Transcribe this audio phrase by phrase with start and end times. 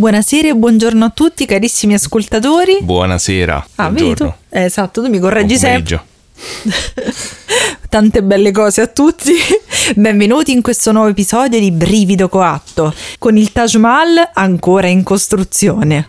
[0.00, 2.78] Buonasera e buongiorno a tutti carissimi ascoltatori.
[2.80, 3.66] Buonasera.
[3.74, 4.04] Ah, vedi tu?
[4.04, 4.36] buongiorno.
[4.48, 6.00] Eh, esatto, tu mi correggi sempre.
[7.90, 9.32] Tante belle cose a tutti.
[9.96, 16.08] Benvenuti in questo nuovo episodio di Brivido Coatto, con il Taj Mahal ancora in costruzione.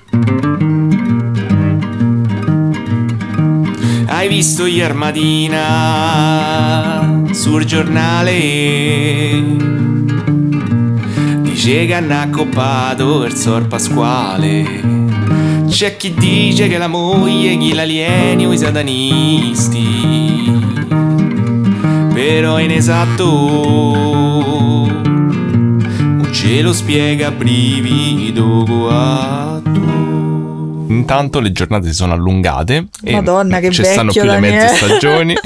[4.06, 6.30] Hai visto ieri mattina
[7.34, 8.40] sul giornale?
[11.64, 14.66] Dice che hanno accoppato il sor Pasquale.
[15.68, 20.60] C'è chi dice che la moglie gli l'alieni o i satanisti.
[22.16, 23.26] Però in esatto
[24.90, 29.70] non ce lo spiega brivido coatto.
[30.88, 34.98] Intanto le giornate si sono allungate e Madonna, che ci stanno più le mezze Daniele.
[34.98, 35.36] stagioni.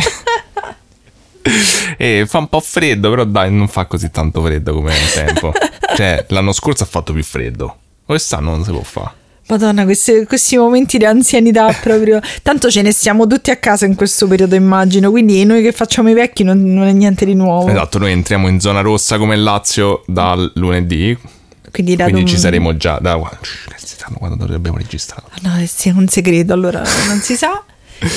[1.97, 5.51] e fa un po' freddo, però dai, non fa così tanto freddo come un tempo.
[5.95, 7.77] Cioè, l'anno scorso ha fatto più freddo.
[8.05, 9.11] Quest'anno non si può fare.
[9.47, 12.19] Madonna, questi, questi momenti di anzianità proprio.
[12.41, 15.11] Tanto ce ne stiamo tutti a casa in questo periodo, immagino.
[15.11, 17.69] Quindi noi che facciamo i vecchi non, non è niente di nuovo.
[17.69, 21.17] Esatto, noi entriamo in zona rossa come Lazio dal lunedì.
[21.71, 23.17] Quindi, Quindi dom- ci saremo già da
[24.05, 25.29] sanno quando abbiamo registrato.
[25.41, 27.63] No, eh sì, è un segreto, allora non si sa.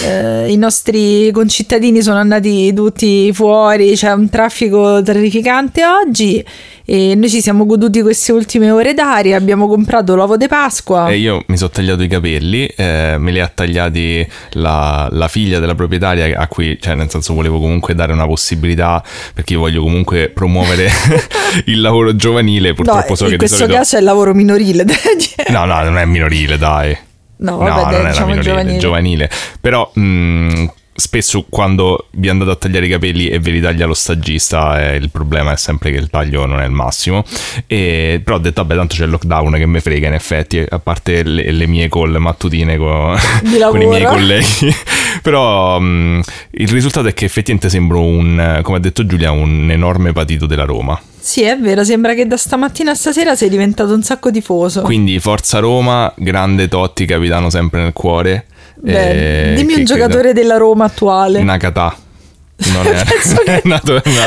[0.04, 6.44] Eh, I nostri concittadini sono andati tutti fuori, c'è un traffico terrificante oggi
[6.90, 11.08] e noi ci siamo goduti queste ultime ore d'aria, abbiamo comprato l'uovo di Pasqua.
[11.08, 15.58] E io mi sono tagliato i capelli, eh, me li ha tagliati la, la figlia
[15.58, 19.82] della proprietaria a cui, cioè nel senso volevo comunque dare una possibilità perché io voglio
[19.82, 20.88] comunque promuovere
[21.66, 23.76] il lavoro giovanile, no, purtroppo so in che di questo solito...
[23.76, 24.86] caso è il lavoro minorile.
[25.48, 26.96] No, no, non è minorile, dai.
[27.38, 28.76] No, vabbè, no, dai, non è diciamo la minorile, giovanile.
[28.76, 29.30] è giovanile.
[29.60, 30.66] Però mh,
[30.98, 34.96] spesso quando vi andate a tagliare i capelli e ve li taglia lo stagista, eh,
[34.96, 37.24] il problema è sempre che il taglio non è il massimo.
[37.68, 40.78] E, però ho detto, vabbè, tanto c'è il lockdown che mi frega in effetti, a
[40.80, 44.74] parte le, le mie call mattutine co- Di con i miei colleghi.
[45.22, 50.12] però mh, il risultato è che effettivamente sembro un, come ha detto Giulia, un enorme
[50.12, 51.00] patito della Roma.
[51.20, 54.80] Sì, è vero, sembra che da stamattina a stasera sei diventato un sacco tifoso.
[54.80, 58.46] Quindi Forza Roma, grande Totti, capitano sempre nel cuore.
[58.80, 61.42] Beh, Eh, dimmi un giocatore della Roma attuale.
[61.42, 61.96] Nakata.
[62.72, 63.62] Non è, Penso che-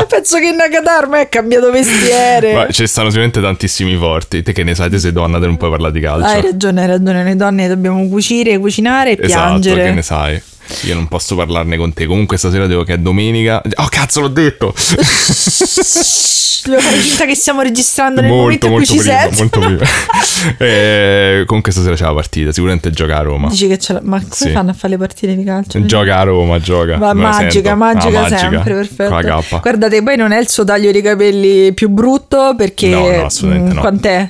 [0.07, 2.53] Penso che Nakatar ormai è cambiato vestiere.
[2.53, 4.41] Ma ci stanno sicuramente tantissimi forti.
[4.41, 6.27] Te che ne sai, te sei donna, te non puoi parlare di calcio.
[6.27, 7.23] Hai ragione, hai ragione.
[7.23, 9.83] Noi donne dobbiamo cucire, cucinare e esatto, piangere.
[9.85, 10.41] che ne sai.
[10.83, 12.05] Io non posso parlarne con te.
[12.05, 13.61] Comunque stasera devo che è domenica.
[13.75, 14.73] Oh cazzo, l'ho detto!
[16.63, 19.59] Devo fare finta che stiamo registrando nel momento molto, in molto cui ci prima, molto
[19.59, 19.89] prima.
[20.57, 22.51] Eh, comunque stasera c'è la partita.
[22.51, 23.49] Sicuramente gioca a Roma.
[23.49, 24.01] Dici che ce l'ha.
[24.03, 24.49] Ma come Sì.
[24.49, 25.83] fanno a fare le partite di calcio?
[25.85, 26.97] Gioca a Roma, gioca.
[26.97, 29.09] La magica, magica, Ah, sempre, perfetto.
[29.09, 29.59] La.
[29.61, 33.71] Guardate, poi non è il suo taglio di capelli più brutto perché No, no, assolutamente
[33.71, 33.81] mm, no.
[33.81, 34.29] quant'è?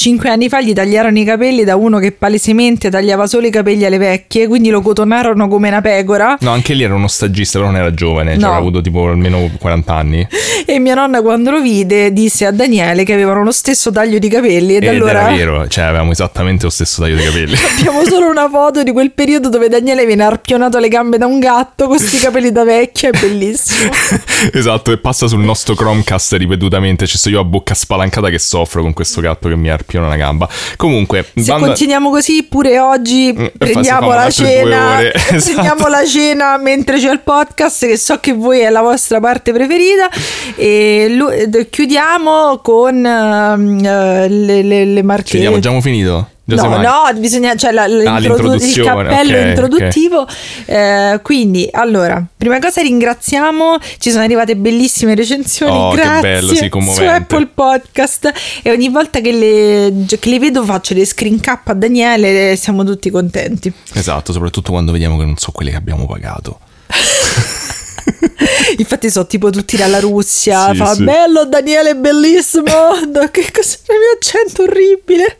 [0.00, 3.84] Cinque anni fa gli tagliarono i capelli da uno che palesemente tagliava solo i capelli
[3.84, 6.38] alle vecchie, quindi lo cotonarono come una pecora.
[6.40, 8.30] No, anche lì era uno stagista, però non era giovane.
[8.30, 8.46] Cioè, No.
[8.46, 10.26] aveva avuto tipo almeno 40 anni.
[10.64, 14.30] E mia nonna quando lo vide disse a Daniele che avevano lo stesso taglio di
[14.30, 17.54] capelli ed, Ed allora era vero, cioè avevamo esattamente lo stesso taglio di capelli.
[17.78, 21.38] abbiamo solo una foto di quel periodo dove Daniele viene arpionato alle gambe da un
[21.40, 23.90] gatto con questi capelli da vecchia, è bellissimo.
[24.50, 27.06] esatto, e passa sul nostro Chromecast ripetutamente.
[27.06, 30.16] Ci sto io a bocca spalancata che soffro con questo gatto che mi arpiona una
[30.16, 30.48] gamba.
[30.76, 35.00] Comunque, Se banda- continuiamo così, pure oggi Mm, prendiamo la cena.
[35.10, 35.42] esatto.
[35.52, 39.52] Prendiamo la cena mentre c'è il podcast, che so che voi è la vostra parte
[39.52, 40.08] preferita.
[40.56, 45.24] E ed- chiudiamo con eh, le, le, le marche.
[45.28, 46.28] ci vediamo, già finito?
[46.56, 46.76] No,
[47.12, 50.26] no, bisogna, cioè la- l'introdu- il cappello ok, introduttivo.
[50.66, 56.68] Eh, quindi, allora, prima cosa ringraziamo, ci sono arrivate bellissime recensioni, Oh, grazie, bello, sì,
[56.68, 57.02] su.
[57.02, 61.74] Apple Podcast e ogni volta che le, che le vedo faccio le screen cap a
[61.74, 63.72] Daniele e siamo tutti contenti.
[63.94, 66.58] Esatto, soprattutto quando vediamo che non so quelli che abbiamo pagato.
[68.78, 71.04] Infatti sono tipo tutti dalla Russia, Sì, fa sì.
[71.04, 72.64] bello Daniele, bellissimo,
[73.30, 75.38] che cosa il mio accento orribile.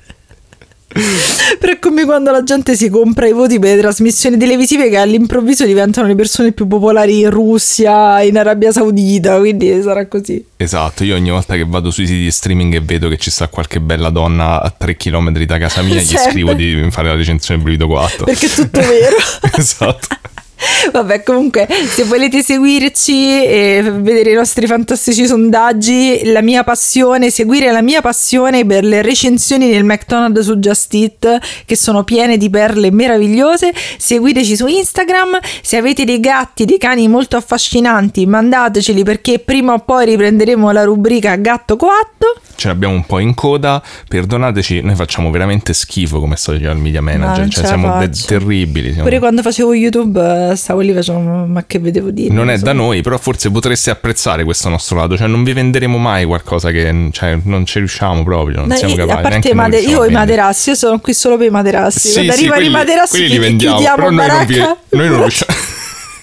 [0.92, 4.96] Però è come quando la gente si compra i voti per le trasmissioni televisive che
[4.96, 10.44] all'improvviso diventano le persone più popolari in Russia, in Arabia Saudita, quindi sarà così.
[10.56, 13.46] Esatto, io ogni volta che vado sui siti di streaming e vedo che ci sta
[13.48, 16.30] qualche bella donna a 3 km da casa mia, gli Sempre.
[16.30, 18.24] scrivo di fare la recensione del Brivido 4.
[18.24, 19.16] Perché è tutto vero.
[19.56, 20.08] esatto.
[20.92, 27.70] Vabbè, comunque, se volete seguirci e vedere i nostri fantastici sondaggi, la mia passione, seguire
[27.70, 32.50] la mia passione per le recensioni del McDonald's su Just Eat, che sono piene di
[32.50, 35.38] perle meravigliose, seguiteci su Instagram.
[35.62, 40.84] Se avete dei gatti, dei cani molto affascinanti, mandateceli perché prima o poi riprenderemo la
[40.84, 42.40] rubrica Gatto Coatto.
[42.56, 47.48] Ce l'abbiamo un po' in coda, perdonateci, noi facciamo veramente schifo come social media manager,
[47.48, 48.88] cioè siamo de- terribili.
[48.92, 52.32] siamo- Pure quando facevo YouTube, eh, stavo lì facevo, ma che vedevo dire?
[52.32, 52.86] Non è da Insomma.
[52.88, 57.08] noi, però forse potreste apprezzare questo nostro lato, cioè non vi venderemo mai qualcosa che
[57.12, 59.18] cioè, non ci riusciamo proprio, non No, siamo io- capaci.
[59.18, 62.08] a parte riusciamo io i materassi, io sono qui solo per i materassi.
[62.08, 65.08] Sì, Quando sì, arrivano i materassi, quelli li vendiamo, chiudiamo però noi non, vi, noi
[65.08, 65.52] non riusciamo.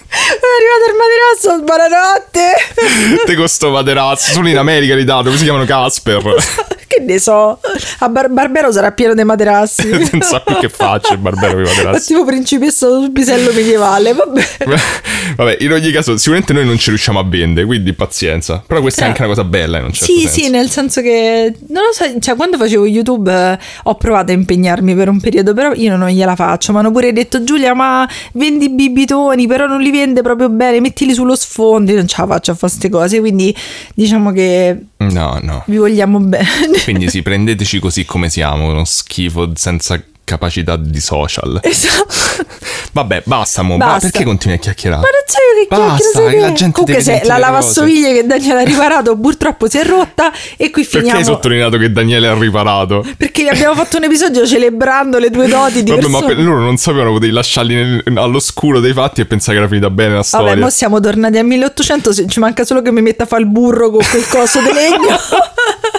[0.08, 3.24] È arrivato il materasso, buonanotte.
[3.26, 6.22] Te con sto materazzo, solo in America li danno, si chiamano Casper.
[6.98, 7.58] che ne so,
[8.00, 9.88] a Bar- Barbero sarà pieno dei materassi.
[10.12, 12.06] non so più che faccia il barbero con i È materassi.
[12.08, 14.46] tipo principessa sul pisello medievale, vabbè.
[15.36, 18.62] Vabbè, in ogni caso, sicuramente noi non ci riusciamo a vendere, quindi pazienza.
[18.66, 19.08] Però questa è Eh.
[19.08, 20.40] anche una cosa bella in un certo sì, senso.
[20.40, 24.34] sì, nel senso che non lo so, cioè quando facevo YouTube eh, ho provato a
[24.34, 26.72] impegnarmi per un periodo, però io non gliela faccio.
[26.72, 30.80] Mi hanno pure detto Giulia, ma vendi i bibitoni, però non li vende proprio bene,
[30.80, 31.90] mettili sullo sfondo.
[31.90, 33.54] Io non ce la faccio a fare queste cose, quindi
[33.94, 35.62] diciamo che No, no.
[35.66, 36.46] vi vogliamo bene.
[36.88, 41.58] Quindi sì, prendeteci così come siamo, uno schifo senza capacità di social.
[41.64, 42.44] esatto.
[42.92, 43.76] Vabbè, basta, mo.
[43.78, 43.92] Basta.
[43.94, 45.00] Ma perché continui a chiacchierare?
[45.00, 48.60] Ma non so io che Basta, chiacchiere la gente Comunque se la lavastoviglie che Daniele
[48.60, 52.34] ha riparato purtroppo si è rotta e qui Perché finiamo hai sottolineato che Daniele ha
[52.34, 53.04] riparato?
[53.16, 56.34] perché abbiamo fatto un episodio celebrando le due doti di Vabbè, ma persone.
[56.34, 59.90] per- loro non sapevano, potevi lasciarli nel- all'oscuro dei fatti e pensare che era finita
[59.90, 60.48] bene la storia.
[60.48, 63.42] Vabbè, mo siamo tornati al 1800, se- ci manca solo che mi metta a fare
[63.42, 65.16] il burro con quel coso di legno.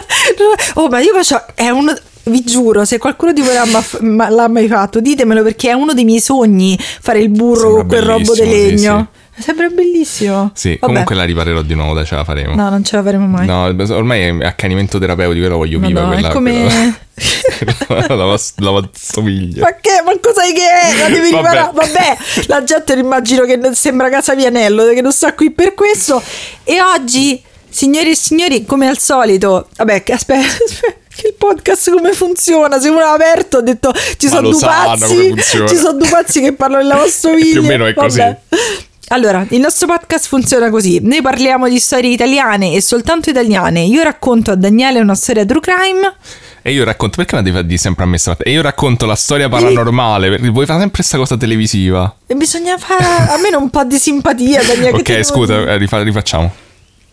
[0.75, 1.43] oh, ma io faccio...
[1.55, 1.93] È uno...
[2.29, 6.03] Vi giuro, se qualcuno di voi l'ha, l'ha mai fatto, ditemelo perché è uno dei
[6.05, 9.07] miei sogni fare il burro con quel robo di bellissimo, sì, legno.
[9.39, 10.51] Sembra bellissimo.
[10.53, 10.79] Sì, Vabbè.
[10.81, 12.55] comunque la riparerò di nuovo, dai, ce la faremo.
[12.55, 13.45] No, non ce la faremo mai.
[13.45, 16.29] No, ormai è accanimento terapeutico, io la voglio viva Madonna, quella.
[16.29, 16.97] è come...
[17.87, 19.61] quella- la vas- la lavastoviglie.
[19.61, 20.01] Ma che?
[20.05, 21.01] Ma cosa sai che è?
[21.01, 21.49] La devi Vabbè.
[21.49, 21.71] riparare?
[21.73, 22.17] Vabbè,
[22.47, 26.21] la gente immagino che sembra casa Vianello, che non sta qui per questo.
[26.65, 32.13] E oggi, signori e signori, come al solito, vabbè, che aspetta, aspetta, il podcast come
[32.13, 32.79] funziona?
[32.79, 35.35] Se uno ha aperto, ho detto ci sono due pazzi,
[35.67, 37.51] ci sono due pazzi che parlano in lavastoviglie.
[37.59, 38.19] Più o meno è così.
[38.19, 38.39] Vabbè.
[39.11, 40.99] Allora, il nostro podcast funziona così.
[41.01, 43.81] Noi parliamo di storie italiane e soltanto italiane.
[43.81, 46.13] Io racconto a Daniele una storia true crime.
[46.61, 48.47] E io racconto, perché mi devi sempre a me stamattina?
[48.47, 52.13] E io racconto la storia paranormale, perché vuoi fare sempre questa cosa televisiva.
[52.27, 54.97] E bisogna fare almeno un po' di simpatia, Daniele.
[54.99, 56.53] ok, scusa, eh, rifa- rifacciamo.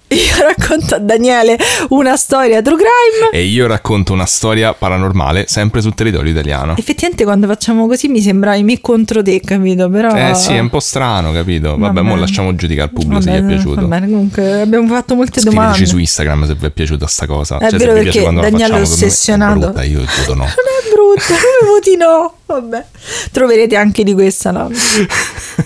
[0.08, 1.58] Io racconto a Daniele
[1.88, 3.30] una storia true crime.
[3.32, 6.76] E io racconto una storia paranormale sempre sul territorio italiano.
[6.76, 9.88] Effettivamente quando facciamo così mi sembra me contro te, capito?
[9.90, 10.14] Però...
[10.14, 11.70] Eh sì, è un po' strano, capito?
[11.76, 12.02] Vabbè, Vabbè.
[12.02, 13.80] mo lasciamo giudicare al pubblico se Vabbè, gli è piaciuto.
[13.80, 15.86] Va bene, comunque abbiamo fatto molte Scriveteci domande.
[15.86, 17.58] su Instagram se vi è piaciuta sta cosa.
[17.58, 19.58] È Cioè, vero se perché Daniele è ossessionato.
[19.58, 20.44] brutta, io voto no.
[20.44, 22.34] Non è brutta, come voti no?
[22.46, 22.84] Vabbè,
[23.32, 24.70] troverete anche di questa, no?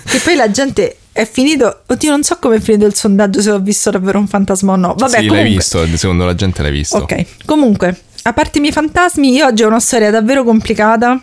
[0.06, 1.82] che poi la gente è finito.
[1.86, 4.76] Oddio, non so come è finito il sondaggio, se ho visto davvero un fantasma o
[4.76, 4.94] no.
[4.96, 5.42] Vabbè, sì, comunque.
[5.42, 6.96] l'hai visto, secondo la gente l'hai visto.
[6.96, 11.22] Ok, comunque, a parte i miei fantasmi, io oggi ho una storia davvero complicata.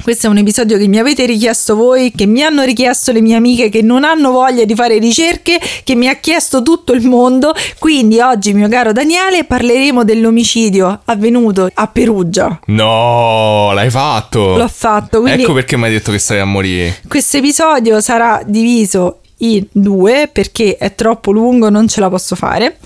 [0.00, 3.36] Questo è un episodio che mi avete richiesto voi, che mi hanno richiesto le mie
[3.36, 7.54] amiche che non hanno voglia di fare ricerche, che mi ha chiesto tutto il mondo.
[7.78, 12.58] Quindi oggi, mio caro Daniele, parleremo dell'omicidio avvenuto a Perugia.
[12.66, 14.56] No, l'hai fatto.
[14.56, 16.98] L'ho fatto, quindi Ecco perché mi hai detto che stavi a morire.
[17.06, 22.78] questo episodio sarà diviso in due perché è troppo lungo, non ce la posso fare.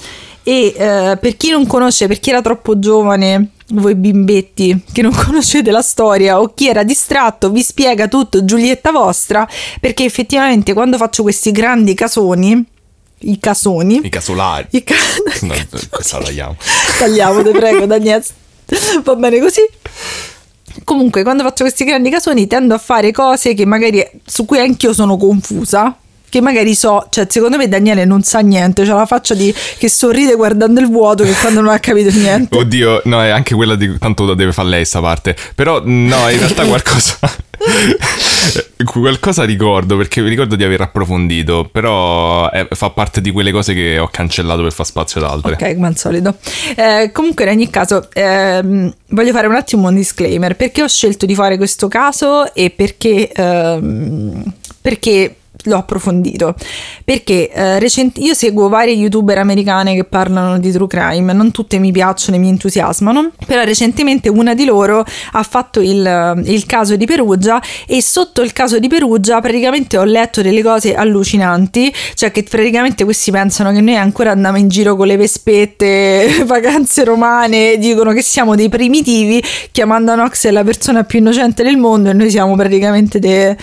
[0.42, 5.12] E eh, per chi non conosce, per chi era troppo giovane, voi bimbetti che non
[5.16, 9.48] conoscete la storia o chi era distratto, vi spiega tutto Giulietta vostra,
[9.80, 12.64] perché effettivamente quando faccio questi grandi casoni,
[13.20, 14.66] i casoni, I casolari.
[14.70, 14.94] i ca-
[15.42, 16.56] No, la tagliamo.
[16.98, 18.24] Tagliamo, te prego, Daniele.
[19.02, 19.60] Va bene così.
[20.84, 24.92] Comunque, quando faccio questi grandi casoni, tendo a fare cose che magari su cui anch'io
[24.92, 25.96] sono confusa.
[26.36, 28.84] Che magari so, cioè, secondo me Daniele non sa niente.
[28.84, 32.54] C'ha la faccia di che sorride guardando il vuoto, che quando non ha capito niente.
[32.60, 35.34] Oddio, no, è anche quella di tanto lo deve fare lei sta parte.
[35.54, 37.18] Però no, in realtà qualcosa
[38.84, 43.72] qualcosa ricordo perché mi ricordo di aver approfondito, però è- fa parte di quelle cose
[43.72, 45.52] che ho cancellato per far spazio ad altre.
[45.54, 46.36] Ok, come al solito.
[46.76, 50.54] Eh, comunque, in ogni caso, ehm, voglio fare un attimo un disclaimer.
[50.54, 54.52] Perché ho scelto di fare questo caso e perché, ehm,
[54.82, 55.34] perché
[55.68, 56.54] l'ho approfondito.
[57.04, 61.78] Perché eh, recent- io seguo varie youtuber americane che parlano di true crime, non tutte
[61.78, 66.96] mi piacciono e mi entusiasmano, però recentemente una di loro ha fatto il, il caso
[66.96, 72.30] di Perugia e sotto il caso di Perugia praticamente ho letto delle cose allucinanti, cioè
[72.30, 77.78] che praticamente questi pensano che noi ancora andiamo in giro con le vespette, vacanze romane,
[77.78, 79.42] dicono che siamo dei primitivi,
[79.72, 83.54] chiamando Nox la persona più innocente del mondo e noi siamo praticamente dei,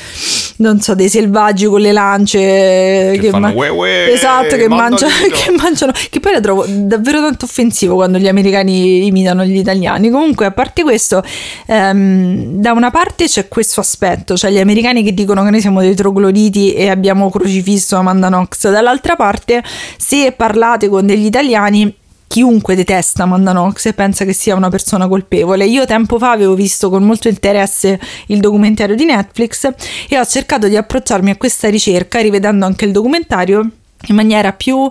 [0.58, 4.68] non so, dei selvaggi con le lance Che che, fanno ma- "Uè, uè, esatto, che,
[4.68, 5.36] mangia- dito".
[5.36, 10.10] che mangiano, che poi la trovo davvero tanto offensivo quando gli americani imitano gli italiani.
[10.10, 11.24] Comunque, a parte questo,
[11.66, 15.82] ehm, da una parte c'è questo aspetto, cioè gli americani che dicono che noi siamo
[15.82, 19.64] dei trogloditi e abbiamo crocifisso Amanda Knox, dall'altra parte,
[19.98, 21.94] se parlate con degli italiani
[22.34, 25.68] chiunque detesta Amanda Knox e pensa che sia una persona colpevole.
[25.68, 28.00] Io tempo fa avevo visto con molto interesse
[28.30, 29.72] il documentario di Netflix
[30.10, 33.70] e ho cercato di approcciarmi a questa ricerca rivedendo anche il documentario
[34.08, 34.90] in maniera più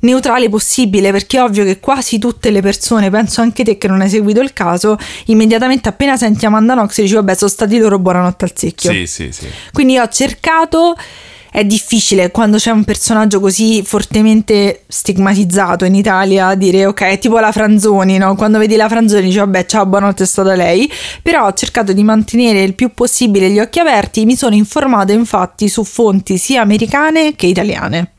[0.00, 4.00] neutrale possibile perché è ovvio che quasi tutte le persone, penso anche te che non
[4.00, 8.46] hai seguito il caso, immediatamente appena senti Amanda Knox dici vabbè sono stati loro buonanotte
[8.46, 8.92] al secchio.
[8.92, 9.46] Sì, sì, sì.
[9.74, 10.96] Quindi ho cercato,
[11.50, 17.52] è difficile quando c'è un personaggio così fortemente stigmatizzato in Italia dire ok, tipo la
[17.52, 18.34] Franzoni, no?
[18.34, 20.90] Quando vedi la Franzoni dici vabbè ciao, buonanotte è stata lei,
[21.22, 25.68] però ho cercato di mantenere il più possibile gli occhi aperti, mi sono informata infatti
[25.68, 28.12] su fonti sia americane che italiane.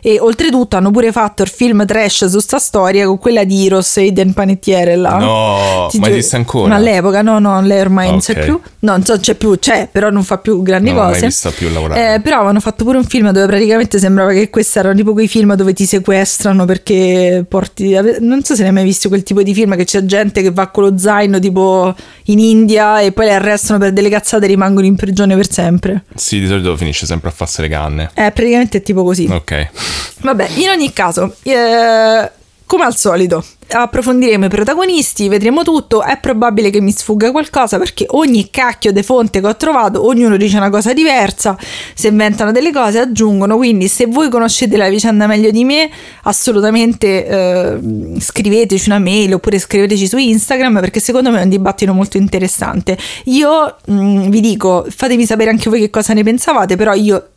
[0.00, 3.96] E oltretutto hanno pure fatto il film trash su sta storia con quella di Eros
[3.96, 5.16] e Eden Panettiere là.
[5.18, 6.68] No, Ti ma giuro- esiste ancora?
[6.68, 8.22] Ma all'epoca no, no, lei ormai non Ok.
[8.24, 8.60] c'è più.
[8.80, 11.26] No, non so, c'è più, c'è, però non fa più grandi Non cose.
[11.26, 12.14] vista più lavorare.
[12.14, 15.26] Eh, però avevano fatto pure un film dove praticamente sembrava che questi erano tipo quei
[15.28, 17.96] film dove ti sequestrano perché porti.
[18.20, 20.50] Non so se ne hai mai visto quel tipo di film che c'è gente che
[20.50, 21.94] va con lo zaino tipo
[22.26, 26.04] in India e poi le arrestano per delle cazzate e rimangono in prigione per sempre.
[26.14, 28.10] Sì, di solito finisce sempre a farsi le canne.
[28.14, 29.26] Eh, praticamente è tipo così.
[29.30, 29.68] Ok.
[30.20, 32.30] Vabbè, in ogni caso, eh,
[32.68, 36.02] come al solito, approfondiremo i protagonisti, vedremo tutto.
[36.02, 40.36] È probabile che mi sfugga qualcosa perché ogni cacchio di fonte che ho trovato, ognuno
[40.36, 41.56] dice una cosa diversa,
[41.94, 43.56] si inventano delle cose, aggiungono.
[43.56, 45.88] Quindi, se voi conoscete la vicenda meglio di me,
[46.24, 47.78] assolutamente eh,
[48.18, 52.98] scriveteci una mail oppure scriveteci su Instagram perché secondo me è un dibattito molto interessante.
[53.24, 57.28] Io mm, vi dico, fatemi sapere anche voi che cosa ne pensavate, però io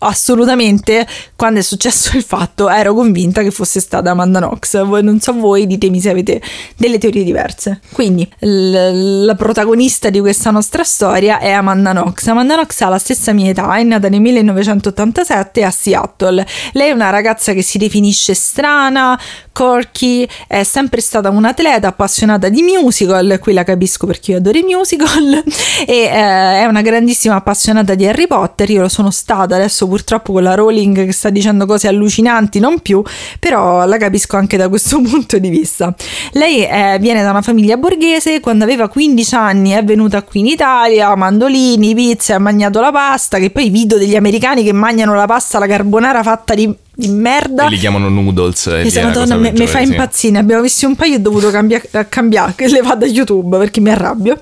[0.00, 4.80] assolutamente quando è successo il fatto ero convinta che fosse stata Amanda Knox.
[4.82, 6.40] Non so voi ditemi se avete
[6.76, 7.80] delle teorie diverse.
[7.92, 12.26] Quindi l- la protagonista di questa nostra storia è Amanda Knox.
[12.26, 16.46] Amanda Knox ha la stessa mia età è nata nel 1987 a Seattle.
[16.72, 19.18] Lei è una ragazza che si definisce strana
[19.58, 24.62] quirky è sempre stata un'atleta appassionata di musical qui la capisco perché io adoro i
[24.62, 25.42] musical
[25.84, 28.70] e eh, è una grandissima appassionata di Harry Potter.
[28.70, 32.80] Io lo sono stata adesso purtroppo con la Rowling che sta dicendo cose allucinanti non
[32.80, 33.02] più
[33.38, 35.94] però la capisco anche da questo punto di vista
[36.32, 40.46] lei eh, viene da una famiglia borghese quando aveva 15 anni è venuta qui in
[40.46, 45.26] Italia mandolini, pizze ha mangiato la pasta che poi video degli americani che mangiano la
[45.26, 48.66] pasta la carbonara fatta di, di merda E li chiamano noodles.
[48.66, 49.84] e lì è Esatto, cosa madonna, mi, fa sì.
[49.84, 50.38] impazzire.
[50.38, 53.80] Abbiamo visti un paio e ho dovuto cambiare, cambiare che le va da YouTube perché
[53.80, 54.38] mi arrabbio.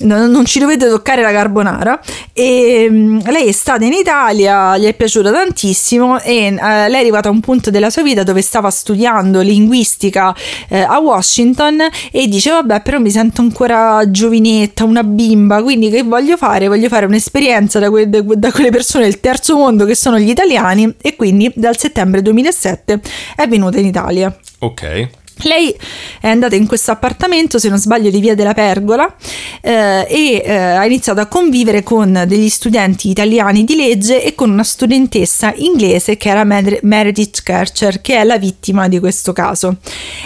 [0.00, 2.00] No, non ci dovete toccare la carbonara.
[2.32, 6.98] E mm, lei è stata in Italia, gli è piaciuta tantissimo e eh, lei è
[6.98, 10.34] arrivata a un punto della sua vita dove stava studiando linguistica
[10.68, 16.02] eh, a Washington e dice vabbè però mi sento ancora giovinetta, una bimba, quindi che
[16.02, 16.66] voglio fare?
[16.66, 20.92] Voglio fare un'esperienza da, que- da quelle persone del terzo mondo che sono gli italiani
[21.00, 23.00] e quindi dal settembre 2007
[23.36, 24.36] è venuta in Italia.
[24.58, 25.22] Ok.
[25.42, 25.76] Lei
[26.20, 29.14] è andata in questo appartamento, se non sbaglio, di Via della Pergola
[29.60, 34.50] eh, e eh, ha iniziato a convivere con degli studenti italiani di legge e con
[34.50, 39.76] una studentessa inglese che era Mer- Meredith Kercher, che è la vittima di questo caso.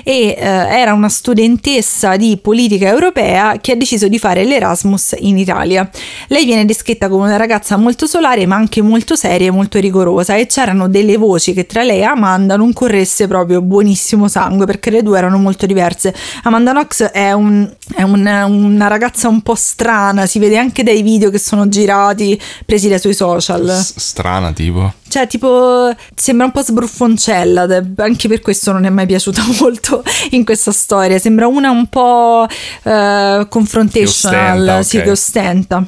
[0.04, 5.38] E eh, era una studentessa di politica europea che ha deciso di fare l'Erasmus in
[5.38, 5.88] Italia.
[6.28, 10.36] Lei viene descritta come una ragazza molto solare, ma anche molto seria e molto rigorosa.
[10.36, 14.90] E c'erano delle voci che tra lei e Amanda non corresse proprio buonissimo sangue perché
[14.98, 16.14] le due erano molto diverse.
[16.44, 21.02] Amanda Knox è, un- è un- una ragazza un po' strana, si vede anche dai
[21.02, 23.70] video che sono girati, presi dai suoi social.
[23.80, 24.92] Strana, tipo.
[25.08, 30.44] Cioè, tipo, sembra un po' sbruffoncella, anche per questo non è mai piaciuta molto in
[30.44, 31.18] questa storia.
[31.18, 32.46] Sembra una un po'
[32.82, 35.02] eh, confrontational, Che ostenta, sì, ok.
[35.04, 35.86] che ostenta.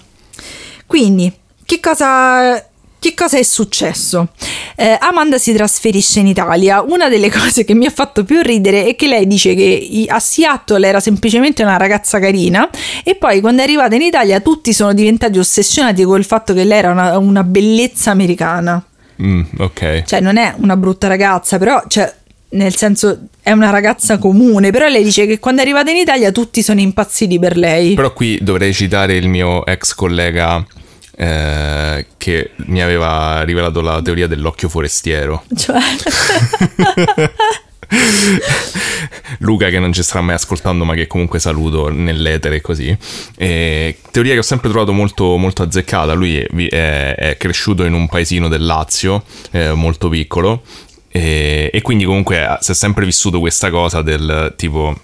[0.87, 1.33] Quindi,
[1.65, 2.65] che cosa
[3.01, 4.29] che cosa è successo?
[4.77, 6.83] Eh, Amanda si trasferisce in Italia.
[6.83, 10.21] Una delle cose che mi ha fatto più ridere è che lei dice che a
[10.21, 12.69] Seattle era semplicemente una ragazza carina
[13.03, 16.79] e poi quando è arrivata in Italia tutti sono diventati ossessionati col fatto che lei
[16.79, 18.85] era una, una bellezza americana.
[19.23, 20.03] Mm, ok.
[20.05, 22.13] Cioè non è una brutta ragazza, però cioè,
[22.51, 26.33] nel senso è una ragazza comune, però lei dice che quando è arrivata in Italia
[26.33, 27.95] tutti sono impazziti per lei.
[27.95, 30.63] Però qui dovrei citare il mio ex collega
[31.21, 35.45] eh, che mi aveva rivelato la teoria dell'occhio forestiero.
[35.55, 35.79] Cioè...
[39.41, 42.97] Luca che non ci starà mai ascoltando ma che comunque saluto nell'etere così.
[43.37, 46.15] E, teoria che ho sempre trovato molto, molto azzeccata.
[46.15, 50.63] Lui è, è, è, cresciuto in un paesino del Lazio eh, molto piccolo
[51.09, 54.99] e, e quindi comunque si è sempre vissuto questa cosa del tipo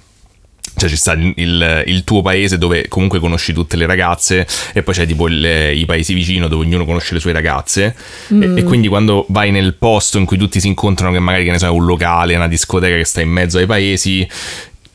[0.77, 4.95] cioè ci sta il, il, tuo paese dove comunque conosci tutte le ragazze e poi
[4.95, 5.43] c'è tipo il,
[5.75, 7.97] i paesi vicino dove ognuno conosce le sue ragazze
[8.33, 8.43] mm.
[8.43, 11.51] e, e, quindi quando vai nel posto in cui tutti si incontrano che magari che
[11.51, 14.29] ne so è un locale, una discoteca che sta in mezzo ai paesi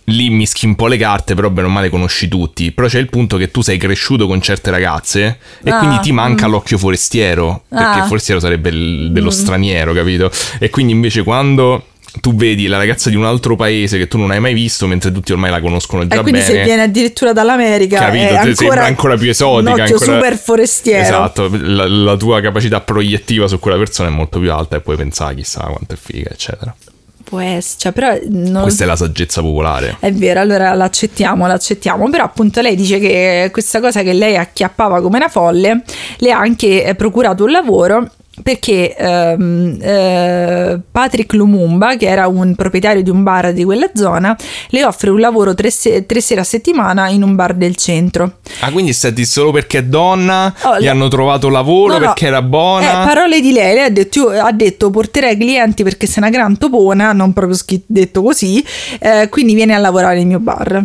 [0.05, 2.71] lì mischi un po' le carte, però bene o male conosci tutti.
[2.71, 6.11] Però c'è il punto che tu sei cresciuto con certe ragazze e ah, quindi ti
[6.11, 6.51] manca mm.
[6.51, 8.05] l'occhio forestiero, perché ah.
[8.05, 9.33] forestiero sarebbe il, dello mm.
[9.33, 10.29] straniero, capito?
[10.59, 11.85] E quindi invece quando
[12.19, 15.11] tu vedi la ragazza di un altro paese che tu non hai mai visto, mentre
[15.11, 16.53] tutti ormai la conoscono già e quindi bene.
[16.53, 18.23] se viene addirittura dall'America, capito?
[18.23, 19.73] È ancora, sembra ancora più esotica.
[19.73, 20.13] Un occhio ancora...
[20.13, 21.01] super forestiero.
[21.01, 24.97] Esatto, la, la, tua capacità proiettiva su quella persona è molto più alta e puoi
[24.97, 26.75] pensare chissà quanto è figa, eccetera.
[27.23, 28.63] Può essere, cioè, però non...
[28.63, 29.95] Questa è la saggezza popolare.
[29.99, 32.09] È vero, allora l'accettiamo, l'accettiamo.
[32.09, 35.83] Però appunto lei dice che questa cosa che lei acchiappava come una folle
[36.17, 43.03] le ha anche procurato un lavoro perché ehm, eh, Patrick Lumumba, che era un proprietario
[43.03, 44.35] di un bar di quella zona,
[44.69, 48.39] le offre un lavoro tre, se- tre sere a settimana in un bar del centro.
[48.61, 50.89] Ah, quindi stai solo perché è donna, oh, gli le...
[50.89, 52.05] hanno trovato lavoro no, no.
[52.05, 53.03] perché era buona.
[53.03, 56.57] Eh, parole di lei, lei ha detto, ha detto porterai clienti perché sei una gran
[56.57, 58.63] topona, non proprio detto così,
[58.99, 60.83] eh, quindi vieni a lavorare nel mio bar.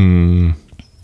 [0.00, 0.50] Mm.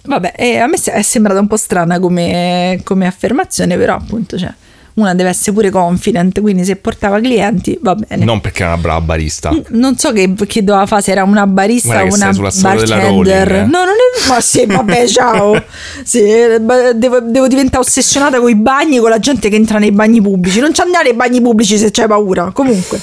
[0.05, 4.53] Vabbè, a me è sembrata un po' strana come, come affermazione, però appunto cioè
[4.99, 8.25] una deve essere pure confident, quindi se portava clienti va bene.
[8.25, 9.51] Non perché era una brava barista.
[9.51, 13.53] N- non so che, che, doveva fare, se era una barista o una bartender.
[13.53, 13.61] Eh.
[13.63, 14.29] No, non è...
[14.29, 15.63] Ma sì, vabbè, ciao.
[16.03, 20.21] sì, devo, devo, diventare ossessionata con i bagni, con la gente che entra nei bagni
[20.21, 20.61] pubblici.
[20.61, 22.51] Non ci andare nei bagni pubblici se c'hai paura.
[22.53, 23.01] Comunque.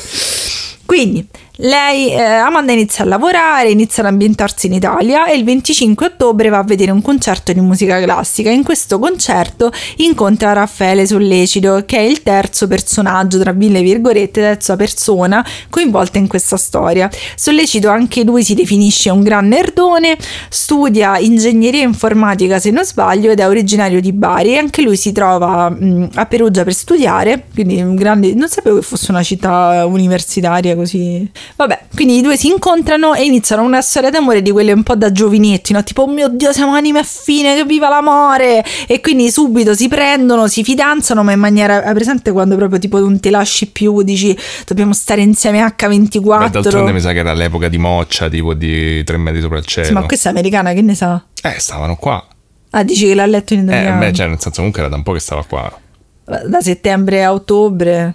[0.85, 6.05] Quindi, lei, eh, Amanda inizia a lavorare, inizia ad ambientarsi in Italia e il 25
[6.05, 8.49] ottobre va a vedere un concerto di musica classica.
[8.49, 14.75] In questo concerto incontra Raffaele Sollecito, che è il terzo personaggio, tra mille virgolette, terza
[14.75, 17.09] persona coinvolta in questa storia.
[17.35, 20.17] Sollecito anche lui si definisce un gran nerdone,
[20.49, 25.13] studia ingegneria informatica se non sbaglio ed è originario di Bari e anche lui si
[25.13, 28.33] trova mh, a Perugia per studiare, quindi un grande...
[28.33, 33.23] non sapevo che fosse una città universitaria così Vabbè, quindi i due si incontrano e
[33.23, 35.83] iniziano una storia d'amore di quelle un po' da giovinetti, no?
[35.83, 38.63] Tipo, oh mio Dio, siamo anime affine, che viva l'amore!
[38.87, 41.83] E quindi subito si prendono, si fidanzano, ma in maniera...
[41.83, 46.39] Hai presente quando proprio tipo non ti lasci più, dici dobbiamo stare insieme H24?
[46.39, 49.65] Beh, d'altronde mi sa che era l'epoca di Moccia, tipo di tre metri sopra il
[49.65, 49.87] cielo.
[49.87, 51.23] Sì, ma questa è americana, che ne sa?
[51.41, 52.25] Eh, stavano qua.
[52.71, 54.01] Ah, dici che l'ha letto in italiano?
[54.01, 55.79] Eh, beh, cioè, nel senso comunque era da un po' che stava qua.
[56.25, 58.13] Da settembre a ottobre.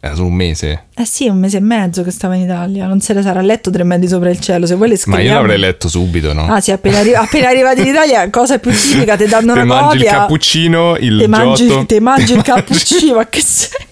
[0.00, 0.84] Era solo un mese?
[0.94, 2.86] Eh sì, un mese e mezzo che stava in Italia.
[2.86, 4.64] Non se le sarà letto tre metri sopra il cielo.
[4.64, 5.24] Se vuoi le scriviamo.
[5.24, 6.46] Ma io l'avrei letto subito, no?
[6.46, 9.74] Ah sì, appena, arri- appena arrivati in Italia, cosa più tipica, ti danno te una
[9.74, 10.10] mangi copia.
[10.10, 11.86] il cappuccino, il te mangi, giotto.
[11.86, 13.86] Te mangi il cappuccino, ma che sei?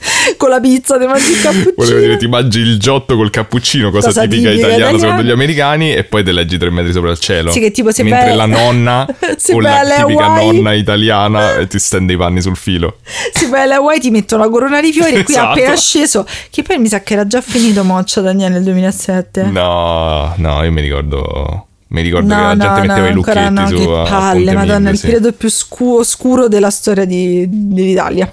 [0.36, 1.74] con la pizza ti mangi il cappuccino.
[1.76, 5.30] Volevo dire, ti mangi il giotto col cappuccino, cosa, cosa tipica, tipica italiana secondo gli
[5.30, 7.50] americani, e poi te leggi tre metri sopra il cielo.
[7.50, 9.02] Sì, che tipo se Mentre be- la nonna
[9.52, 10.52] o la tipica Hawaii.
[10.56, 12.98] nonna italiana ti stende i panni sul filo.
[13.32, 15.50] Se vai alle Hawaii ti mettono la corona di fiori e qui esatto.
[15.50, 19.42] appena sceso, che poi mi sa che era già finito Moccia Daniele nel 2007.
[19.44, 23.52] No, no, io mi ricordo mi ricordo no, che la gente no, metteva i lucchetti
[23.52, 28.30] no, su che palle, madonna, il periodo più scu- oscuro della storia di, dell'Italia.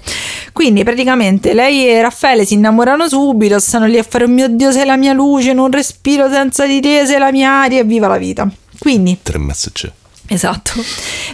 [0.52, 4.70] Quindi praticamente lei e Raffaele si innamorano subito, stanno lì a fare oh mio Dio
[4.70, 8.06] sei la mia luce, non respiro senza di te, sei la mia aria e viva
[8.06, 8.48] la vita.
[8.78, 9.18] Quindi...
[9.22, 9.90] Tre messaggi.
[10.28, 10.72] Esatto.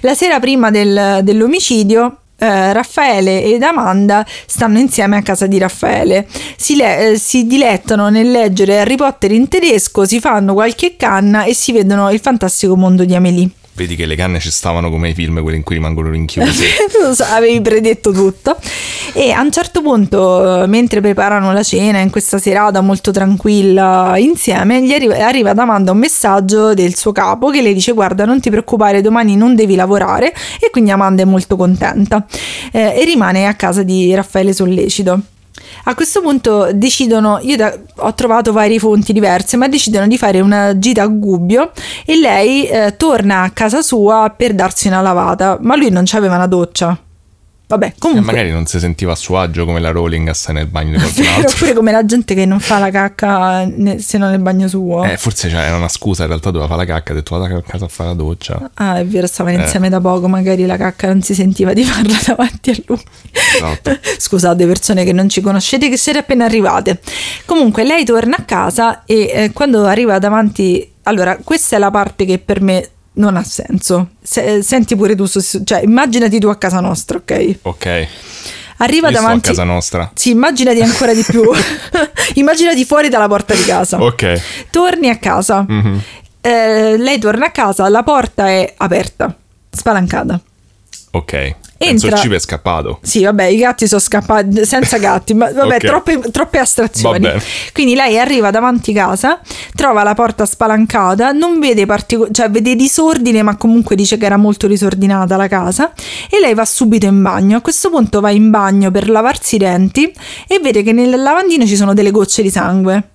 [0.01, 6.27] La sera prima del, dell'omicidio eh, Raffaele ed Amanda stanno insieme a casa di Raffaele.
[6.57, 11.45] Si, le- eh, si, dilettano nel leggere Harry Potter in tedesco, si fanno qualche canna
[11.45, 13.49] e si vedono il fantastico mondo di Amélie.
[13.77, 16.65] Vedi che le canne ci stavano come i film, quelli in cui rimangono rinchiusi.
[17.33, 18.57] Avevi predetto tutto.
[19.13, 24.15] E a un certo punto, eh, mentre preparano la cena in questa serata molto tranquilla
[24.17, 28.25] insieme, gli arriva, arriva ad Amanda un messaggio del suo capo che le dice: Guarda,
[28.25, 30.33] non ti preoccupare, domani non devi lavorare.
[30.61, 32.25] E quindi Amanda è molto contenta
[32.71, 35.21] eh, e rimane a casa di Raffaele Sollecito.
[35.87, 40.41] A questo punto decidono, io da, ho trovato varie fonti diverse, ma decidono di fare
[40.41, 41.73] una gita a Gubbio
[42.07, 46.37] e lei eh, torna a casa sua per darsi una lavata, ma lui non c'aveva
[46.37, 46.99] una doccia.
[47.67, 48.27] Vabbè, E comunque...
[48.33, 50.99] magari non si sentiva a suo agio come la Rowling a stare nel bagno di
[51.03, 51.51] qualcun altro.
[51.57, 55.03] Oppure come la gente che non fa la cacca ne- se non nel bagno suo.
[55.05, 57.63] Eh, forse c'era una scusa, in realtà doveva fare la cacca, ha detto vado a
[57.63, 58.71] casa a fare la doccia.
[58.75, 59.63] Ah, è vero, stavano Eh.
[59.63, 63.01] insieme da poco, magari la cacca non si sentiva di farla davanti a lui.
[63.33, 63.99] Esatto.
[64.19, 67.01] Scusate, persone che non ci conoscete, che siete appena arrivate.
[67.47, 70.93] Comunque, lei torna a casa e eh, quando arriva davanti.
[71.05, 74.09] Allora, questa è la parte che per me non ha senso.
[74.23, 77.57] Se- senti pure tu, cioè, immaginati tu a casa nostra, ok?
[77.63, 78.09] Ok.
[78.79, 79.49] Arriva Io sto a davanti.
[79.49, 80.11] casa nostra.
[80.15, 81.43] Sì, immaginati ancora di più.
[82.35, 84.03] immaginati fuori dalla porta di casa.
[84.03, 84.41] Ok.
[84.71, 85.65] Torni a casa.
[85.67, 86.01] Mhm.
[86.41, 89.35] Eh, lei torna a casa, la porta è aperta,
[89.71, 90.39] spalancata.
[91.15, 91.55] Ok.
[91.77, 92.99] Entra- il cibo è scappato.
[93.03, 95.85] Sì, vabbè, i gatti sono scappati senza gatti, ma vabbè, Ok.
[95.85, 97.21] troppe, troppe astrazioni.
[97.21, 97.43] Va bene.
[97.73, 99.41] Quindi lei arriva davanti casa,
[99.75, 104.37] trova la porta spalancata, non vede partico- cioè vede disordine, ma comunque dice che era
[104.37, 105.93] molto disordinata la casa
[106.31, 107.59] e lei va subito in bagno.
[107.59, 110.13] A questo punto va in bagno per lavarsi i denti
[110.49, 113.09] e vede che nel lavandino ci sono delle gocce di sangue.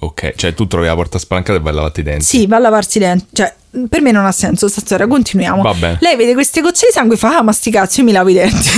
[0.00, 2.24] Ok, cioè tu trovi la porta spalancata e vai a lavarti i denti.
[2.24, 3.26] Sì, va a lavarsi i denti.
[3.32, 3.52] Cioè,
[3.88, 5.62] per me non ha senso sta storia, continuiamo.
[5.62, 5.98] Va bene.
[6.00, 8.28] Lei vede queste gocce di sangue e fa, ah, ma sti cazzi, io mi lavo
[8.28, 8.70] i denti.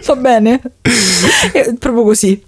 [0.06, 0.60] Va bene?
[1.52, 2.42] È proprio così.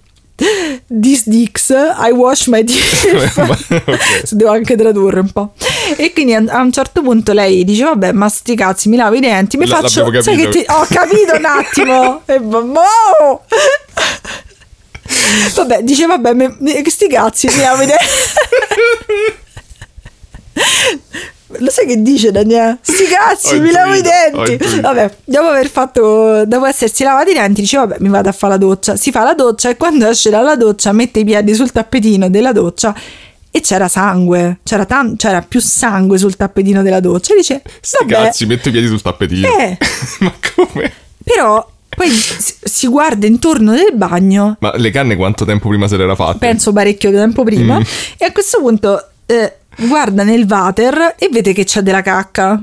[0.89, 3.37] This dicks, I wash my teeth.
[3.39, 4.31] Ok.
[4.31, 5.53] Devo anche tradurre un po'.
[5.97, 9.21] E quindi a un certo punto lei dice, vabbè, ma sti cazzi, mi lavo i
[9.21, 9.59] denti.
[9.59, 10.03] Mi L- faccio...
[10.03, 10.65] l'abbiamo Sai che capito.
[10.65, 10.65] ti...
[10.73, 12.23] Ho capito un attimo.
[12.25, 12.81] e vabbè.
[15.55, 18.05] Vabbè, dice, vabbè, mi- sti cazzi, mi lavo i denti.
[21.59, 22.79] Lo sai che dice Daniele?
[22.81, 24.81] Sti cazzi, mi lavo i denti.
[24.81, 28.53] Vabbè, dopo aver fatto, dopo essersi lavati i denti, dice vabbè, mi vado a fare
[28.53, 28.97] la doccia.
[28.97, 32.53] Si fa la doccia e quando esce dalla doccia mette i piedi sul tappetino della
[32.53, 32.95] doccia
[33.51, 37.33] e c'era sangue, c'era, tan- c'era più sangue sul tappetino della doccia.
[37.35, 39.49] E dice, Sti cazzi, metto i piedi sul tappetino.
[39.49, 39.77] Eh.
[40.21, 40.93] Ma come?
[41.25, 46.15] però poi si, guarda intorno nel bagno Ma le canne quanto tempo prima se l'era
[46.15, 46.39] fatte?
[46.39, 47.83] penso parecchio tempo prima, Mm.
[48.17, 52.63] e a questo punto eh, guarda nel water e vede che c'è della cacca.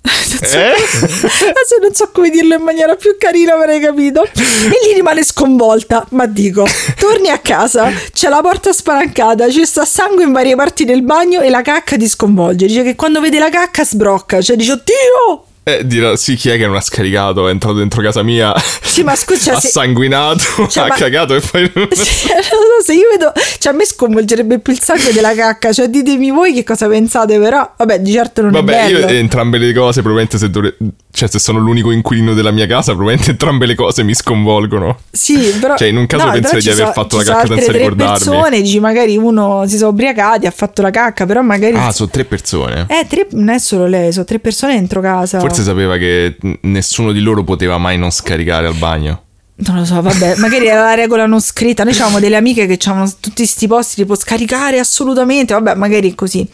[0.00, 0.72] Non so, Eh?
[1.82, 4.24] non so come dirlo in maniera più carina, avrei capito.
[4.24, 6.06] E lì rimane sconvolta.
[6.10, 6.66] Ma dico,
[6.98, 11.40] torni a casa, c'è la porta spalancata, ci sta sangue in varie parti del bagno
[11.40, 12.66] e la cacca ti sconvolge.
[12.66, 15.44] Dice che quando vede la cacca sbrocca, cioè dice, oddio!
[15.64, 17.46] Eh, dirà, sì, chi è che non ha scaricato?
[17.46, 21.34] È entrato dentro casa mia, Sì, ma scusa, ha se- sanguinato, Cioè, ha ma- cagato
[21.34, 21.70] e poi...
[21.92, 25.72] Sì, non so, se io vedo, cioè a me sconvolgerebbe più il sangue della cacca,
[25.72, 29.18] cioè ditemi voi che cosa pensate, però vabbè, di certo non Vabbè, è io bello.
[29.18, 30.76] entrambe le cose, probabilmente se dovre-
[31.10, 34.98] Cioè, se sono l'unico inquilino della mia casa, probabilmente entrambe le cose mi sconvolgono.
[35.10, 37.64] Sì, però Cioè, in un caso no, penserei di aver so- fatto la cacca senza
[37.64, 38.12] tre ricordarmi.
[38.24, 42.08] persone, dici magari uno si sono ubriacati, ha fatto la cacca, però magari Ah, sono
[42.08, 42.86] tre persone.
[42.88, 45.40] Eh, tre, non è solo lei, sono tre persone dentro casa.
[45.40, 49.22] Forse sapeva che nessuno di loro poteva mai non scaricare al bagno.
[49.60, 51.82] Non lo so, vabbè, magari era la regola non scritta.
[51.82, 56.46] Noi avevamo delle amiche che avevano tutti questi posti tipo scaricare assolutamente, vabbè, magari così.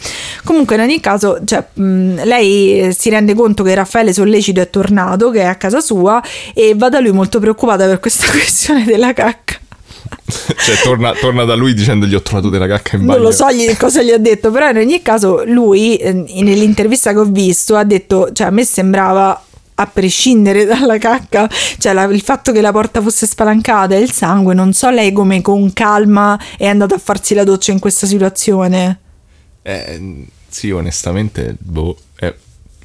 [0.43, 4.71] Comunque, in ogni caso, cioè, mh, lei eh, si rende conto che Raffaele Sollecito è
[4.71, 6.23] tornato, che è a casa sua,
[6.55, 9.59] e va da lui molto preoccupata per questa questione della cacca.
[10.57, 13.19] cioè, torna, torna da lui dicendogli ho trovato della cacca in bagno.
[13.19, 17.13] Non lo so gli- cosa gli ha detto, però in ogni caso lui eh, nell'intervista
[17.13, 19.43] che ho visto ha detto, cioè a me sembrava
[19.77, 24.13] a prescindere dalla cacca, cioè la- il fatto che la porta fosse spalancata e il
[24.13, 28.07] sangue, non so lei come con calma è andata a farsi la doccia in questa
[28.07, 28.99] situazione.
[29.63, 32.33] Eh, sì, onestamente, boh, è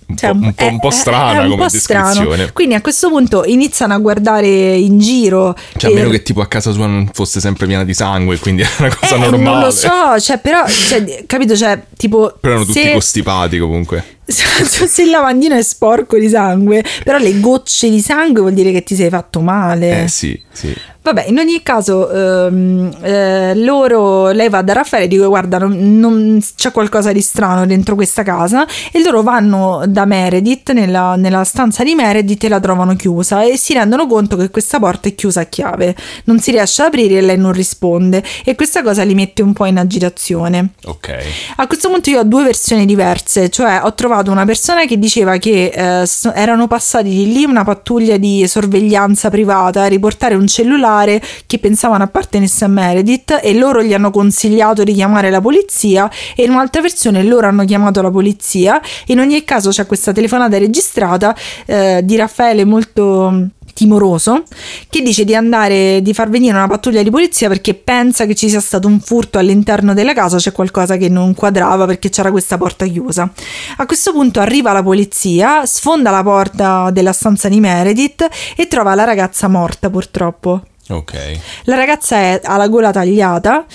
[0.07, 2.07] un, Cioè, po', un po', è- un po' è- strana è un come po' strano.
[2.07, 2.51] descrizione.
[2.53, 4.47] Quindi a questo punto iniziano a guardare
[4.77, 5.55] in giro.
[5.77, 8.39] Cioè, a e- meno che tipo a casa sua non fosse sempre piena di sangue,
[8.39, 9.43] quindi era una cosa Eh, normale.
[9.43, 12.35] Non lo so, cioè, però, cioè, capito, cioè, tipo...
[12.39, 14.17] Però erano tutti se- costipati comunque.
[14.31, 18.83] se il lavandino è sporco di sangue, però le gocce di sangue vuol dire che
[18.83, 20.03] ti sei fatto male.
[20.03, 20.75] Eh sì, sì.
[21.01, 25.99] Vabbè, in ogni caso, ehm, eh, loro, lei va da Raffaele e dice: Guarda, non,
[25.99, 28.67] non- c'è qualcosa di strano dentro questa casa.
[28.91, 33.43] E loro vanno da Meredith nella, nella stanza di Meredith e la trovano chiusa.
[33.43, 36.89] E si rendono conto che questa porta è chiusa a chiave, non si riesce ad
[36.89, 38.21] aprire e lei non risponde.
[38.43, 40.73] E questa cosa li mette un po' in agitazione.
[40.83, 41.17] Ok.
[41.55, 44.97] A questo punto io ho due versioni diverse, cioè ho trovato trovato una persona che
[44.97, 50.47] diceva che eh, erano passati di lì una pattuglia di sorveglianza privata a riportare un
[50.47, 56.09] cellulare che pensavano appartenesse a Meredith e loro gli hanno consigliato di chiamare la polizia
[56.35, 58.81] e in un'altra versione loro hanno chiamato la polizia.
[59.07, 64.43] In ogni caso c'è questa telefonata registrata eh, di Raffaele molto timoroso
[64.89, 68.49] che dice di andare di far venire una pattuglia di polizia perché pensa che ci
[68.49, 72.57] sia stato un furto all'interno della casa, c'è qualcosa che non quadrava perché c'era questa
[72.57, 73.31] porta chiusa.
[73.77, 78.95] A questo punto arriva la polizia, sfonda la porta della stanza di Meredith e trova
[78.95, 80.63] la ragazza morta purtroppo.
[80.89, 81.39] Ok.
[81.63, 83.65] La ragazza è, ha la gola tagliata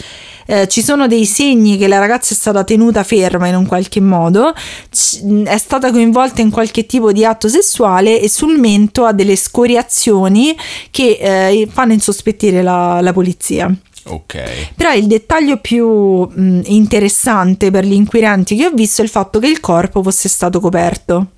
[0.46, 4.00] eh, ci sono dei segni che la ragazza è stata tenuta ferma in un qualche
[4.00, 4.52] modo,
[4.90, 9.36] c- è stata coinvolta in qualche tipo di atto sessuale e sul mento ha delle
[9.36, 10.54] scoriazioni
[10.90, 13.74] che eh, fanno insospettire la, la polizia.
[14.06, 14.72] Ok.
[14.74, 19.38] Però il dettaglio più mh, interessante per gli inquirenti che ho visto è il fatto
[19.38, 21.28] che il corpo fosse stato coperto.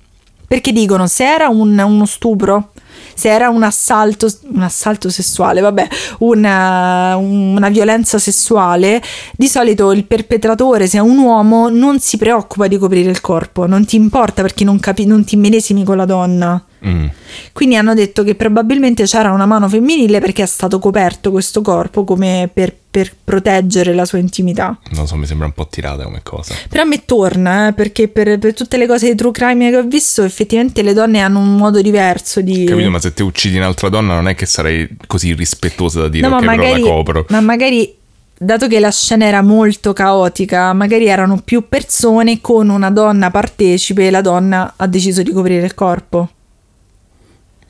[0.45, 2.71] Perché dicono se era un, uno stupro
[3.17, 5.87] se era un assalto, un assalto sessuale, vabbè,
[6.19, 9.01] una, una violenza sessuale,
[9.35, 13.65] di solito il perpetratore, se è un uomo, non si preoccupa di coprire il corpo,
[13.65, 16.63] non ti importa perché non, capi- non ti medesimi con la donna.
[16.85, 17.07] Mm.
[17.53, 22.03] Quindi hanno detto che probabilmente c'era una mano femminile perché è stato coperto questo corpo
[22.03, 24.77] come per, per, proteggere la sua intimità.
[24.91, 26.53] Non so, mi sembra un po' tirata come cosa.
[26.69, 29.77] Però a me torna, eh, perché per, per, tutte le cose di true crime che
[29.77, 32.65] ho visto, effettivamente le donne hanno un modo diverso di...
[32.65, 36.27] Capito, ma se te uccidi un'altra donna non è che sarei così rispettosa da dire
[36.27, 37.25] no, ok, ma magari, però la copro.
[37.29, 37.95] Ma magari
[38.37, 44.07] dato che la scena era molto caotica, magari erano più persone con una donna partecipe
[44.07, 46.29] e la donna ha deciso di coprire il corpo.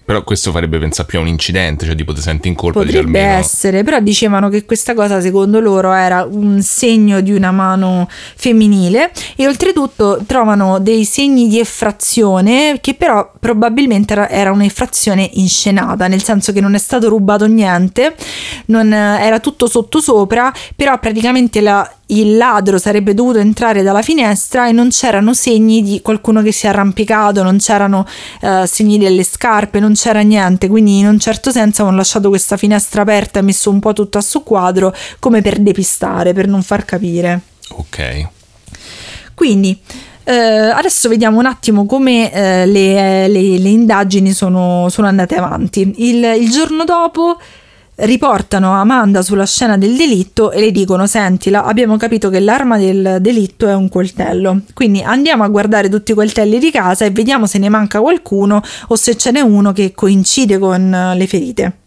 [0.08, 3.12] Però questo farebbe pensare più a un incidente, cioè tipo ti senti in colpa Potrebbe
[3.12, 3.40] di almeno...
[3.40, 9.12] essere, però dicevano che questa cosa secondo loro era un segno di una mano femminile
[9.36, 16.24] e oltretutto trovano dei segni di effrazione che però probabilmente era, era un'effrazione inscenata, nel
[16.24, 18.16] senso che non è stato rubato niente,
[18.68, 24.72] non, era tutto sottosopra, però praticamente la, il ladro sarebbe dovuto entrare dalla finestra e
[24.72, 28.06] non c'erano segni di qualcuno che si è arrampicato, non c'erano
[28.42, 32.56] uh, segni delle scarpe, non c'era niente, quindi in un certo senso hanno lasciato questa
[32.56, 36.62] finestra aperta e messo un po' tutto a suo quadro come per depistare, per non
[36.62, 37.42] far capire.
[37.70, 38.28] Ok.
[39.34, 39.78] Quindi
[40.24, 45.94] eh, adesso vediamo un attimo come eh, le, le, le, indagini sono, sono andate avanti.
[45.98, 47.38] Il, il giorno dopo
[47.98, 53.18] riportano Amanda sulla scena del delitto e le dicono sentila abbiamo capito che l'arma del
[53.22, 54.62] delitto è un coltello.
[54.74, 58.62] Quindi andiamo a guardare tutti i coltelli di casa e vediamo se ne manca qualcuno
[58.88, 61.78] o se ce n'è uno che coincide con le ferite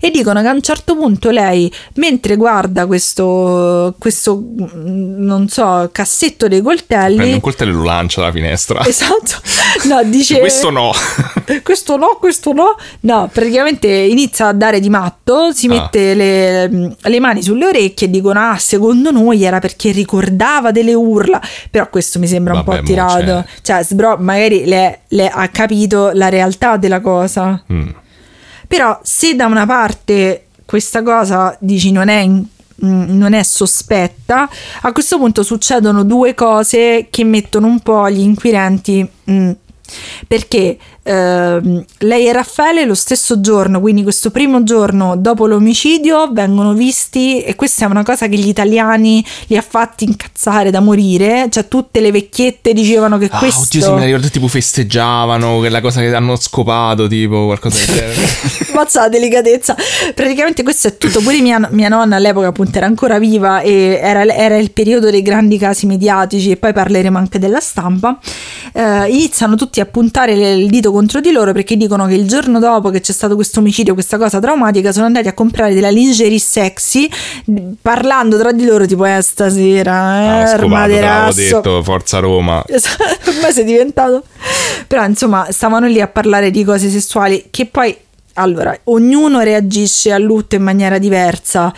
[0.00, 4.42] e dicono che a un certo punto lei, mentre guarda questo, questo
[4.74, 7.16] non so, cassetto dei coltelli...
[7.16, 8.84] Prende un coltello e lo lancia dalla finestra.
[8.84, 9.40] Esatto.
[9.84, 10.38] No, dice...
[10.38, 10.92] questo no.
[11.62, 12.76] questo no, questo no.
[13.00, 15.70] No, praticamente inizia a dare di matto, si ah.
[15.70, 20.94] mette le, le, mani sulle orecchie e dicono, ah, secondo noi era perché ricordava delle
[20.94, 21.40] urla.
[21.70, 23.46] Però questo mi sembra Vabbè, un po' tirato.
[23.62, 27.62] Cioè, sbro, magari le, le ha capito la realtà della cosa.
[27.72, 27.88] Mm.
[28.66, 32.42] Però se da una parte questa cosa dici non è, mm,
[32.80, 34.48] non è sospetta,
[34.82, 39.50] a questo punto succedono due cose che mettono un po' gli inquirenti mh, mm,
[40.26, 46.72] perché Uh, lei e Raffaele lo stesso giorno, quindi questo primo giorno dopo l'omicidio, vengono
[46.72, 51.48] visti e questa è una cosa che gli italiani li ha fatti incazzare da morire,
[51.50, 53.64] cioè tutte le vecchiette dicevano che ah, questo...
[53.64, 58.22] Oddio sì, mi ricordo tipo festeggiavano, quella cosa che hanno scopato, tipo qualcosa del genere.
[58.72, 59.76] Mazza la delicatezza.
[60.14, 64.24] Praticamente questo è tutto, pure mia, mia nonna all'epoca appunto era ancora viva e era,
[64.24, 68.18] era, il periodo dei grandi casi mediatici e poi parleremo anche della stampa.
[68.72, 72.60] Uh, iniziano tutti a puntare il dito contro di loro perché dicono che il giorno
[72.60, 76.38] dopo che c'è stato questo omicidio, questa cosa traumatica, sono andati a comprare della lingerie
[76.38, 77.10] sexy
[77.82, 82.62] parlando tra di loro tipo eh stasera, eh, ah, scopato, detto, Forza Roma.
[82.74, 84.22] Esatto, ormai sei diventato...
[84.86, 87.96] Però insomma stavano lì a parlare di cose sessuali che poi,
[88.34, 91.72] allora, ognuno reagisce al lutto in maniera diversa.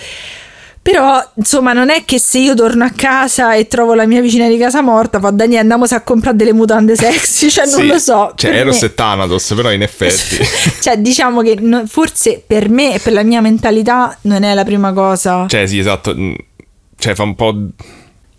[0.87, 4.46] Però, insomma, non è che se io torno a casa e trovo la mia vicina
[4.46, 8.33] di casa morta, fa Daniele, andiamo a comprare delle mutande sexy, cioè non lo so.
[8.37, 8.87] Cioè, Eros me...
[8.87, 10.37] e Thanatos, però in effetti.
[10.81, 14.62] cioè, diciamo che no, forse per me e per la mia mentalità non è la
[14.62, 15.46] prima cosa.
[15.49, 16.14] Cioè, sì, esatto.
[16.96, 17.55] Cioè, fa un po'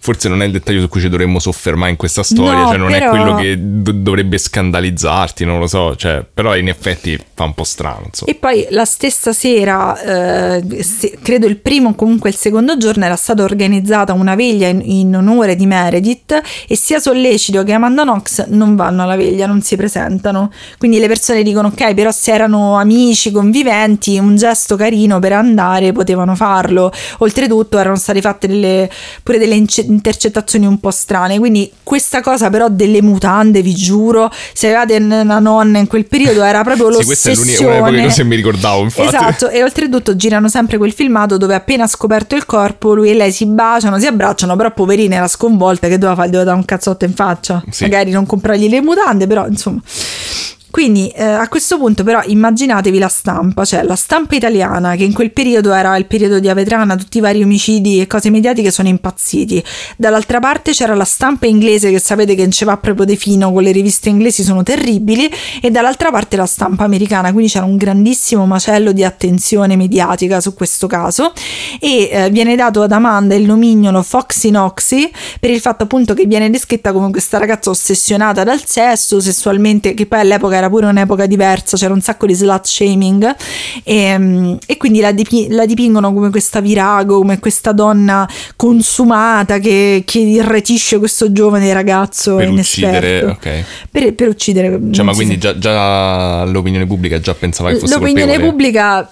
[0.07, 2.77] forse non è il dettaglio su cui ci dovremmo soffermare in questa storia, No, cioè
[2.77, 7.19] non però- è quello che do- dovrebbe scandalizzarti, non lo so, cioè, però in effetti
[7.33, 8.31] fa un po' strano, insomma.
[8.31, 13.03] E poi la stessa sera, eh, se- credo il primo o comunque il secondo giorno,
[13.03, 18.03] era stata organizzata una veglia in, in onore di Meredith e sia Sollecito che Amanda
[18.03, 20.51] Knox non vanno alla veglia, non si presentano.
[20.77, 25.91] Quindi le persone dicono ok, però se erano amici, conviventi, un gesto carino per andare
[25.91, 26.91] potevano farlo.
[27.19, 28.89] Oltretutto erano state fatte delle,
[29.23, 34.31] pure delle ince- intercettazioni un po' strane, quindi questa cosa però delle mutande, vi giuro,
[34.53, 37.97] se avevate una nonna in quel periodo era proprio Sì, questa è l'unica una delle
[37.97, 39.07] poche cose che mi ricordavo, infatti.
[39.07, 43.31] Esatto, e oltretutto girano sempre quel filmato dove appena scoperto il corpo lui e lei
[43.31, 47.05] si baciano, si abbracciano, però poverina era sconvolta che doveva fare, doveva dare un cazzotto
[47.05, 47.63] in faccia.
[47.69, 47.83] Sì.
[47.83, 49.81] Magari non comprargli le mutande, però insomma.
[50.77, 55.11] Quindi eh, a questo punto però immaginatevi la stampa, cioè la stampa italiana che in
[55.11, 58.87] quel periodo era il periodo di Avetrana, tutti i vari omicidi e cose mediatiche sono
[58.87, 59.63] impazziti.
[59.97, 63.51] Dall'altra parte c'era la stampa inglese che sapete che non ci va proprio de fino
[63.51, 65.27] con le riviste inglesi sono terribili
[65.63, 70.53] e dall'altra parte la stampa americana, quindi c'era un grandissimo macello di attenzione mediatica su
[70.53, 71.33] questo caso
[71.79, 75.09] e eh, viene dato ad Amanda il nomignolo Foxy Noxy
[75.39, 80.05] per il fatto appunto che viene descritta come questa ragazza ossessionata dal sesso sessualmente, che
[80.05, 83.35] poi all'epoca era pure un'epoca diversa, c'era un sacco di slut shaming
[83.83, 89.59] e, mm, e quindi la, dipi- la dipingono come questa virago, come questa donna consumata
[89.59, 93.63] che, che irretisce questo giovane ragazzo per uccidere, ok.
[93.89, 94.79] Per, per uccidere.
[94.91, 95.39] Cioè, ma quindi sa.
[95.39, 98.49] già, già l'opinione pubblica già pensava che fosse L'opinione colpevole?
[98.49, 99.11] pubblica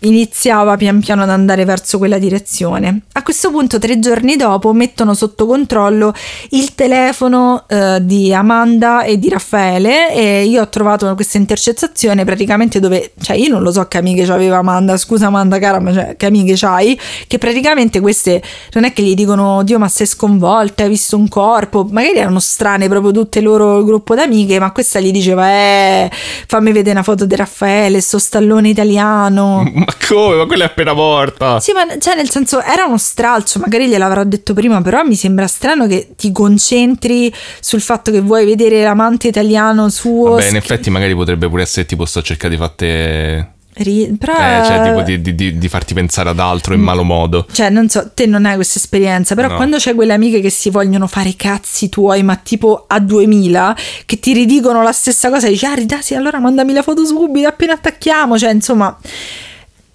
[0.00, 3.02] iniziava pian piano ad andare verso quella direzione.
[3.12, 6.12] A questo punto, tre giorni dopo, mettono sotto controllo
[6.50, 12.80] il telefono eh, di Amanda e di Raffaele e io ho trovato questa intercettazione praticamente
[12.80, 16.16] dove, cioè io non lo so che amiche c'aveva Amanda, scusa Amanda cara, ma cioè,
[16.16, 20.82] che amiche c'hai, che praticamente queste non è che gli dicono, Dio ma sei sconvolta,
[20.82, 25.00] hai visto un corpo, magari erano strane proprio tutte loro il gruppo d'amiche, ma questa
[25.00, 26.10] gli diceva, eh,
[26.46, 29.64] fammi vedere una foto di Raffaele, sto stallone italiano.
[29.86, 30.34] Ma come?
[30.36, 31.60] Ma quella è appena morta!
[31.60, 35.46] Sì, ma cioè nel senso era uno stralcio, magari gliel'avrò detto prima, però mi sembra
[35.46, 40.30] strano che ti concentri sul fatto che vuoi vedere l'amante italiano suo.
[40.30, 43.50] Vabbè, in effetti magari potrebbe pure essere tipo sto a cercare di fatte...
[43.74, 47.04] ri- però, Eh, cioè tipo di, di- di- di farti pensare ad altro in malo
[47.04, 47.46] modo.
[47.52, 49.54] Cioè, non so, te non hai questa esperienza, però No.
[49.56, 53.76] quando c'è quelle amiche che si vogliono fare i cazzi tuoi, ma tipo a 2000,
[54.04, 57.04] che ti ridicono la stessa cosa, e dici, ah, Rita, sì, allora mandami la foto
[57.04, 58.98] subito, appena attacchiamo, cioè, insomma...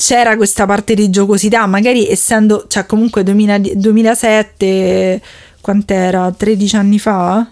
[0.01, 5.21] C'era questa parte di giocosità, magari essendo, cioè comunque 2000 2007,
[5.61, 6.33] quant'era?
[6.35, 7.47] 13 anni fa?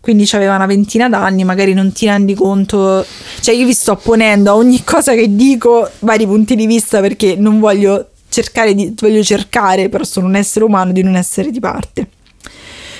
[0.00, 3.04] Quindi c'aveva una ventina d'anni, magari non ti rendi conto.
[3.40, 7.36] Cioè, io vi sto ponendo a ogni cosa che dico vari punti di vista perché
[7.36, 8.94] non voglio cercare di.
[8.98, 12.08] voglio cercare, però sono un essere umano, di non essere di parte.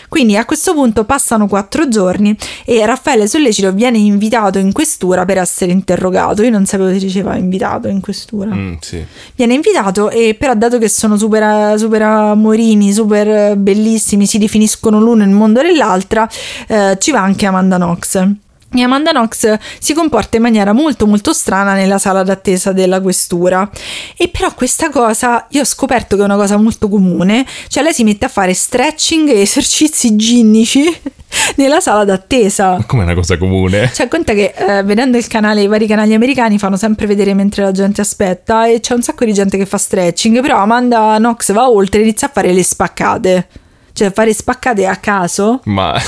[0.09, 5.39] Quindi a questo punto passano quattro giorni e Raffaele Sollecito viene invitato in questura per
[5.39, 6.43] essere interrogato.
[6.43, 9.05] Io non sapevo se diceva invitato in questura Mm, sì.
[9.35, 15.25] viene invitato e però dato che sono super, super amorini, super bellissimi, si definiscono l'uno
[15.25, 16.29] nel mondo dell'altra,
[16.69, 18.29] eh, ci va anche Amanda Knox.
[18.75, 23.69] E Amanda Knox si comporta in maniera molto molto strana nella sala d'attesa della questura
[24.17, 27.95] e però questa cosa io ho scoperto che è una cosa molto comune cioè lei
[27.95, 30.85] si mette a fare stretching e esercizi ginnici
[31.57, 33.91] nella sala d'attesa Ma come una cosa comune?
[33.95, 37.63] cioè, conta che eh, vedendo il canale, i vari canali americani fanno sempre vedere mentre
[37.63, 41.53] la gente aspetta e c'è un sacco di gente che fa stretching, però Amanda Knox
[41.53, 43.49] va oltre e inizia a fare le spaccate.
[43.93, 45.61] Cioè, fare spaccate a caso.
[45.65, 46.01] Ma...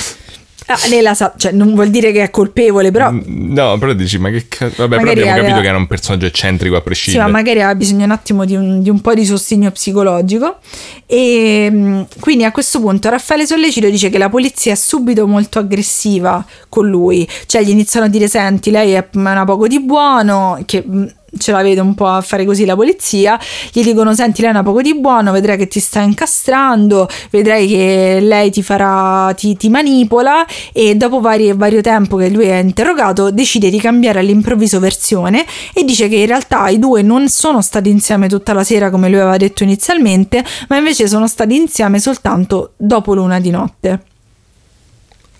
[0.71, 3.09] Ah, nella sa- cioè, non vuol dire che è colpevole, però...
[3.11, 4.75] No, però dici, ma che cazzo...
[4.83, 7.25] Vabbè, però Magari abbiamo aveva- capito che era un personaggio eccentrico a Sì, prescindere.
[7.25, 10.57] ma magari aveva bisogno un attimo di un, di un po' di sostegno psicologico.
[11.07, 15.57] E mh, quindi a questo punto Raffaele Sollecito dice che la polizia è subito molto
[15.57, 17.27] aggressiva con lui.
[17.47, 21.05] Cioè, gli iniziano a dire: Senti, lei è una poco di buono, che mh,
[21.37, 23.39] ce la vedo un po' a fare così la polizia.
[23.71, 27.67] Gli dicono: Senti, lei è una poco di buono, vedrai che ti sta incastrando, vedrai
[27.67, 30.45] che lei ti farà, ti, ti manipola.
[30.73, 35.83] E dopo vari- vario tempo che lui è interrogato, decide di cambiare all'improvviso versione e
[35.83, 39.19] dice che in realtà i due non sono stati insieme tutta la sera come lui
[39.19, 44.03] aveva detto inizialmente, ma invece sono stati insieme soltanto dopo l'una di notte.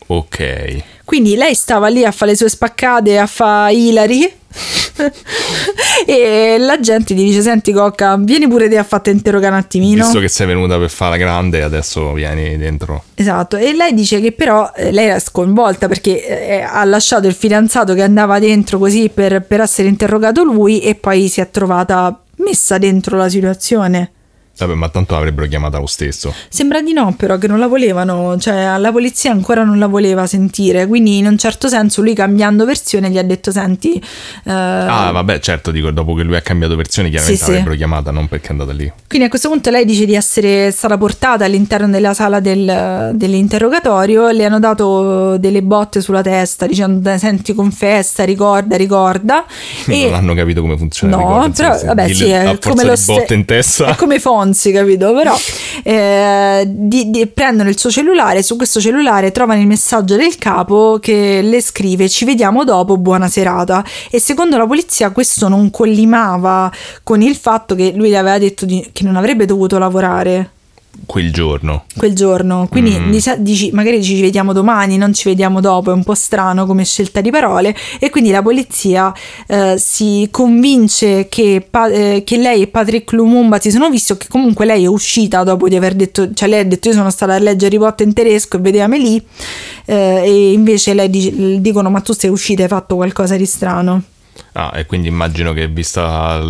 [0.08, 0.84] Ok.
[1.06, 4.32] Quindi lei stava lì a fare le sue spaccate, a fare Hilary.
[6.06, 10.04] e la gente gli dice: Senti, Cocca, vieni pure te a fatta interrogare un attimino.
[10.04, 13.04] Visto che sei venuta per fare la grande, adesso vieni dentro.
[13.16, 17.34] Esatto, e lei dice che però eh, lei era sconvolta perché eh, ha lasciato il
[17.34, 22.22] fidanzato che andava dentro così per, per essere interrogato lui e poi si è trovata
[22.38, 24.12] messa dentro la situazione.
[24.60, 26.34] Vabbè, ma tanto l'avrebbero chiamata lo stesso.
[26.50, 30.28] Sembra di no, però, che non la volevano, cioè la polizia ancora non la voleva
[30.28, 33.93] sentire, quindi in un certo senso lui cambiando versione gli ha detto, senti...
[33.95, 34.52] Eh...
[34.52, 37.78] Ah, vabbè, certo, dico, dopo che lui ha cambiato versione chiaramente sì, l'avrebbero sì.
[37.78, 38.91] chiamata, non perché è andata lì.
[39.08, 44.30] Quindi a questo punto lei dice di essere stata portata all'interno della sala del, dell'interrogatorio,
[44.30, 49.45] le hanno dato delle botte sulla testa dicendo, senti, confessa, ricorda, ricorda.
[49.88, 50.04] e...
[50.04, 51.15] Non hanno capito come funziona.
[51.15, 53.86] No, ricorda, però, vabbè, sì, è come lo botte in testa.
[53.88, 54.19] È come
[54.50, 55.14] Fonzi, capito?
[55.14, 55.36] Però
[55.84, 60.98] eh, di, di, prendono il suo cellulare, su questo cellulare trovano il messaggio del capo
[61.00, 63.84] che le scrive ci vediamo dopo, buona serata.
[64.10, 66.72] E secondo la polizia questo non collimava
[67.04, 70.52] con il fatto che lui le aveva detto di, che non avrebbe dovuto lavorare
[71.06, 71.86] quel giorno.
[71.96, 73.12] Quel giorno, quindi mm.
[73.40, 77.21] dici, magari ci vediamo domani, non ci vediamo dopo, è un po' strano come scelta
[77.21, 79.13] di parole e quindi la polizia
[79.48, 84.28] eh, si convince che, eh, che, lei e Patrick Lumumba si sono visti o che
[84.30, 87.34] comunque lei è uscita dopo di aver detto, cioè lei ha detto io sono stata
[87.34, 89.26] a leggere Harry Potter in tedesco e vedevami lì
[89.86, 93.46] eh, e invece lei dice, dicono ma tu sei uscita e hai fatto qualcosa di
[93.46, 94.04] strano.
[94.54, 96.42] Ah, e quindi immagino che vista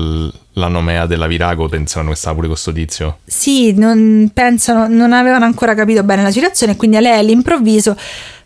[0.60, 3.20] la nomea della Virago pensano che stava pure questo tizio.
[3.26, 7.96] Sì, non, pensano, non avevano ancora capito bene la situazione, quindi a lei all'improvviso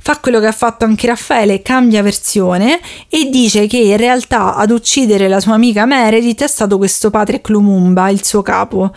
[0.04, 4.70] fa quello che ha fatto anche Raffaele, cambia versione e dice che in realtà ad
[4.70, 8.94] uccidere la sua amica Meredith è stato questo Patrick Lumumba, il suo capo.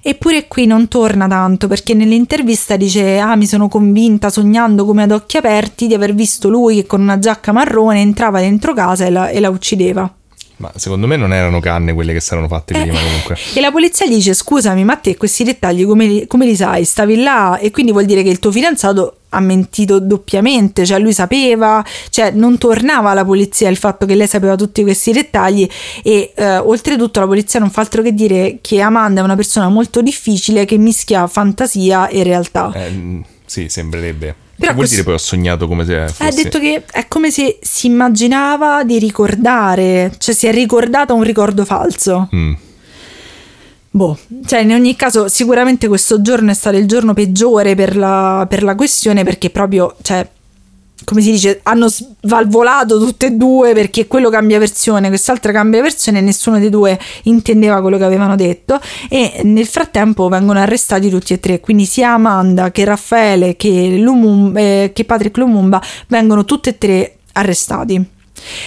[0.00, 5.10] Eppure qui non torna tanto perché nell'intervista dice ah mi sono convinta sognando come ad
[5.10, 9.10] occhi aperti di aver visto lui che con una giacca marrone entrava dentro casa e
[9.10, 10.17] la, e la uccideva.
[10.58, 13.36] Ma secondo me non erano canne quelle che saranno fatte eh, prima comunque.
[13.54, 16.84] E la polizia gli dice scusami ma te questi dettagli come li, come li sai?
[16.84, 21.12] Stavi là e quindi vuol dire che il tuo fidanzato ha mentito doppiamente, cioè lui
[21.12, 25.68] sapeva, cioè non tornava alla polizia il fatto che lei sapeva tutti questi dettagli
[26.02, 29.68] e eh, oltretutto la polizia non fa altro che dire che Amanda è una persona
[29.68, 32.72] molto difficile che mischia fantasia e realtà.
[32.74, 34.46] Eh, sì, sembrerebbe.
[34.58, 36.24] Però vuol dire poi ho sognato come se fosse...
[36.24, 41.22] Ha detto che è come se si immaginava di ricordare, cioè si è ricordata un
[41.22, 42.28] ricordo falso.
[42.34, 42.54] Mm.
[43.90, 48.46] Boh, cioè in ogni caso sicuramente questo giorno è stato il giorno peggiore per la,
[48.48, 50.28] per la questione perché proprio, cioè,
[51.08, 56.18] come si dice, hanno svalvolato tutte e due perché quello cambia versione, quest'altra cambia versione
[56.18, 58.78] e nessuno dei due intendeva quello che avevano detto
[59.08, 64.60] e nel frattempo vengono arrestati tutti e tre, quindi sia Amanda che Raffaele che, Lumumba,
[64.60, 68.16] eh, che Patrick Lumumba vengono tutti e tre arrestati.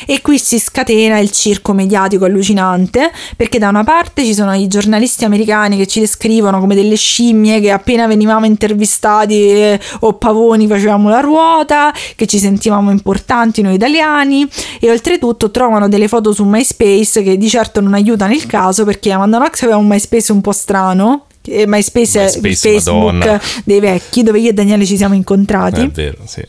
[0.05, 4.67] E qui si scatena il circo mediatico allucinante perché da una parte ci sono i
[4.67, 10.67] giornalisti americani che ci descrivono come delle scimmie che appena venivamo intervistati eh, o pavoni
[10.67, 14.47] facevamo la ruota, che ci sentivamo importanti noi italiani
[14.79, 19.11] e oltretutto trovano delle foto su MySpace che di certo non aiutano il caso perché
[19.11, 23.41] Amanda Knox aveva un MySpace un po' strano MySpace, MySpace è il Facebook Madonna.
[23.63, 25.81] dei vecchi dove io e Daniele ci siamo incontrati.
[25.81, 26.45] È vero, sì.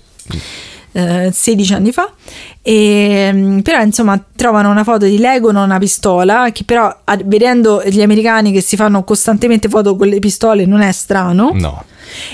[0.94, 2.12] Eh, 16 anni fa
[2.64, 7.82] e, mm, però insomma trovano una foto di lei con una pistola che però vedendo
[7.84, 11.50] gli americani che si fanno costantemente foto con le pistole non è strano.
[11.54, 11.84] No.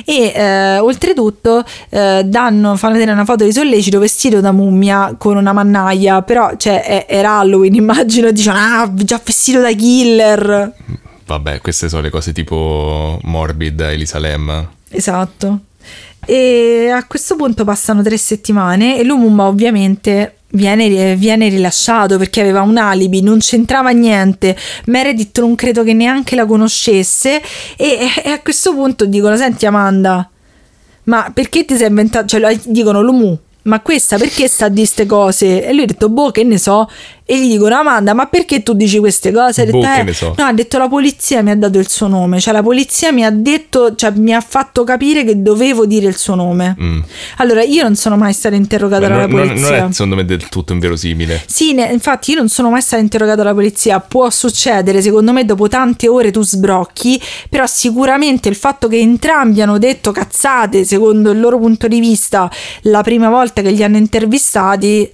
[0.04, 5.36] E eh, oltretutto eh, danno, fanno vedere una foto di Sollecito vestito da mummia con
[5.36, 10.74] una mannaia però cioè, è, era Halloween immagino dicono ah già vestito da killer.
[11.24, 15.60] Vabbè queste sono le cose tipo Morbid Elisa Lem esatto
[16.30, 22.62] e a questo punto passano tre settimane e Lumumba ovviamente Viene, viene, rilasciato perché aveva
[22.62, 24.56] un alibi, non c'entrava niente.
[24.86, 27.42] Meredith non credo che neanche la conoscesse.
[27.76, 30.26] E, e a questo punto dicono: Senti, Amanda,
[31.02, 32.28] ma perché ti sei inventato?
[32.28, 35.66] Cioè, dicono Lumu, ma questa perché sta di queste cose?
[35.66, 36.88] E lui ha detto, boh, che ne so
[37.30, 39.60] e gli dicono Amanda ma perché tu dici queste cose?
[39.60, 40.32] Ha detto, boh, eh, so.
[40.34, 43.22] no ha detto la polizia mi ha dato il suo nome cioè la polizia mi
[43.22, 47.00] ha detto cioè mi ha fatto capire che dovevo dire il suo nome mm.
[47.36, 50.24] allora io non sono mai stata interrogata Beh, dalla non, polizia non è secondo me
[50.24, 54.30] del tutto inverosimile sì ne, infatti io non sono mai stata interrogata dalla polizia può
[54.30, 57.20] succedere secondo me dopo tante ore tu sbrocchi
[57.50, 62.50] però sicuramente il fatto che entrambi hanno detto cazzate secondo il loro punto di vista
[62.84, 65.12] la prima volta che li hanno intervistati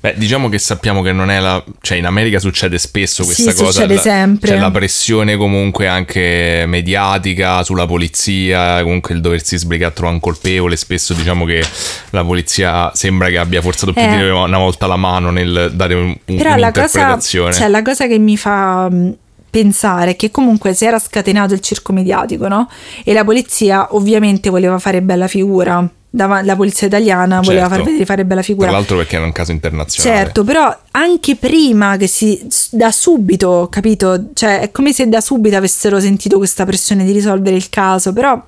[0.00, 1.62] Beh, diciamo che sappiamo che non è la...
[1.82, 3.72] cioè in America succede spesso questa sì, cosa.
[3.72, 4.50] succede la, sempre.
[4.50, 10.22] C'è la pressione comunque anche mediatica sulla polizia, comunque il doversi sbrigare a trovare un
[10.22, 11.62] colpevole, spesso diciamo che
[12.10, 14.16] la polizia sembra che abbia forzato più eh.
[14.16, 16.56] di una volta la mano nel dare un, Però.
[16.56, 18.88] La cosa, cioè, la cosa che mi fa
[19.50, 22.70] pensare che comunque si era scatenato il circo mediatico, no?
[23.04, 27.74] E la polizia ovviamente voleva fare bella figura dav- la polizia italiana voleva Certo.
[27.76, 28.68] far vedere fare bella figura.
[28.68, 30.16] Tra l'altro perché era un caso internazionale.
[30.24, 34.30] Certo, però anche prima che si da subito, capito?
[34.34, 38.42] Cioè, è come se da subito avessero sentito questa pressione di risolvere il caso, però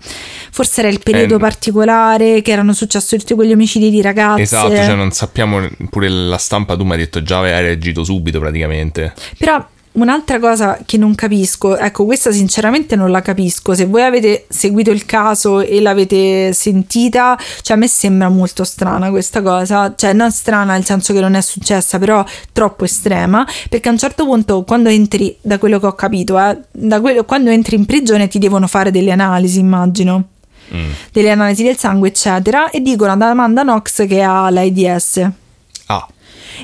[0.50, 4.42] forse era il periodo Eh, particolare che erano successi tutti quegli omicidi di ragazze.
[4.42, 5.60] Esatto, cioè non sappiamo
[5.90, 9.12] pure la stampa, tu mi hai detto già hai reagito subito praticamente.
[9.38, 13.74] Però un'altra cosa che non capisco, ecco, questa sinceramente non la capisco.
[13.74, 19.10] Se voi avete seguito il caso e l'avete sentita, cioè a me sembra molto strana
[19.10, 23.88] questa cosa, cioè non strana nel senso che non è successa, però troppo estrema, perché
[23.88, 27.50] a un certo punto quando entri, da quello che ho capito, eh, da quello, quando
[27.50, 30.28] entri in prigione ti devono fare delle analisi, immagino.
[30.74, 30.90] Mm.
[31.12, 35.30] Delle analisi del sangue, eccetera, e dicono ad Amanda Knox che ha l'AIDS.
[35.86, 36.08] Ah,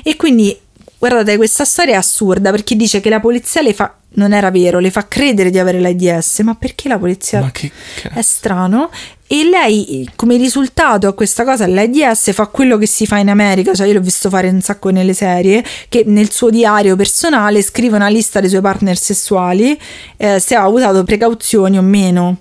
[0.01, 0.57] E quindi,
[0.99, 3.93] guardate, questa storia è assurda perché dice che la polizia le fa.
[4.11, 7.41] Non era vero, le fa credere di avere l'AIDS, ma perché la polizia.
[7.41, 7.67] ma che
[8.01, 8.21] È cazzo?
[8.23, 8.89] strano.
[9.27, 13.75] E lei, come risultato a questa cosa, l'AIDS fa quello che si fa in America,
[13.75, 17.95] cioè io l'ho visto fare un sacco nelle serie, che nel suo diario personale scrive
[17.97, 19.79] una lista dei suoi partner sessuali,
[20.17, 22.37] eh, se ha usato precauzioni o meno.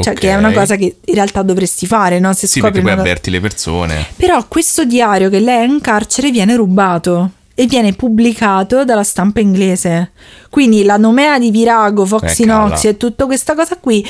[0.00, 0.20] Cioè, Ok.
[0.20, 2.34] che è una cosa che in realtà dovresti fare, no?
[2.34, 4.06] Se Sì, perché poi cosa- avverti le persone.
[4.14, 7.30] però questo diario che lei ha in carcere viene rubato
[7.60, 10.12] e viene pubblicato dalla stampa inglese.
[10.48, 12.46] Quindi la nomea di Virago, Foxy Eh.
[12.46, 14.06] Knox e tutta questa cosa qui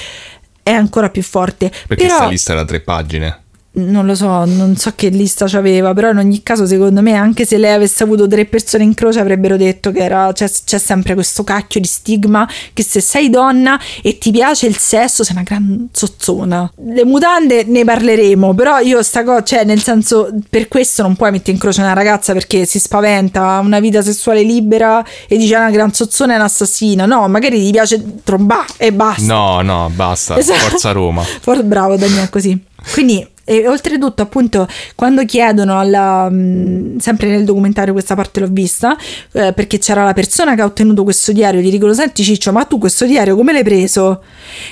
[0.62, 1.72] è ancora più forte.
[1.86, 3.44] Perché però sta lista era tre pagine.
[3.78, 7.44] Non lo so, non so che lista c'aveva, però in ogni caso secondo me anche
[7.44, 11.14] se lei avesse avuto tre persone in croce avrebbero detto che era c'è, c'è sempre
[11.14, 15.44] questo cacchio di stigma che se sei donna e ti piace il sesso sei una
[15.44, 16.72] gran zozzona.
[16.86, 21.30] Le mutande ne parleremo, però io sta cosa, cioè nel senso per questo non puoi
[21.30, 25.54] mettere in croce una ragazza perché si spaventa, ha una vita sessuale libera e dice
[25.54, 27.06] "Ah, una gran zozzona è un'assassina.
[27.06, 29.22] No, magari ti piace trombà e basta.
[29.32, 30.36] No, no, basta.
[30.38, 30.70] Esatto.
[30.70, 31.22] Forza Roma.
[31.40, 32.58] For- bravo Daniele, così.
[32.92, 36.28] Quindi, e oltretutto, appunto, quando chiedono alla.
[36.28, 38.96] mh, sempre nel documentario, questa parte l'ho vista,
[39.32, 42.64] eh, perché c'era la persona che ha ottenuto questo diario, gli dicono: Senti, Ciccio, ma
[42.64, 44.22] tu questo diario come l'hai preso?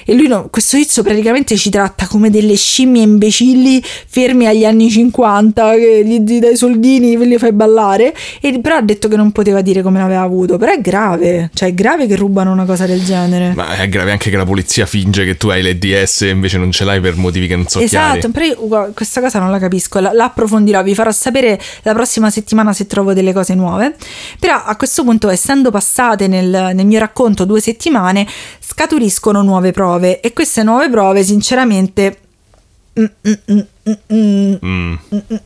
[0.05, 4.91] E lui, no, questo tizio praticamente ci tratta come delle scimmie imbecilli fermi agli anni
[4.91, 8.15] 50, che gli, gli dai soldini, li fai ballare.
[8.41, 10.59] E, però ha detto che non poteva dire come l'aveva avuto.
[10.59, 13.53] Però è grave, cioè è grave che rubano una cosa del genere.
[13.55, 16.59] Ma è grave anche che la polizia finge che tu hai le DS e invece
[16.59, 18.19] non ce l'hai per motivi che non so chiari.
[18.19, 21.93] Esatto, io guarda, questa cosa non la capisco, la, la approfondirò, vi farò sapere la
[21.93, 23.97] prossima settimana se trovo delle cose nuove.
[24.39, 28.27] Però a questo punto, essendo passate nel, nel mio racconto due settimane,
[28.61, 32.19] scaturiscono nuove prove e queste nuove prove, sinceramente...
[32.99, 33.61] mm, mm, mm,
[34.13, 34.55] mm,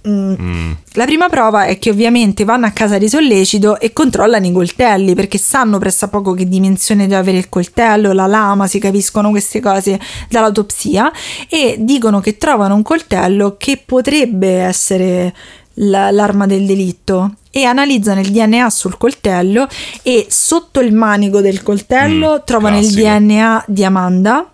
[0.09, 4.53] mm, la prima prova è che ovviamente vanno a casa di sollecito e controllano i
[4.53, 9.61] coltelli perché sanno pressappoco che dimensione deve avere il coltello, la lama, si capiscono queste
[9.61, 11.13] cose dall'autopsia
[11.49, 15.35] e dicono che trovano un coltello che potrebbe essere
[15.75, 19.67] la- l'arma del delitto e analizzano il DNA sul coltello
[20.03, 23.01] e sotto il manico del coltello Mm, trovano classico.
[23.01, 24.53] il DNA di Amanda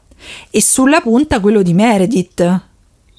[0.51, 2.61] e sulla punta quello di Meredith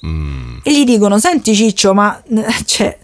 [0.06, 0.58] Mm.
[0.62, 2.22] e gli dicono senti Ciccio ma
[2.64, 2.96] cioè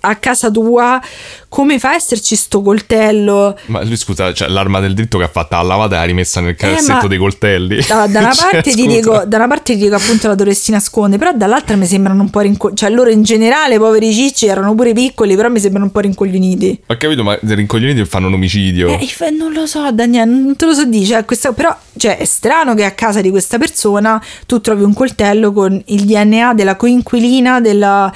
[0.00, 1.00] a casa tua
[1.48, 5.28] come fa a esserci sto coltello Ma lui scusa, cioè, l'arma del dritto che ha
[5.28, 7.84] fatto la lavata e l'ha rimessa nel cassetto Eh, dei coltelli.
[7.86, 10.70] da, da una Cioè, parte ti dico da una parte ti dico appunto la dovresti
[10.70, 14.74] nascondere però dall'altra mi sembrano un po' rincoglioniti cioè loro in generale poveri cicci erano
[14.74, 18.88] pure piccoli però mi sembrano un po' rincoglioniti Ho capito, ma rincoglioniti fanno un omicidio.
[18.98, 21.04] Eh, f- non lo so, Daniele, non te lo so dire.
[21.06, 24.92] Cioè, questa- però cioè, è strano che a casa di questa persona tu trovi un
[24.94, 28.12] coltello con il DNA della coinquilina della.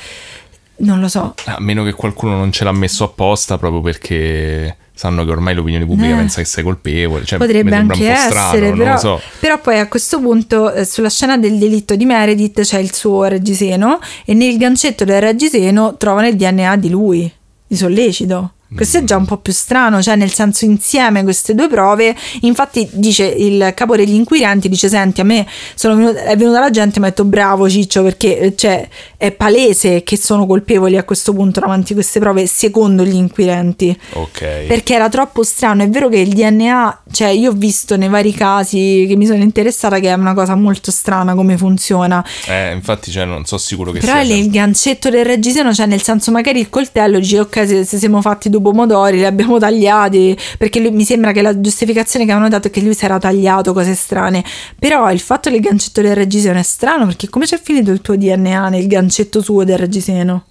[0.76, 1.34] Non lo so.
[1.44, 5.84] A meno che qualcuno non ce l'ha messo apposta proprio perché sanno che ormai l'opinione
[5.84, 6.18] pubblica Eh.
[6.18, 7.24] pensa che sei colpevole.
[7.24, 9.20] Cioè, Potrebbe anche un po' essere, strano, però, so.
[9.40, 13.24] però poi a questo punto eh, sulla scena del delitto di Meredith c'è il suo
[13.24, 17.32] reggiseno e nel gancetto del reggiseno trovano il DNA di lui,
[17.66, 18.52] di sollecito.
[18.74, 22.88] Questo è già un po' più strano, cioè nel senso insieme queste due prove, infatti
[22.92, 26.96] dice il capo degli inquirenti, dice senti a me sono venuta, è venuta la gente
[26.96, 31.04] e mi ha detto bravo Ciccio perché eh, cioè, è palese che sono colpevoli a
[31.04, 34.64] questo punto davanti a queste prove secondo gli inquirenti Ok.
[34.66, 35.82] perché era troppo strano.
[35.82, 39.42] È vero che il DNA, cioè io ho visto nei vari casi che mi sono
[39.42, 42.24] interessata che è una cosa molto strana come funziona.
[42.48, 44.24] Eh, infatti, cioè, non so sicuro che Però sia.
[44.24, 47.98] sempre- il gancetto del reggiseno, cioè nel senso magari il coltello dici ok se, se
[47.98, 52.32] siamo fatti due pomodori li abbiamo tagliati perché lui- mi sembra che la giustificazione che
[52.32, 54.42] avevano dato è che lui si era tagliato cose strane
[54.78, 58.16] però il fatto del gancetto del reggiseno è strano perché come c'è finito il tuo
[58.16, 60.46] DNA nel gancetto suo del reggiseno?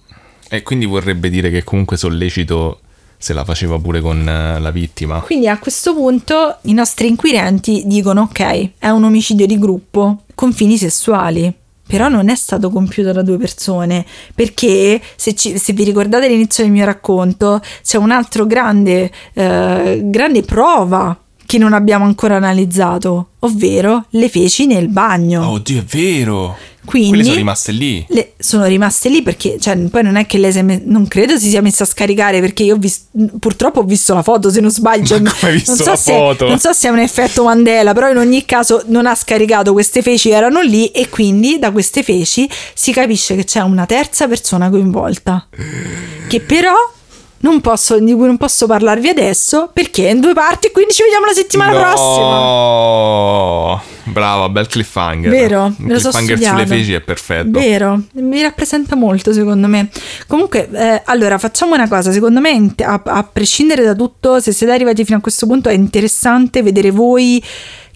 [0.48, 2.80] E quindi vorrebbe dire che comunque sollecito
[3.16, 5.20] se la faceva pure con eh, la vittima.
[5.20, 10.52] Quindi a questo punto i nostri inquirenti dicono ok, è un omicidio di gruppo con
[10.52, 11.52] fini sessuali.
[11.86, 14.04] Però non è stato compiuto da due persone,
[14.34, 20.00] perché se, ci, se vi ricordate l'inizio del mio racconto, c'è un altro grande, eh,
[20.04, 25.42] grande prova che non abbiamo ancora analizzato, ovvero le feci nel bagno.
[25.44, 26.56] Oh, oddio, è vero.
[26.84, 28.04] Quindi Quelle sono rimaste lì.
[28.10, 31.48] le- sono rimaste lì perché cioè, poi non è che lei me- non credo si
[31.48, 33.06] sia messa a scaricare perché io ho vis-
[33.38, 36.12] purtroppo ho visto la foto se non sbaglio Ma come hai visto so la se,
[36.12, 36.46] foto?
[36.46, 40.02] non so se è un effetto Mandela però in ogni caso non ha scaricato queste
[40.02, 44.68] feci erano lì e quindi da queste feci si capisce che c'è una terza persona
[44.68, 45.46] coinvolta
[46.28, 46.74] che però
[47.44, 51.02] non posso, di cui non posso parlarvi adesso perché è in due parti quindi ci
[51.02, 53.82] vediamo la settimana prossima No!
[54.06, 55.30] Brava, bel cliffhanger.
[55.30, 56.56] Vero, Un lo so cliffhanger studiato.
[56.56, 57.58] sulle feci è perfetto.
[57.58, 59.88] Vero, mi rappresenta molto secondo me.
[60.26, 64.72] Comunque, eh, allora facciamo una cosa, secondo me, a, a prescindere da tutto, se siete
[64.74, 67.42] arrivati fino a questo punto è interessante vedere voi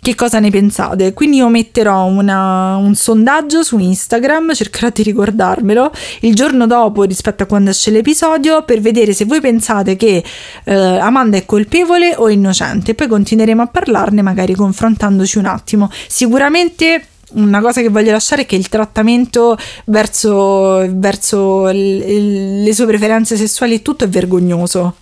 [0.01, 1.13] che cosa ne pensate.
[1.13, 5.91] Quindi io metterò una- un sondaggio su Instagram, cercherò di ricordarmelo,
[6.21, 10.23] il giorno dopo rispetto a quando esce l'episodio per vedere se voi pensate che
[10.65, 12.95] eh, Amanda è colpevole o innocente.
[12.95, 15.91] Poi continueremo a parlarne magari confrontandoci un attimo.
[16.07, 23.37] Sicuramente una cosa che voglio lasciare è che il trattamento verso, verso le sue preferenze
[23.37, 24.95] sessuali e tutto è vergognoso.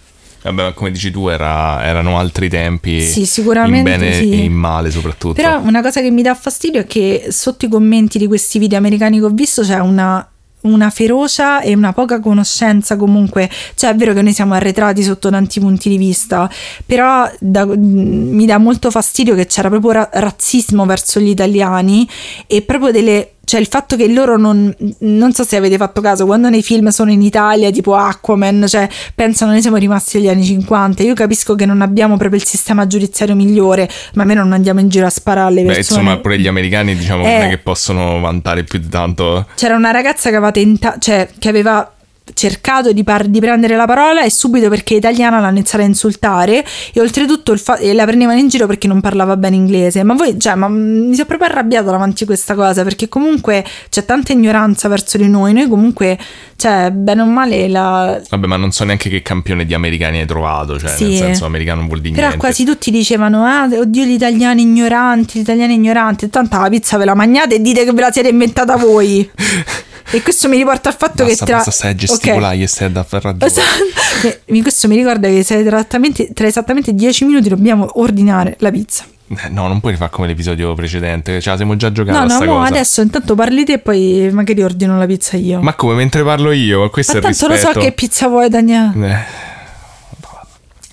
[0.53, 3.01] Vabbè, come dici tu, era- erano altri tempi.
[3.03, 4.31] Sì, sicuramente In bene sì.
[4.31, 5.35] e in male, soprattutto.
[5.35, 8.79] Però una cosa che mi dà fastidio è che sotto i commenti di questi video
[8.79, 10.27] americani che ho visto c'è una,
[10.63, 13.51] una ferocia e una poca conoscenza comunque.
[13.75, 16.51] Cioè è vero che noi siamo arretrati sotto tanti punti di vista,
[16.85, 22.09] però da- mh, mi dà molto fastidio che c'era proprio ra- razzismo verso gli italiani
[22.47, 23.31] e proprio delle...
[23.47, 26.89] Cioè il fatto che loro non, non so se avete fatto caso, quando nei film
[26.89, 31.05] sono in Italia, tipo Aquaman, cioè pensano noi siamo rimasti agli anni 50.
[31.05, 34.89] Io capisco che non abbiamo proprio il sistema giudiziario migliore, ma almeno non andiamo in
[34.89, 36.01] giro a sparare alle Beh, persone.
[36.01, 37.47] insomma, pure gli americani, diciamo, non Eh.
[37.47, 39.47] è che possono vantare più di tanto.
[39.55, 41.89] C'era una ragazza che aveva tentato, cioè che aveva
[42.35, 46.65] cercato di, par- di prendere la parola e subito perché italiana l'hanno iniziata a insultare
[46.93, 50.03] e oltretutto fa- e la prendevano in giro perché non parlava bene inglese.
[50.03, 53.65] Ma voi cioè ma mm, mi sono proprio arrabbiata davanti a questa cosa perché comunque
[53.89, 56.19] c'è tanta ignoranza verso di noi noi comunque
[56.57, 60.27] cioè bene o male la, Vabbè, ma non so neanche che campione di americani hai
[60.27, 60.79] trovato.
[60.79, 61.05] Cioè, Sì.
[61.05, 62.45] nel senso, americano non vuol dire Però niente.
[62.45, 66.29] quasi tutti dicevano: Ah, oddio, gli italiani ignoranti, gli italiani ignoranti.
[66.31, 69.29] Tanto la pizza ve la mangiate e dite che ve la siete inventata voi.
[70.11, 71.57] e questo mi riporta al fatto Basta, che tra.
[71.57, 73.47] basta, stai a gesticolare e stai a far ragione.
[73.47, 74.39] Esatto.
[74.47, 79.05] E questo mi ricorda che tra esattamente, tra esattamente 10 minuti dobbiamo ordinare la pizza.
[79.29, 81.41] Eh, No, non puoi rifare come l'episodio precedente.
[81.41, 82.69] Ce la siamo già giocata No, no, cosa.
[82.69, 85.61] adesso intanto parli te e poi magari ordino la pizza io.
[85.61, 86.89] Ma come mentre parlo io?
[86.91, 87.81] Questo Ma è il tanto lo rispetto.
[87.81, 88.93] so che pizza vuoi, Daniele.
[89.13, 89.45] Eh.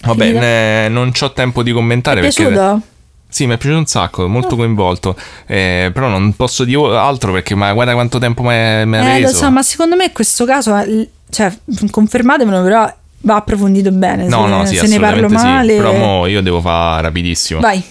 [0.06, 2.82] Vabbè, ne- non ho tempo di commentare Ti è perché piaciuto?
[3.30, 5.16] Sì, mi è piaciuto un sacco, molto coinvolto.
[5.48, 8.86] Eh, però non posso dire altro perché ma guarda quanto tempo mi ha Eh,
[9.20, 9.32] reso.
[9.32, 11.52] lo so, ma secondo me in questo caso, eh, cioè,
[11.90, 12.94] confermatemelo, però
[13.24, 14.28] va approfondito bene.
[14.28, 15.46] No, se, no, sì, se ne parlo assolutamente sì.
[15.46, 15.76] male.
[15.76, 17.60] Però mo io devo fare rapidissimo.
[17.60, 17.84] Vai.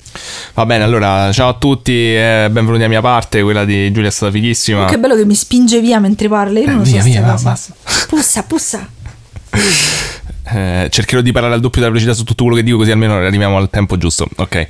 [0.55, 4.13] Va bene, allora, ciao a tutti, eh, benvenuti a mia parte, quella di Giulia è
[4.13, 4.87] stata fighissima.
[4.87, 6.59] Che bello che mi spinge via mentre parla.
[6.59, 7.09] Io non lo Eh, via, so.
[7.09, 7.75] via, basta.
[8.09, 8.89] Pussa, pussa.
[10.55, 13.15] Eh, cercherò di parlare al doppio della velocità su tutto quello che dico così almeno
[13.17, 14.29] arriviamo al tempo giusto.
[14.37, 14.69] Ok.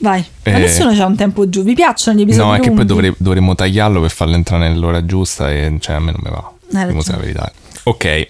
[0.00, 0.22] Vai.
[0.42, 0.50] Eh.
[0.52, 1.62] Ma nessuno c'ha un tempo giù.
[1.62, 5.06] Vi piacciono gli episodi No, è che poi dovrei- dovremmo tagliarlo per farlo entrare nell'ora
[5.06, 6.52] giusta e cioè a me non mi va.
[6.68, 7.50] Dire la verità.
[7.84, 8.28] Ok.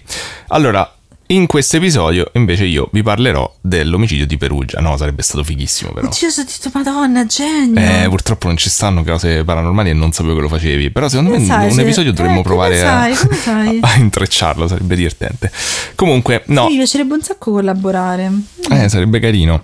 [0.49, 0.89] Allora,
[1.29, 4.79] in questo episodio invece io vi parlerò dell'omicidio di Perugia.
[4.79, 6.07] No, sarebbe stato fighissimo però.
[6.07, 7.79] Oddio, ho detto, madonna, genio.
[7.81, 10.89] Eh, purtroppo non ci stanno cose paranormali e non sapevo che lo facevi.
[10.91, 13.79] Però secondo me Come sai, un se- episodio dovremmo eh, provare a, sai, come sai?
[13.83, 15.51] a intrecciarlo, sarebbe divertente.
[15.95, 18.31] Comunque, no, Mi piacerebbe un sacco collaborare.
[18.69, 19.63] eh, sarebbe carino.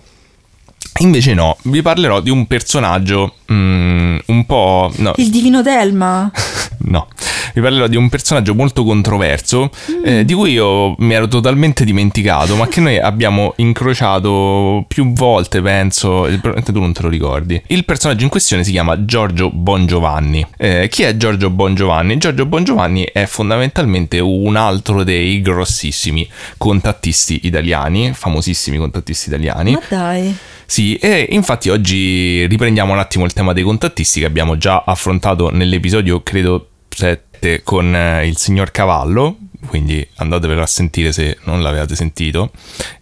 [0.99, 4.91] Invece no, vi parlerò di un personaggio mm, un po'...
[4.97, 6.31] No, Il divino Telma.
[6.85, 7.07] no,
[7.53, 9.71] vi parlerò di un personaggio molto controverso
[10.03, 15.61] eh, di cui io mi ero totalmente dimenticato, ma che noi abbiamo incrociato più volte,
[15.61, 17.61] penso, probabilmente tu non te lo ricordi.
[17.67, 20.45] Il personaggio in questione si chiama Giorgio Bongiovanni.
[20.57, 22.17] Eh, chi è Giorgio Bongiovanni?
[22.17, 26.27] Giorgio Bongiovanni è fondamentalmente un altro dei grossissimi
[26.57, 29.71] contattisti italiani, famosissimi contattisti italiani.
[29.73, 30.35] Ma dai.
[30.65, 35.49] Sì, e infatti oggi riprendiamo un attimo il tema dei contattisti che abbiamo già affrontato
[35.51, 39.37] nell'episodio, credo, 7 con eh, il signor Cavallo,
[39.67, 42.51] quindi andatevelo a sentire se non l'avevate sentito,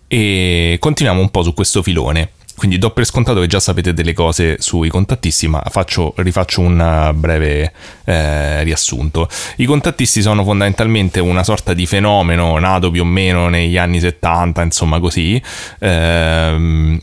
[0.07, 2.31] e continuiamo un po' su questo filone.
[2.61, 6.79] Quindi do per scontato che già sapete delle cose sui contattisti, ma faccio, rifaccio un
[6.79, 9.27] eh, breve eh, riassunto.
[9.55, 14.61] I contattisti sono fondamentalmente una sorta di fenomeno nato più o meno negli anni 70,
[14.61, 15.41] insomma così,
[15.79, 16.99] ehm,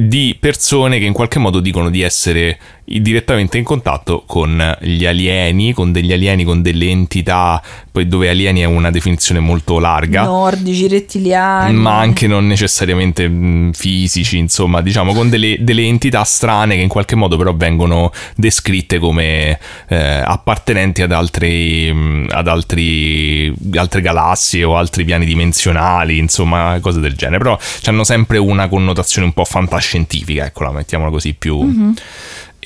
[0.00, 2.56] di persone che in qualche modo dicono di essere
[2.88, 8.60] direttamente in contatto con gli alieni, con degli alieni, con delle entità, poi dove alieni
[8.60, 10.22] è una definizione molto larga.
[10.22, 11.74] Nordici, rettiliani.
[11.74, 17.14] Ma anche non necessariamente fisici, insomma, diciamo con delle, delle, entità strane che in qualche
[17.14, 19.58] modo però vengono descritte come
[19.88, 27.14] eh, appartenenti ad, altri, ad altri, altre galassie o altri piani dimensionali, insomma, cose del
[27.14, 27.38] genere.
[27.38, 31.62] Però hanno sempre una connotazione un po' fantascientifica, eccola, mettiamola così più...
[31.62, 31.90] Mm-hmm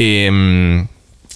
[0.02, 0.80] e mm,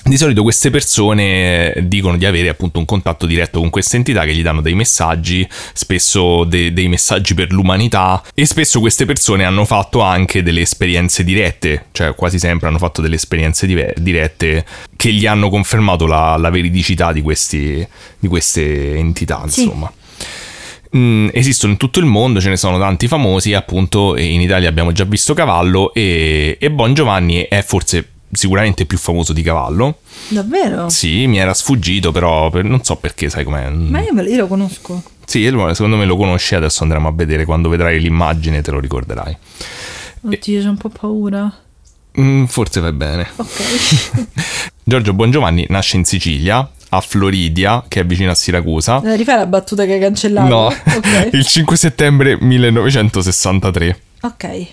[0.03, 4.35] di solito queste persone dicono di avere appunto un contatto diretto con queste entità che
[4.35, 9.64] gli danno dei messaggi, spesso de- dei messaggi per l'umanità e spesso queste persone hanno
[9.64, 14.64] fatto anche delle esperienze dirette, cioè quasi sempre hanno fatto delle esperienze dive- dirette
[14.97, 17.87] che gli hanno confermato la, la veridicità di, questi,
[18.19, 19.93] di, queste entità, insomma.
[19.93, 20.05] Sì.
[20.97, 24.93] Mm, esistono in tutto il mondo, ce ne sono tanti famosi, appunto in Italia abbiamo
[24.93, 29.99] già visto Cavallo e, e Bon Giovanni è forse sicuramente più famoso di Cavallo.
[30.28, 30.89] Davvero?
[30.89, 33.68] Sì, mi era sfuggito, però per, non so perché, sai com'è.
[33.70, 35.03] Ma io, io lo conosco.
[35.24, 39.37] Sì, secondo me lo conosci, adesso andremo a vedere, quando vedrai l'immagine te lo ricorderai.
[40.22, 40.62] Oddio, e...
[40.62, 41.53] c'ho un po' paura.
[42.18, 43.28] Mm, forse va bene.
[43.37, 44.70] Ok.
[44.84, 49.03] Giorgio Bongiovanni nasce in Sicilia, a Floridia, che è vicino a Siracusa.
[49.03, 50.49] Eh, rifai la battuta che hai cancellato?
[50.49, 51.30] No, okay.
[51.34, 54.01] il 5 settembre 1963.
[54.22, 54.66] Ok.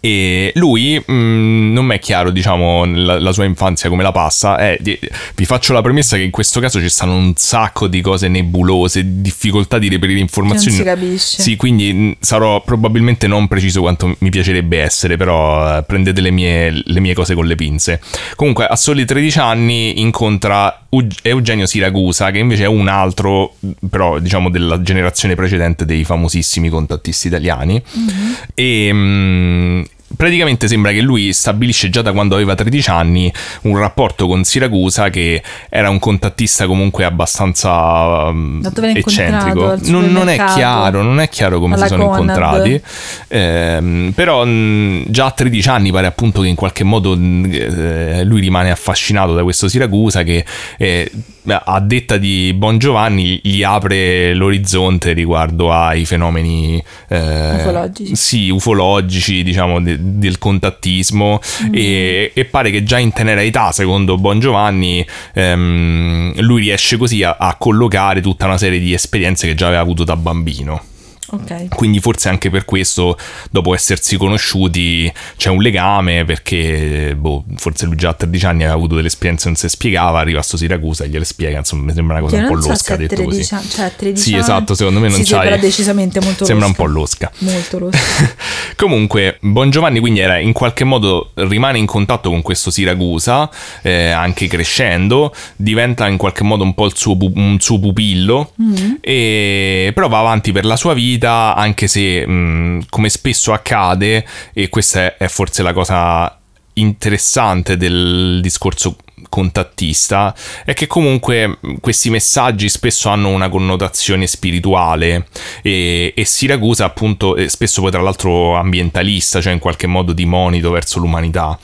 [0.00, 4.12] E lui mh, mm, non mi è chiaro, diciamo, la, la, sua infanzia come la
[4.12, 4.58] passa.
[4.58, 4.98] Eh, di,
[5.34, 9.20] vi faccio la premessa che in questo caso ci stanno un sacco di cose nebulose,
[9.20, 10.76] difficoltà di reperire informazioni.
[10.76, 11.42] non si capisce.
[11.42, 16.20] Sì, quindi mh, mm, sarò probabilmente non preciso quanto mi piacerebbe essere, però eh, prendete
[16.20, 18.00] le mie, le mie cose con le pinze.
[18.34, 20.85] Comunque, a soli 13 anni incontra
[21.22, 23.56] Eugenio Siracusa, che invece è un altro,
[23.88, 27.82] però diciamo della generazione precedente dei famosissimi contattisti italiani.
[27.96, 28.32] Mm-hmm.
[28.54, 29.82] E mh, mm,
[30.14, 33.32] praticamente sembra che lui stabilisce già da quando aveva 13 anni
[33.62, 39.76] un rapporto con Siracusa che era un contattista comunque abbastanza um, eccentrico.
[39.82, 42.20] Non, non, è chiaro, non è chiaro come si sono Conad.
[42.20, 42.82] incontrati,
[43.28, 48.40] eh, però mh, già a 13 anni pare appunto che in qualche modo eh, lui
[48.40, 50.44] rimane affascinato da questo Siracusa che
[50.78, 51.10] eh,
[51.46, 58.16] a detta di Bon Giovanni gli apre l'orizzonte riguardo ai fenomeni eh, ufologici.
[58.16, 61.74] Sì, ufologici, diciamo, de- del contattismo mm.
[61.74, 67.22] e, e, pare che già in tenera età, secondo Bon Giovanni, ehm, lui riesce così
[67.22, 70.94] a, a collocare tutta una serie di esperienze che già aveva avuto da bambino.
[71.28, 71.68] Okay.
[71.68, 73.18] Quindi forse anche per questo,
[73.50, 78.74] dopo essersi conosciuti, c'è un legame perché boh, forse lui già a 13 anni aveva
[78.74, 81.92] avuto delle esperienze non si spiegava, arriva a sto Siracusa e gliele spiega, insomma mi
[81.92, 83.68] sembra una cosa che un po' so losca detto 13, così.
[83.68, 85.26] Cioè 13 sì, esatto, secondo me non c'hai...
[85.26, 86.82] Sembra decisamente molto Sembra losca.
[86.82, 87.32] un po' losca.
[87.38, 88.34] Molto losca.
[88.76, 93.50] Comunque, Bon Giovanni quindi era in qualche modo rimane in contatto con questo Siracusa,
[93.82, 98.94] eh, anche crescendo, diventa in qualche modo un po' il suo, un suo pupillo, mm-hmm.
[99.00, 104.26] e, però va avanti per la sua vita vita, anche se mh, come spesso accade,
[104.52, 106.38] e questa è forse la cosa
[106.74, 108.96] interessante del discorso
[109.28, 115.26] contattista è che comunque questi messaggi spesso hanno una connotazione spirituale
[115.62, 120.26] e, e Siracusa appunto è spesso poi tra l'altro ambientalista cioè in qualche modo di
[120.26, 121.58] monito verso l'umanità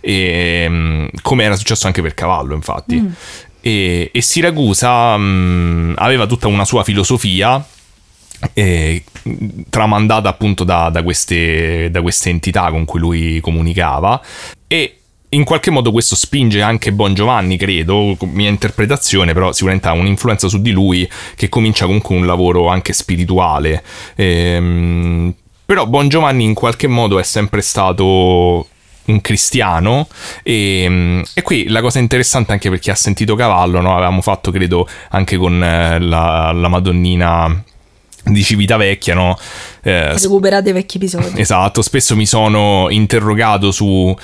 [0.00, 3.08] e, come era successo anche per Cavallo infatti mm.
[3.62, 7.64] e, e, Siracusa mh, aveva tutta una sua filosofia
[8.54, 9.04] eh,
[9.68, 14.20] tramandata appunto da, da, queste, da queste entità con cui lui comunicava
[14.66, 14.98] e
[15.30, 20.48] in qualche modo questo spinge anche Bon Giovanni, credo, mia interpretazione, però sicuramente ha un'influenza
[20.48, 23.82] su di lui che comincia comunque un lavoro anche spirituale.
[24.16, 25.34] Ehm,
[25.66, 28.68] però Bon Giovanni in qualche modo è sempre stato
[29.08, 30.06] un cristiano
[30.42, 33.94] e, e, qui la cosa interessante anche per chi ha sentito Cavallo, no?
[33.94, 37.64] avevamo fatto credo anche con eh, la, la Madonnina
[38.24, 39.38] di Civitavecchia, no?
[39.82, 41.40] Eh, Recuperate vecchi episodi.
[41.40, 44.14] Esatto, spesso mi sono interrogato su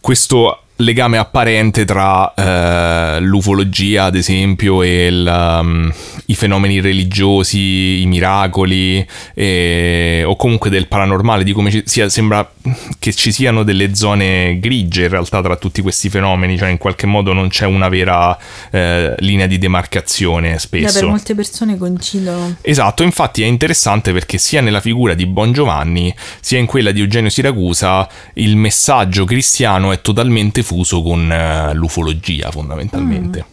[0.00, 5.92] questo legame apparente tra eh, l'ufologia, ad esempio, e il, um,
[6.26, 12.50] i fenomeni religiosi, i miracoli, e, o comunque del paranormale, di come ci sia, sembra
[12.98, 17.06] che ci siano delle zone grigie in realtà tra tutti questi fenomeni, cioè in qualche
[17.06, 18.36] modo non c'è una vera
[18.70, 20.84] eh, linea di demarcazione spesso.
[20.84, 22.56] Yeah, per molte persone coincidono.
[22.62, 27.00] Esatto, infatti è interessante perché sia nella figura di Bon Giovanni, sia in quella di
[27.00, 33.44] Eugenio Siracusa, il messaggio cristiano è totalmente fuso con uh, l'ufologia fondamentalmente.
[33.46, 33.52] Mm.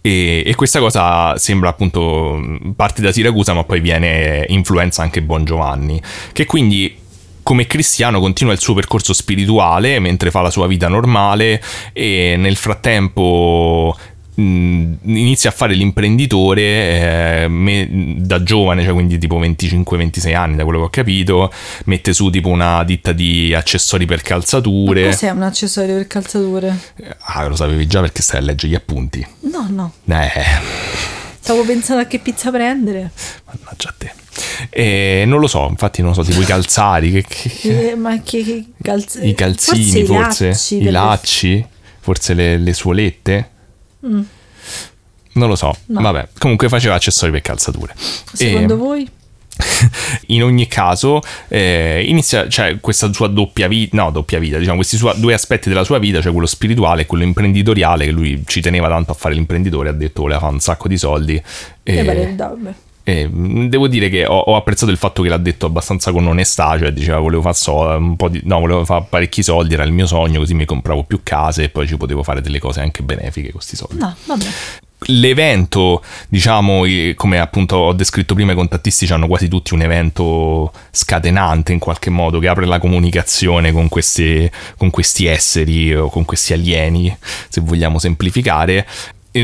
[0.00, 2.40] E, e, questa cosa sembra appunto
[2.76, 6.00] parte da Siracusa ma poi viene influenza anche Bon Giovanni
[6.32, 6.96] che quindi
[7.42, 11.62] come cristiano continua il suo percorso spirituale mentre fa la sua vita normale
[11.92, 13.96] e nel frattempo
[14.42, 20.78] inizia a fare l'imprenditore eh, me- da giovane, cioè quindi tipo 25-26 anni da quello
[20.80, 21.52] che ho capito,
[21.86, 25.04] mette su tipo una ditta di accessori per calzature.
[25.04, 26.78] Ma cos'è un accessorio per calzature?
[27.20, 29.26] Ah, lo sapevi già perché stai a leggere gli appunti.
[29.40, 29.92] No, no.
[30.08, 30.30] Eh,
[31.40, 33.10] Stavo pensando a che pizza prendere.
[33.46, 34.12] mannaggia a te.
[34.70, 38.20] E non lo so, infatti non lo so, tipo i calzari, che- che- Eh, ma
[38.22, 41.66] che, che calz- i calzini forse, lacci i delle- lacci,
[42.00, 43.50] forse le, le suolette.
[44.06, 44.20] Mm.
[45.32, 46.00] Non lo so, No.
[46.00, 47.94] vabbè, comunque faceva accessori per calzature.
[47.96, 49.10] Secondo E- voi?
[50.28, 54.96] in ogni caso eh, inizia cioè, questa sua doppia vita no doppia vita diciamo questi
[54.96, 58.60] sua- due aspetti della sua vita cioè quello spirituale e quello imprenditoriale che lui ci
[58.60, 61.42] teneva tanto a fare l'imprenditore ha detto voleva fare un sacco di soldi
[61.82, 62.72] e, pare- vabbè.
[63.08, 66.26] E, mh, devo dire che ho, ho apprezzato il fatto che l'ha detto abbastanza con
[66.26, 69.84] onestà cioè diceva volevo fare so, un po' di no volevo fare parecchi soldi era
[69.84, 72.80] il mio sogno così mi compravo più case e poi ci potevo fare delle cose
[72.80, 74.46] anche benefiche con questi soldi No, vabbè.
[75.06, 76.82] l'evento, diciamo,
[77.14, 82.10] come appunto ho descritto prima, i contattisti hanno quasi tutti un evento scatenante in qualche
[82.10, 87.16] modo che apre la comunicazione con, questi- con questi esseri o con questi alieni,
[87.48, 88.86] se vogliamo semplificare.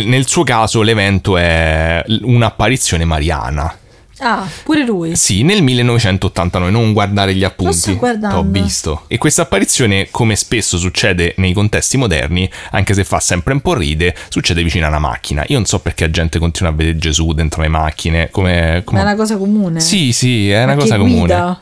[0.02, 3.78] Nel suo caso l'evento è un'apparizione mariana.
[4.18, 5.16] Ah, pure lui.
[5.16, 7.98] Sì, nel 1989, non guardare gli appunti.
[7.98, 9.04] T'ho visto.
[9.08, 13.74] E questa apparizione, come spesso succede nei contesti moderni, anche se fa sempre un po'
[13.74, 15.44] ride, succede vicino a una macchina.
[15.48, 18.30] Io non so perché la gente continua a vedere Gesù dentro le macchine.
[18.30, 19.80] Come, Ma come- è una cosa comune.
[19.80, 21.18] Sì, sì, è una Ma cosa chi comune.
[21.18, 21.60] guida?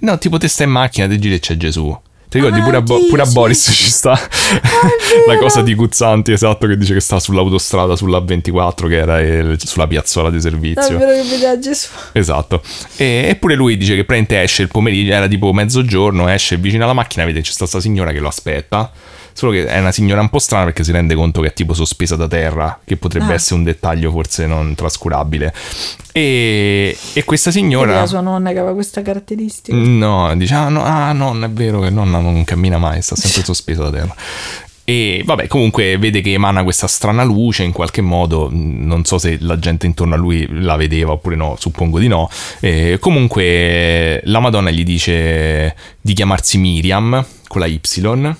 [0.00, 1.96] No, tipo te stai in macchina, te giri e c'è Gesù.
[2.32, 3.26] Ti ricordi Ah, pure, a, Bo- pure a.
[3.26, 4.18] Boris ci sta
[5.28, 9.56] la cosa di Guzzanti, esatto, che dice che sta sull'autostrada sulla 24 che era il-
[9.62, 10.96] sulla piazzola di servizio.
[10.96, 11.88] Davvero che vedeva Gesù.
[12.12, 12.62] Esatto.
[12.96, 16.94] E, eppure lui dice che praticamente esce il pomeriggio, era tipo mezzogiorno, esce vicino alla
[16.94, 18.90] macchina, vede c'è sta signora che lo aspetta.
[19.32, 21.74] Solo che è una signora un po' strana perché si rende conto che è tipo
[21.74, 23.34] sospesa da terra, che potrebbe Ah.
[23.34, 25.52] essere un dettaglio forse non trascurabile.
[26.12, 27.94] E, e questa Era signora...
[28.00, 29.76] la sua nonna che aveva questa caratteristica.
[29.76, 33.16] No, dice, ah no, ah, no, non è vero che nonna non cammina mai, sta
[33.16, 34.14] sempre sospesa da terra.
[34.92, 39.38] E vabbè, comunque vede che emana questa strana luce in qualche modo, non so se
[39.40, 42.28] la gente intorno a lui la vedeva oppure no, suppongo di no.
[42.60, 47.80] E comunque la Madonna gli dice di chiamarsi Miriam con la Y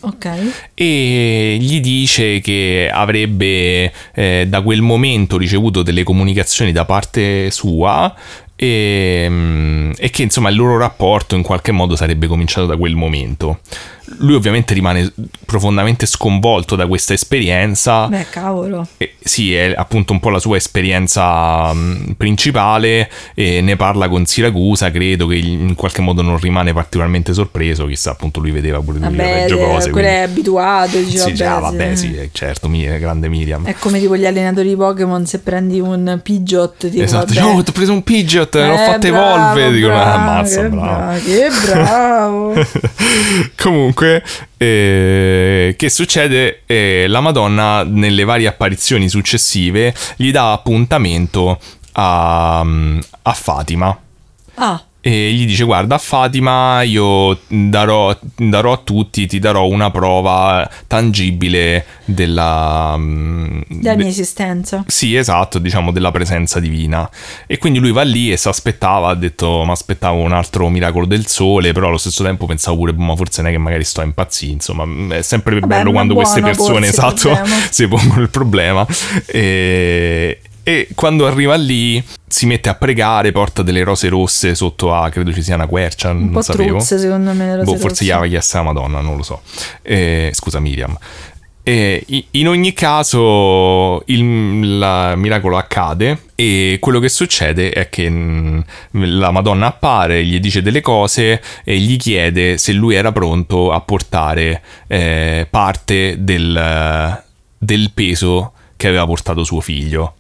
[0.00, 0.28] Ok.
[0.74, 8.14] e gli dice che avrebbe eh, da quel momento ricevuto delle comunicazioni da parte sua
[8.54, 13.60] e, e che insomma il loro rapporto in qualche modo sarebbe cominciato da quel momento.
[14.18, 15.12] Lui ovviamente rimane
[15.46, 18.06] profondamente sconvolto da questa esperienza.
[18.08, 18.86] Beh, cavolo.
[18.98, 24.26] Eh, sì, è appunto un po' la sua esperienza mh, principale e ne parla con
[24.26, 28.98] Siracusa, credo che in qualche modo non rimane particolarmente sorpreso, chissà appunto lui vedeva pure
[28.98, 29.90] lui Vabbè, Reggio Cose.
[29.90, 30.98] quello quindi- è abituato.
[30.98, 32.06] Dice, sì, vabbè, già, vabbè, sì.
[32.08, 33.64] sì, certo, mi- grande Miriam.
[33.66, 37.46] È come tipo gli allenatori di Pokémon, se prendi un Pidgeot, tipo, esatto, vabbè.
[37.46, 40.60] oh, ti ho preso un Pidgeot, l'ho Eh, fatto bravo, evolve, dicono, ah, bravo, ammazza,
[40.62, 41.18] che bravo.
[41.22, 42.52] Che bravo.
[43.56, 43.91] Comunque,
[44.56, 46.62] eh, che succede?
[46.66, 51.58] Eh, la Madonna, nelle varie apparizioni successive, gli dà appuntamento
[51.92, 53.98] a, a Fatima.
[54.54, 60.70] ah, E gli dice: Guarda, Fatima io darò, darò a tutti, ti darò una prova
[60.86, 62.94] tangibile della.
[62.96, 64.84] mm, della de- mia esistenza.
[64.86, 67.10] sì, esatto, diciamo della presenza divina.
[67.48, 71.04] E quindi lui va lì e si aspettava, ha detto, mi aspettavo un altro miracolo
[71.04, 73.82] del sole, però allo stesso tempo pensavo pure, "Boh, ma forse non è che magari
[73.82, 77.36] sto a impazzire, insomma, è sempre Vabbè, bello quando queste persone, esatto,
[77.70, 78.86] si pongono il problema.
[79.26, 85.08] E, e quando arriva lì si mette a pregare, porta delle rose rosse sotto a,
[85.10, 86.76] credo ci sia una quercia, Un non po' sapevo.
[86.76, 87.44] truzze, secondo me.
[87.46, 89.42] le rose Boh, forse gli aveva chiesto la Madonna, non lo so.
[89.82, 90.96] Eh, scusa, Miriam.
[91.64, 98.64] I- in ogni caso, il la- miracolo accade e quello che succede è che mh,
[98.90, 103.80] la Madonna appare, gli dice delle cose e gli chiede se lui era pronto a
[103.80, 107.22] portare eh, parte del,
[107.58, 110.14] del peso che aveva portato suo figlio.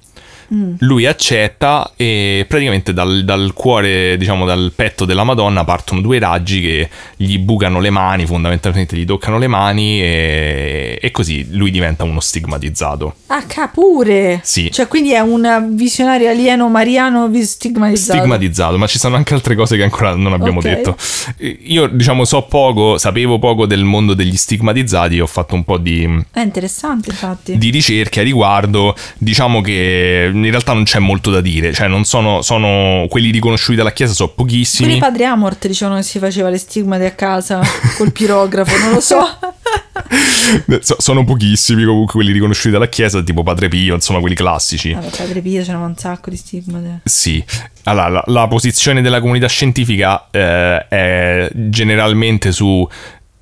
[0.80, 6.60] Lui accetta e praticamente dal, dal cuore, diciamo dal petto della Madonna partono due raggi
[6.60, 12.04] che gli bucano le mani, fondamentalmente gli toccano le mani e, e così lui diventa
[12.04, 13.14] uno stigmatizzato.
[13.28, 13.42] Ah,
[13.72, 14.40] pure.
[14.42, 14.70] Sì.
[14.70, 18.18] Cioè, quindi è un visionario alieno mariano stigmatizzato.
[18.18, 20.64] Stigmatizzato, ma ci sono anche altre cose che ancora non abbiamo Ok.
[20.64, 20.96] detto.
[21.38, 25.78] Eh, Io, diciamo, so poco, sapevo poco del mondo degli stigmatizzati, ho fatto un po'
[25.78, 27.56] di, È interessante, infatti.
[27.58, 28.94] di ricerche a riguardo.
[29.18, 33.76] Diciamo che in realtà non c'è molto da dire, cioè non sono, sono quelli riconosciuti
[33.76, 34.88] dalla Chiesa, sono pochissimi.
[34.88, 37.60] Pure i padri Amort dicevano che si faceva le stigmate a casa
[37.96, 39.18] col pirografo, non lo so.
[40.80, 44.92] So- sono pochissimi comunque quelli riconosciuti dalla Chiesa, tipo Padre Pio, insomma quelli classici.
[44.92, 47.00] Vabbè, padre Pio c'erano un sacco di stigmate.
[47.04, 47.42] Sì,
[47.84, 52.86] allora la, la posizione della comunità scientifica eh, è generalmente su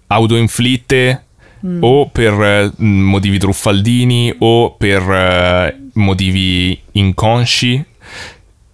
[0.06, 1.24] autoinflitte
[1.80, 7.84] o per eh, motivi truffaldini o per eh, motivi inconsci.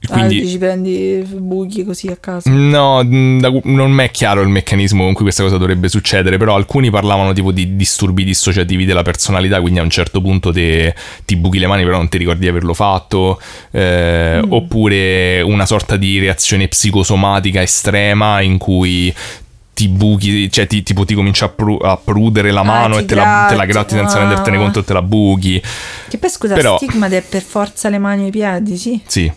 [0.07, 0.25] Quindi...
[0.25, 2.49] Ah, Quindi ci prendi buchi così a casa.
[2.51, 6.55] No, da- non mi è chiaro il meccanismo con cui questa cosa dovrebbe succedere, però
[6.55, 11.37] alcuni parlavano tipo di disturbi dissociativi della personalità, quindi a un certo punto te- ti
[11.37, 13.41] buchi le mani però non ti ricordi di averlo fatto,
[13.73, 19.13] eh, oppure una sorta di reazione psicosomatica estrema in cui
[19.77, 23.05] ti buchi, cioè ti, tipo ti comincia a, pru- a prudere la mano ti e
[23.05, 24.21] te la, te la gratti, gratti senza ah.
[24.21, 25.63] rendertene conto e te la buchi.
[26.09, 28.99] Che poi scusa, Però- stigmate è per forza le mani e i piedi, sì.
[29.07, 29.31] Sì.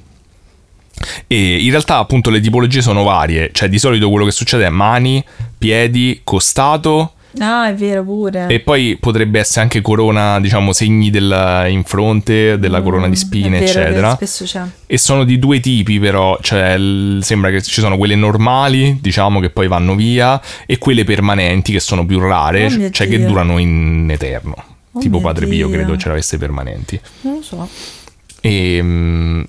[1.27, 4.69] E in realtà appunto le tipologie sono varie, cioè di solito quello che succede è
[4.69, 5.21] mani,
[5.57, 8.47] piedi, costato Ah, è vero pure.
[8.47, 13.13] e poi potrebbe essere anche corona, diciamo segni del, in fronte, della corona di Mm,
[13.13, 14.13] spine, è vero, eccetera.
[14.15, 14.61] spesso c'è.
[14.87, 19.39] E sono di due tipi però, cioè il- sembra che ci sono quelle normali, diciamo
[19.39, 23.27] che poi vanno via, e quelle permanenti che sono più rare, Oh cioè che Dio.
[23.27, 24.55] durano in eterno.
[24.93, 25.75] Oh tipo Padre Pio Dio.
[25.75, 26.99] credo ce l'avesse permanenti.
[27.21, 27.69] Non lo so.
[28.41, 29.41] E mm,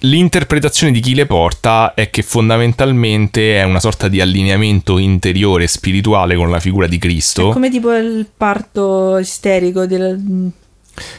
[0.00, 6.36] l'interpretazione di chi le porta è che fondamentalmente è una sorta di allineamento interiore spirituale
[6.36, 7.50] con la figura di Cristo.
[7.50, 10.50] È come tipo il parto isterico del...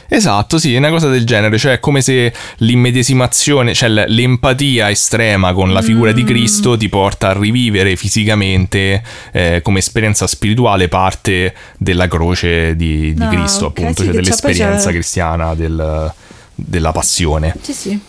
[0.08, 5.52] Esatto, sì, è una cosa del genere, cioè è come se l'immedesimazione, cioè l'empatia estrema
[5.52, 6.14] con la figura Mm.
[6.14, 9.00] di Cristo ti porta a rivivere fisicamente
[9.32, 14.16] eh, come esperienza spirituale parte della croce di, di Ah, Cristo, ok, appunto, sì, cioè
[14.20, 16.12] dell'esperienza cristiana del-
[16.56, 17.54] della passione.
[17.60, 18.00] Sì, sì.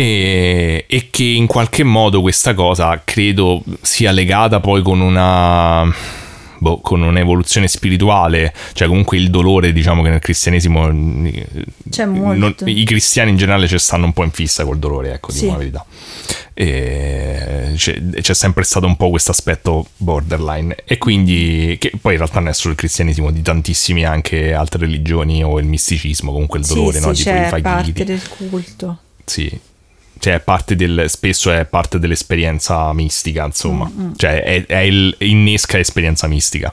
[0.00, 5.92] E, e che in qualche modo questa cosa credo sia legata poi con una
[6.56, 10.86] boh, con un'evoluzione spirituale, cioè comunque il dolore, diciamo che nel cristianesimo
[11.90, 15.32] C'è non- i cristiani in generale ci stanno un po' in fissa col dolore, ecco,
[15.32, 15.48] Sì.
[15.48, 15.84] la verità.
[16.54, 22.18] E c'è, c'è sempre stato un po' questo aspetto borderline e quindi che poi in
[22.20, 26.58] realtà non è solo il cristianesimo, di tantissime anche altre religioni o il misticismo, comunque
[26.58, 27.12] il dolore, sì, no?
[27.12, 28.98] sì, tipo c'è parte del culto.
[29.26, 29.68] Sì.
[30.20, 33.90] Cioè, è parte del, spesso è parte dell'esperienza mistica, insomma.
[33.90, 36.72] Mm, Cioè, è, è il, innesca esperienza mistica.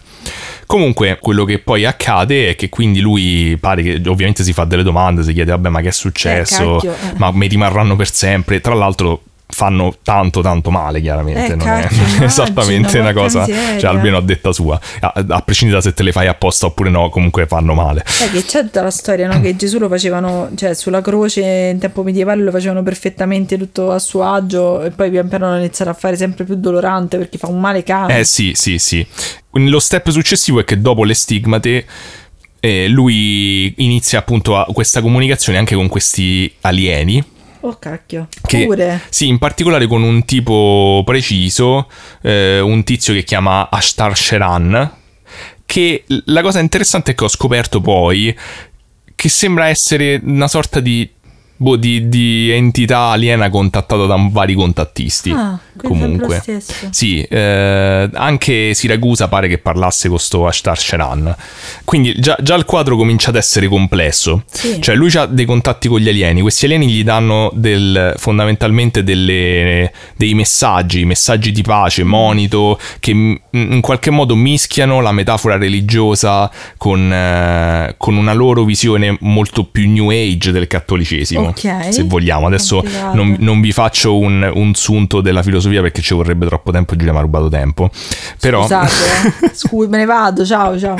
[0.65, 4.83] Comunque, quello che poi accade è che quindi lui pare che ovviamente si fa delle
[4.83, 6.81] domande, si chiede, vabbè, ma che è successo?
[6.81, 7.13] eh.
[7.15, 8.59] Ma mi rimarranno per sempre?
[8.59, 13.45] Tra l'altro fanno tanto tanto male chiaramente Eh, non cacchio, è immagino, esattamente una cosa
[13.47, 13.79] miseria.
[13.79, 16.89] cioè almeno a detta sua a, a prescindere da se te le fai apposta oppure
[16.89, 19.39] no comunque fanno male Sai che c'è tutta la storia, no?
[19.39, 23.99] Che Gesù lo facevano, cioè sulla croce in tempo medievale lo facevano perfettamente tutto a
[23.99, 27.47] suo agio e poi pian piano lo iniziano a fare sempre più dolorante perché fa
[27.47, 28.19] un male cane.
[28.19, 29.05] Eh sì, sì, sì.
[29.51, 31.85] Lo step successivo è che dopo le stigmate
[32.59, 37.23] eh, lui inizia appunto a- questa comunicazione anche con questi alieni.
[37.67, 38.29] Oh cacchio.
[38.45, 39.01] Che, Pure.
[39.09, 41.89] Sì, in particolare con un tipo preciso,
[42.21, 44.91] eh, un tizio che chiama Ashtar Sheran,
[45.65, 48.33] che la cosa interessante è che ho scoperto poi
[49.15, 51.09] che sembra essere una sorta di,
[51.57, 55.31] boh, di, di entità aliena contattata da vari contattisti.
[55.31, 56.41] Ah, comunque.
[56.91, 61.35] Sì, eh, anche Siracusa pare che parlasse con sto Ashtar Sheran.
[61.83, 64.43] Quindi già, già il quadro comincia ad essere complesso.
[64.51, 64.81] Sì.
[64.81, 69.91] Cioè lui ha dei contatti con gli alieni, questi alieni gli danno del- fondamentalmente delle-
[70.15, 76.49] dei messaggi, messaggi di pace, monito, che mm, in qualche modo mischiano la metafora religiosa
[76.77, 81.87] con, eh, con una loro visione molto più new age del cattolicesimo, Ok.
[81.93, 82.47] se vogliamo.
[82.47, 82.83] Adesso
[83.13, 87.13] non, non vi faccio un, un sunto della filosofia perché ci vorrebbe troppo tempo, Giulia
[87.13, 87.89] mi ha rubato tempo.
[88.39, 88.61] Però...
[88.61, 88.93] Scusate,
[89.43, 89.49] eh.
[89.55, 90.95] Scusi, me ne vado, ciao, ciao.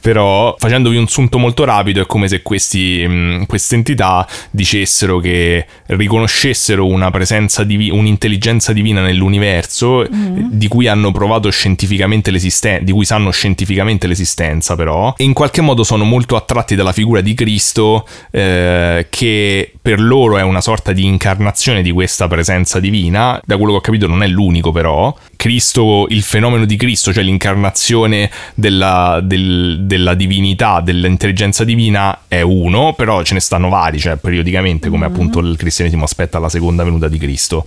[0.00, 5.66] Però facendovi un sunto molto rapido è come se questi, mh, queste entità dicessero che
[5.86, 10.48] riconoscessero una presenza divi- un'intelligenza divina nell'universo Mm.
[10.50, 15.60] di cui hanno provato scientificamente l'esistenza, di cui sanno scientificamente l'esistenza però, e in qualche
[15.60, 20.92] modo sono molto attratti dalla figura di Cristo eh, che per loro è una sorta
[20.92, 23.38] di incarnazione di questa presenza divina.
[23.44, 25.14] Da quello che ho capito non è l'unico però.
[25.44, 32.94] Cristo, il fenomeno di Cristo, cioè l'incarnazione della, del- della divinità, dell'intelligenza divina è uno,
[32.94, 37.08] però ce ne stanno vari, cioè periodicamente come appunto il cristianesimo aspetta la seconda venuta
[37.08, 37.66] di Cristo.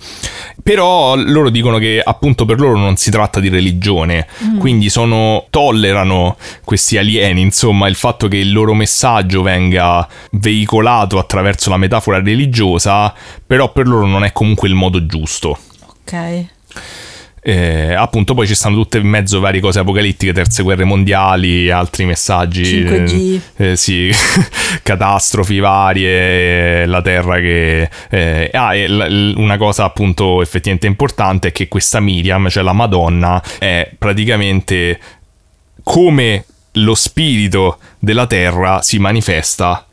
[0.60, 4.26] Però loro dicono che appunto per loro non si tratta di religione,
[4.58, 11.70] quindi sono, tollerano questi alieni, insomma il fatto che il loro messaggio venga veicolato attraverso
[11.70, 13.14] la metafora religiosa,
[13.46, 15.56] però per loro non è comunque il modo giusto.
[16.02, 16.56] Ok.
[17.40, 22.04] Eh, appunto poi ci stanno tutte in mezzo varie cose apocalittiche, terze guerre mondiali, altri
[22.04, 23.40] messaggi, 5G.
[23.56, 24.10] eh, sì,
[24.82, 27.88] catastrofi varie, eh, la terra che...
[28.10, 33.42] eh, ah, l- una cosa appunto effettivamente importante è che questa Miriam, cioè la Madonna,
[33.58, 34.98] è praticamente
[35.82, 39.86] come lo spirito della terra si manifesta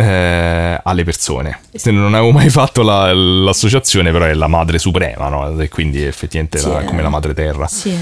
[0.00, 1.58] eh, alle persone.
[1.84, 5.60] Non avevo mai fatto la- l'associazione, però è la madre suprema, no?
[5.60, 6.84] E quindi effettivamente Sì, la- eh.
[6.84, 7.66] come la madre terra.
[7.66, 7.96] Sì.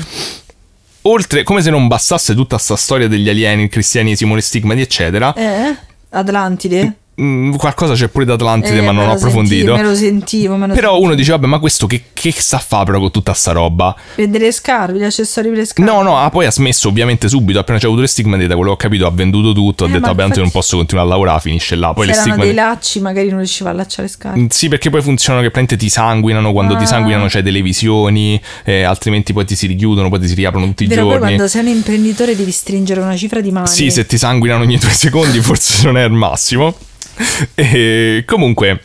[1.02, 5.32] Oltre, come se non bastasse tutta sta storia degli alieni, il cristianesimo, le stigmati, eccetera,
[5.34, 5.76] Eh?
[6.10, 6.94] Atlantide?
[7.20, 9.74] Mm, qualcosa c'è pure d'Atlantide, Eh, ma non ho lo sentivo, approfondito.
[9.76, 11.06] me lo sentivo, me lo Però sentivo.
[11.06, 13.94] uno dice, vabbè, ma questo che, che sta a fare però con tutta sta roba?
[14.16, 15.90] Vendere le scarpe, gli accessori per le scarpe.
[15.90, 18.70] No, no, ah, poi ha smesso ovviamente subito, appena c'è avuto le stigmate, da quello
[18.70, 21.08] che ho capito ha venduto tutto, ha Eh, detto, ma vabbè, tanto non posso continuare
[21.08, 21.92] a lavorare, finisce là.
[21.92, 22.42] Poi le stigmate...
[22.42, 24.38] dei lacci, magari non riusciva a allacciare le scarpe.
[24.38, 26.86] Mm, Sì, perché poi funzionano che praticamente ti sanguinano, quando ti Ah.
[26.86, 30.84] sanguinano c'è delle visioni, eh, altrimenti poi ti si richiudono, poi ti si riaprono tutti
[30.84, 31.26] i Vero, poi giorni.
[31.26, 33.66] quando sei un imprenditore devi stringere una cifra di mani.
[33.66, 36.74] Sì, se ti sanguinano ogni due secondi forse non è il massimo.
[37.54, 38.80] E comunque...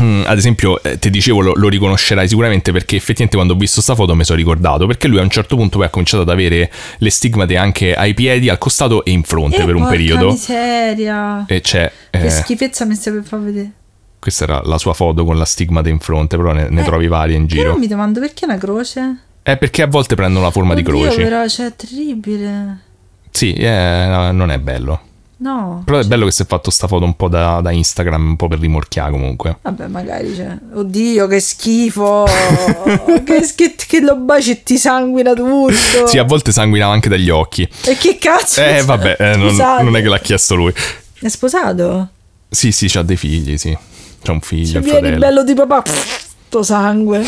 [0.00, 3.80] mm, Ad esempio, eh, ti dicevo, lo, lo riconoscerai sicuramente perché effettivamente quando ho visto
[3.80, 4.86] sta foto mi sono ricordato.
[4.86, 8.14] Perché lui a un certo punto poi ha cominciato ad avere le stigmate anche ai
[8.14, 10.30] piedi, al costato e in fronte Eh, per un periodo.
[10.30, 11.44] miseria.
[11.46, 11.90] E c'è.
[12.10, 13.72] Che eh, schifezza mi stai per far vedere.
[14.18, 17.08] questa era la sua foto con la stigmate in fronte, però ne, ne Eh, trovi
[17.08, 17.76] varie in Però giro.
[17.78, 19.16] mi domando perché una croce?
[19.42, 21.16] È perché a volte prendono la forma di Oddio, croci.
[21.22, 22.78] però, cioè, è terribile.
[23.32, 25.00] Sì, eh, no, non è bello.
[25.42, 25.82] No.
[25.84, 28.36] Però è bello che si è fatto sta foto un po' da, da Instagram, un
[28.36, 29.56] po' per rimorchiare comunque.
[29.60, 32.24] Vabbè, magari, cioè, oddio, che schifo.
[33.24, 36.06] che, che, che lo baci e ti sanguina tutto.
[36.06, 37.68] Sì, a volte sanguinava anche dagli occhi.
[37.84, 38.62] E che cazzo?
[38.62, 40.72] Eh, vabbè, eh, non, non è che l'ha chiesto lui.
[41.18, 42.08] È sposato?
[42.48, 43.76] Sì, sì, c'ha dei figli, sì.
[44.22, 45.18] C'ha un figlio, il vieni fratello.
[45.18, 46.21] bello di papà, pff,
[46.52, 47.24] sto sangue.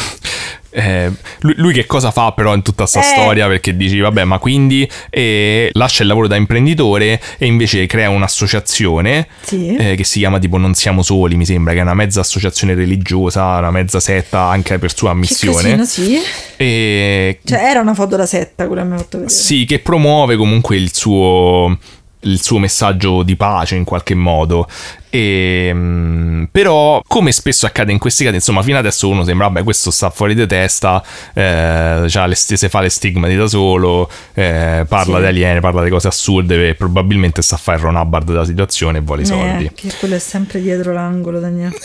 [0.77, 1.11] Eh,
[1.41, 3.03] lui, lui che cosa fa però in tutta sta Eh.
[3.05, 3.47] storia?
[3.47, 9.29] Perché dici, vabbè, ma quindi eh, lascia il lavoro da imprenditore e invece crea un'associazione
[9.43, 9.75] Sì.
[9.77, 12.75] eh, che si chiama tipo Non siamo soli, mi sembra, che è una mezza associazione
[12.75, 15.77] religiosa, una mezza setta anche per sua Che missione.
[15.77, 16.19] casino, sì.
[16.57, 19.35] E Cioè, era una foto da setta quella che mi ha fatto vedere.
[19.35, 21.79] Sì, che promuove comunque il suo,
[22.25, 24.69] il suo messaggio di pace in qualche modo.
[25.11, 29.63] E, mm, però, come spesso accade in questi casi, insomma, fino adesso uno sembra, vabbè,
[29.63, 31.03] questo sta fuori di testa,
[31.33, 35.21] eh, le stesse, fa le stigmati da solo, eh, parla Sì.
[35.21, 38.99] di alieni, parla di cose assurde, e probabilmente sta a fare Ron Hubbard della situazione
[38.99, 39.67] e vuole i soldi.
[39.67, 41.77] Eh, che quello è sempre dietro l'angolo, Daniele.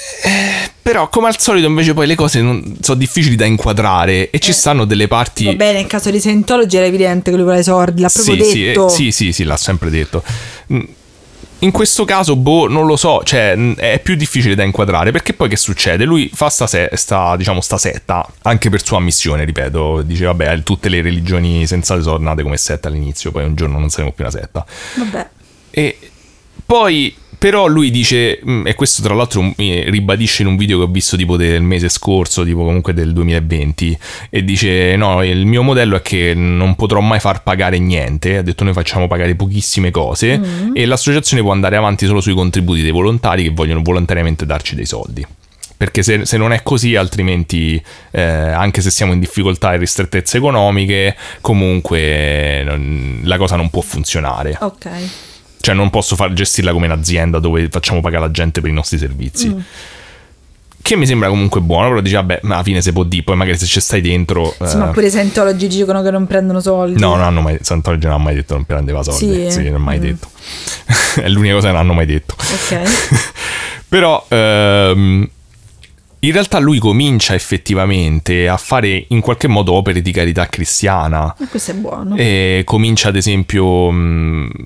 [0.90, 4.52] Però, come al solito, invece, poi le cose non- sono difficili da inquadrare e ci
[4.52, 5.46] stanno delle parti.
[5.46, 8.44] Va bene, in caso di Scientology era evidente che lui voleva i soldi, l'ha proprio
[8.44, 8.88] sì, sì, detto.
[8.88, 10.24] eh, sì, sì, sì, l'ha sempre detto.
[10.74, 10.80] Mm,
[11.60, 15.48] In questo caso, boh, non lo so, cioè, è più difficile da inquadrare perché poi
[15.50, 16.06] che succede?
[16.06, 20.02] Lui fa sta, se- sta, diciamo, sta setta anche per sua missione, ripeto.
[20.02, 23.90] Dice, vabbè, tutte le religioni sensate sono nate come setta all'inizio, poi un giorno non
[23.90, 24.66] saremo più una setta.
[24.96, 25.30] Vabbè.
[25.70, 25.98] E
[26.66, 30.84] poi, però, lui dice, mm, e questo tra l'altro mi ribadisce in un video che
[30.84, 33.98] ho visto tipo del mese scorso, tipo comunque del 2020,
[34.30, 38.38] e dice: No, il mio modello è che non potrò mai far pagare niente.
[38.38, 40.34] Ha detto: Noi facciamo pagare pochissime cose
[40.74, 44.86] e l'associazione può andare avanti solo sui contributi dei volontari che vogliono volontariamente darci dei
[44.86, 45.26] soldi.
[45.78, 47.82] Perché se, se non è così, altrimenti,
[48.12, 53.82] eh, anche se siamo in difficoltà e ristrettezze economiche, comunque non- la cosa non può
[53.82, 54.58] funzionare.
[54.60, 54.90] Ok.
[55.62, 58.98] Cioè, non posso far gestirla come un'azienda dove facciamo pagare la gente per i nostri
[58.98, 59.50] servizi.
[59.50, 59.60] Mm.
[60.82, 63.36] Che mi sembra comunque buono, però dici, vabbè, ma alla fine si può dire, poi
[63.36, 64.56] magari se ci stai dentro.
[64.64, 66.98] Sì, eh, ma pure i Scientology dicono che non prendono soldi.
[67.00, 67.58] No, non hanno mai.
[67.62, 69.52] Sant'Orgio non ha mai detto non prendeva soldi.
[69.52, 69.52] Sì?
[69.52, 70.02] Sì, non ha mai Mm.
[70.02, 70.30] detto.
[71.22, 72.36] È l'unica cosa che non hanno mai detto.
[72.40, 72.82] Ok.
[73.90, 75.30] Però ehm,
[76.22, 81.34] in realtà lui comincia effettivamente a fare in qualche modo opere di carità cristiana.
[81.38, 82.16] Ma questo è buono.
[82.18, 83.90] E comincia ad esempio,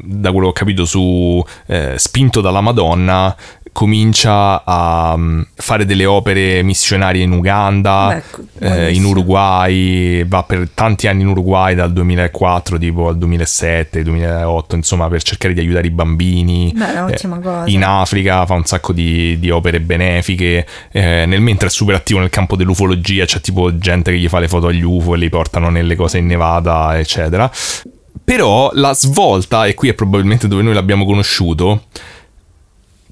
[0.04, 3.36] da quello che ho capito, su eh, spinto dalla Madonna,
[3.74, 5.18] comincia a
[5.56, 9.04] fare delle opere missionarie in Uganda, Beh, ecco, eh, in.
[9.04, 15.22] Uruguay, va per tanti anni in Uruguay dal 2004 tipo al 2007, 2008, insomma per
[15.24, 16.72] cercare di aiutare i bambini.
[16.74, 16.91] Beh,
[17.66, 17.72] Eh.
[17.72, 20.66] In Africa fa un sacco di, di opere benefiche.
[20.91, 24.39] Eh, nel mentre è super attivo nel campo dell'ufologia, c'è tipo gente che gli fa
[24.39, 27.52] le foto agli UFO e li portano nelle cose in Nevada, eccetera.
[28.24, 31.84] Però la svolta, e qui è probabilmente dove noi l'abbiamo conosciuto,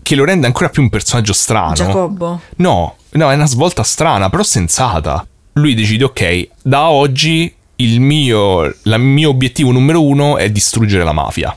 [0.01, 1.73] che lo rende ancora più un personaggio strano.
[1.73, 2.41] Giacobbo.
[2.57, 5.25] No, no, è una svolta strana, però sensata.
[5.53, 11.11] Lui decide, ok, da oggi il mio, la- mio obiettivo numero uno è distruggere la
[11.11, 11.55] mafia.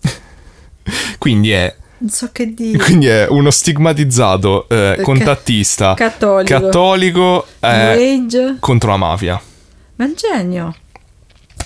[1.18, 2.78] quindi, è, Non so che dire.
[2.82, 6.60] quindi è uno stigmatizzato eh, Ca- contattista cattolico.
[6.60, 9.40] cattolico, New eh, contro la mafia.
[9.96, 10.74] Ma un genio.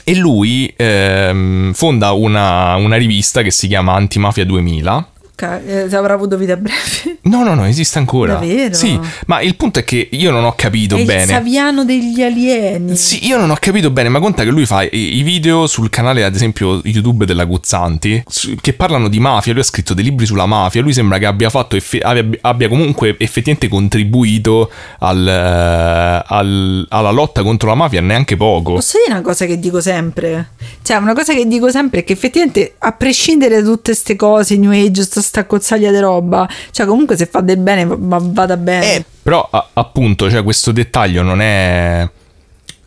[0.02, 5.08] E lui ehm, fonda una, una rivista che si chiama Antimafia 2000.
[5.36, 7.18] Eh, avrà avuto vita breve.
[7.22, 8.34] No, no, no, esiste ancora.
[8.34, 8.74] Davvero?
[8.74, 11.26] Sì, ma il punto è che io non ho capito È il bene.
[11.26, 12.94] Saviano degli alieni.
[12.96, 15.90] Sì, io non ho capito bene, ma conta che lui fa i i video sul
[15.90, 19.52] canale, ad esempio, YouTube della Guzzanti, su- che parlano di mafia.
[19.52, 20.82] Lui ha scritto dei libri sulla mafia.
[20.82, 24.70] Lui sembra che abbia fatto effe- abbia, comunque effettivamente contribuito
[25.00, 28.74] al, eh, al- alla lotta contro la mafia, neanche poco.
[28.74, 30.50] Posso dire una cosa che dico sempre?
[30.82, 34.56] Cioè, una cosa che dico sempre è che effettivamente, a prescindere da tutte queste cose,
[34.56, 38.20] New Age, sta, sta cozzaglia di roba, cioè comunque se fa del bene va- va-
[38.22, 38.94] vada bene.
[38.96, 42.08] Eh, però a- appunto, cioè, questo dettaglio non è,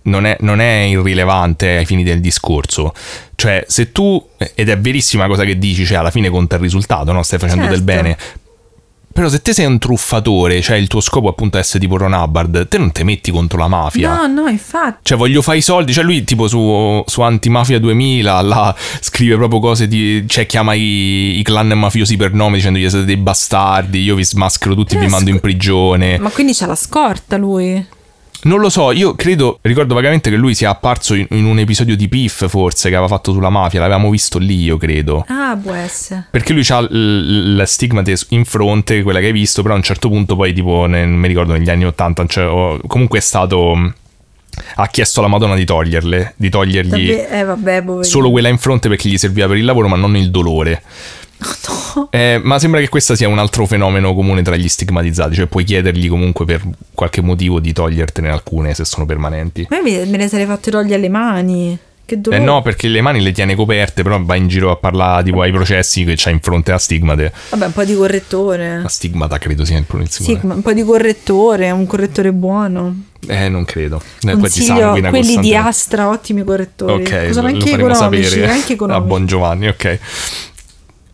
[0.03, 2.93] non, è, non è irrilevante ai fini del discorso.
[3.35, 4.23] Cioè, se tu,
[4.55, 7.21] ed è verissima cosa che dici, cioè alla fine conta il risultato, no?
[7.23, 7.83] Stai facendo del Certo.
[7.85, 8.17] bene.
[9.13, 12.13] Però se te sei un truffatore, cioè il tuo scopo appunto è essere tipo Ron
[12.13, 14.15] Hubbard, te non te metti contro la mafia.
[14.15, 14.99] No, no, infatti.
[15.01, 15.91] Cioè, voglio fare i soldi.
[15.91, 20.23] Cioè, lui, tipo, su, su Antimafia 2000, là, scrive proprio cose di.
[20.27, 24.03] Cioè, chiama i, i clan mafiosi per nome dicendo: siete dei bastardi.
[24.03, 26.19] Io vi smaschero tutti e vi mando in scu- prigione.
[26.19, 27.95] Ma quindi c'ha la scorta lui.
[28.43, 31.95] Non lo so, io credo, ricordo vagamente che lui sia apparso in, in un episodio
[31.95, 35.25] di Piff, forse, che aveva fatto sulla mafia, l'avevamo visto lì, io credo.
[35.27, 36.27] Ah, può essere.
[36.31, 40.07] Perché lui ha la stigmate in fronte, quella che hai visto, però a un certo
[40.07, 43.73] punto poi, tipo, nel- non mi ricordo, negli anni 80, cioè, comunque è stato...
[43.75, 43.93] mh,
[44.75, 49.09] Ha chiesto alla Madonna di toglierle, di togliergli eh, vabbè, solo quella in fronte perché
[49.09, 50.81] gli serviva per il lavoro, ma non il dolore.
[51.39, 52.09] No.
[52.11, 55.63] Eh, ma sembra che questo sia un altro fenomeno comune tra gli stigmatizzati, cioè puoi
[55.63, 56.61] chiedergli comunque per
[56.93, 59.67] qualche motivo di togliertene alcune se sono permanenti.
[59.69, 61.77] Ma me ne sarei fatto togliere le mani.
[62.07, 62.41] Che Eh dolore.
[62.41, 65.51] no, perché le mani le tiene coperte, però va in giro a parlare tipo ai
[65.51, 67.33] processi che c'ha in fronte a stigmate.
[67.49, 68.81] Vabbè, un po' di correttore.
[68.81, 70.39] La stigmata credo sia il Sì, pronunciatore.
[70.43, 73.03] ma un po' di correttore, un correttore buono.
[73.27, 74.01] Eh, non credo.
[74.25, 75.53] Eh, poi ti sanguina quelli di.
[75.53, 76.93] Astra, ottimi correttori.
[77.03, 79.07] Ok, Sono lo- lo anche faremo economici, sapere anche a economici.
[79.07, 79.99] Buon Giovanni, ok.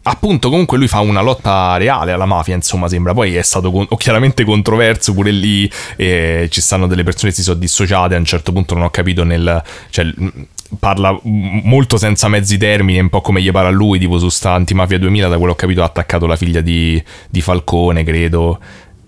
[0.06, 3.14] Appunto, comunque lui fa una lotta reale alla mafia, insomma, sembra.
[3.14, 5.70] Poi è stato con- chiaramente controverso pure lì.
[5.96, 8.16] E ci stanno delle persone che si sono dissociate.
[8.16, 9.64] A un certo punto non ho capito nel.
[9.90, 10.06] Cioè,
[10.80, 14.54] parla molto senza mezzi termini, un po' come gli pare a lui, tipo su sta
[14.54, 18.60] Antimafia 2000, da quello che ho capito ha attaccato la figlia di, di Falcone, credo.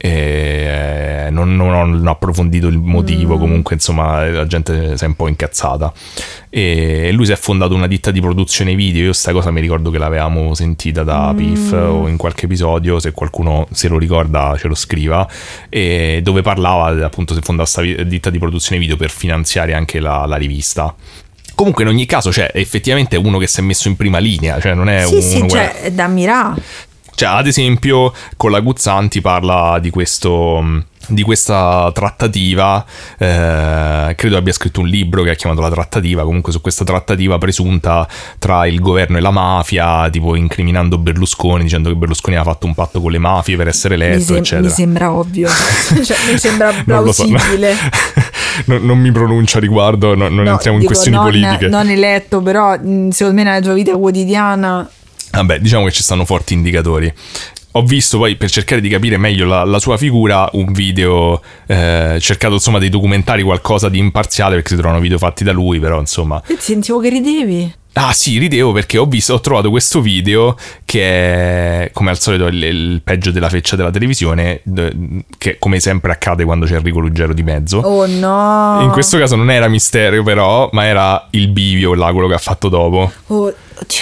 [0.05, 5.27] E non, non ho, approfondito il motivo, comunque insomma la gente si è un po'
[5.27, 5.91] incazzata.
[6.49, 9.05] E lui si è fondato una ditta di produzione video.
[9.05, 12.99] Io sta cosa mi ricordo che l'avevamo sentita da Piff o in qualche episodio.
[12.99, 15.27] Se qualcuno se lo ricorda, ce lo scriva.
[15.69, 19.99] E dove parlava appunto si è fondata questa ditta di produzione video per finanziare anche
[19.99, 20.93] la, la rivista.
[21.55, 24.59] Comunque, in ogni caso, cioè, effettivamente è uno che si è messo in prima linea,
[24.59, 26.61] cioè non è Sì, uno sì, guarda- cioè, è da ammirare.
[27.15, 30.83] Cioè, ad esempio, con la Guzzanti parla di questo.
[31.07, 32.83] Di questa trattativa,
[33.19, 36.23] eh, credo abbia scritto un libro che ha chiamato La trattativa.
[36.23, 38.07] Comunque, su questa trattativa presunta
[38.39, 42.73] tra il governo e la mafia, tipo incriminando Berlusconi, dicendo che Berlusconi aveva fatto un
[42.73, 44.67] patto con le mafie per essere Mi, eletto, sem- eccetera.
[44.67, 45.47] mi sembra ovvio.
[46.03, 47.27] cioè, mi sembra Non lo so.
[47.27, 47.75] plausibile.
[48.65, 51.67] non, non mi pronuncio a riguardo, no- non No, entriamo in dico, questioni non, politiche.
[51.67, 54.89] Non eletto, però mh, secondo me nella tua vita quotidiana
[55.35, 57.13] Vabbè, diciamo che ci stanno forti indicatori.
[57.71, 62.17] Ho visto poi per cercare di capire meglio la, la sua figura un video, eh,
[62.21, 65.99] cercato insomma dei documentari, qualcosa di imparziale perché si trovano video fatti da lui, però
[65.99, 66.41] insomma...
[66.45, 67.73] ti sentivo che ridevi.
[67.97, 71.01] Ah sì, ridevo perché ho visto, ho trovato questo video che
[71.83, 74.61] è come al solito il, il peggio della feccia della televisione,
[75.37, 77.77] che come sempre accade quando c'è Enrico Ruggero di mezzo.
[77.77, 78.81] Oh no.
[78.81, 82.39] In questo caso non era Misterio però, ma era il bivio, là, quello che ha
[82.39, 83.09] fatto dopo.
[83.27, 83.55] Oh, oddio,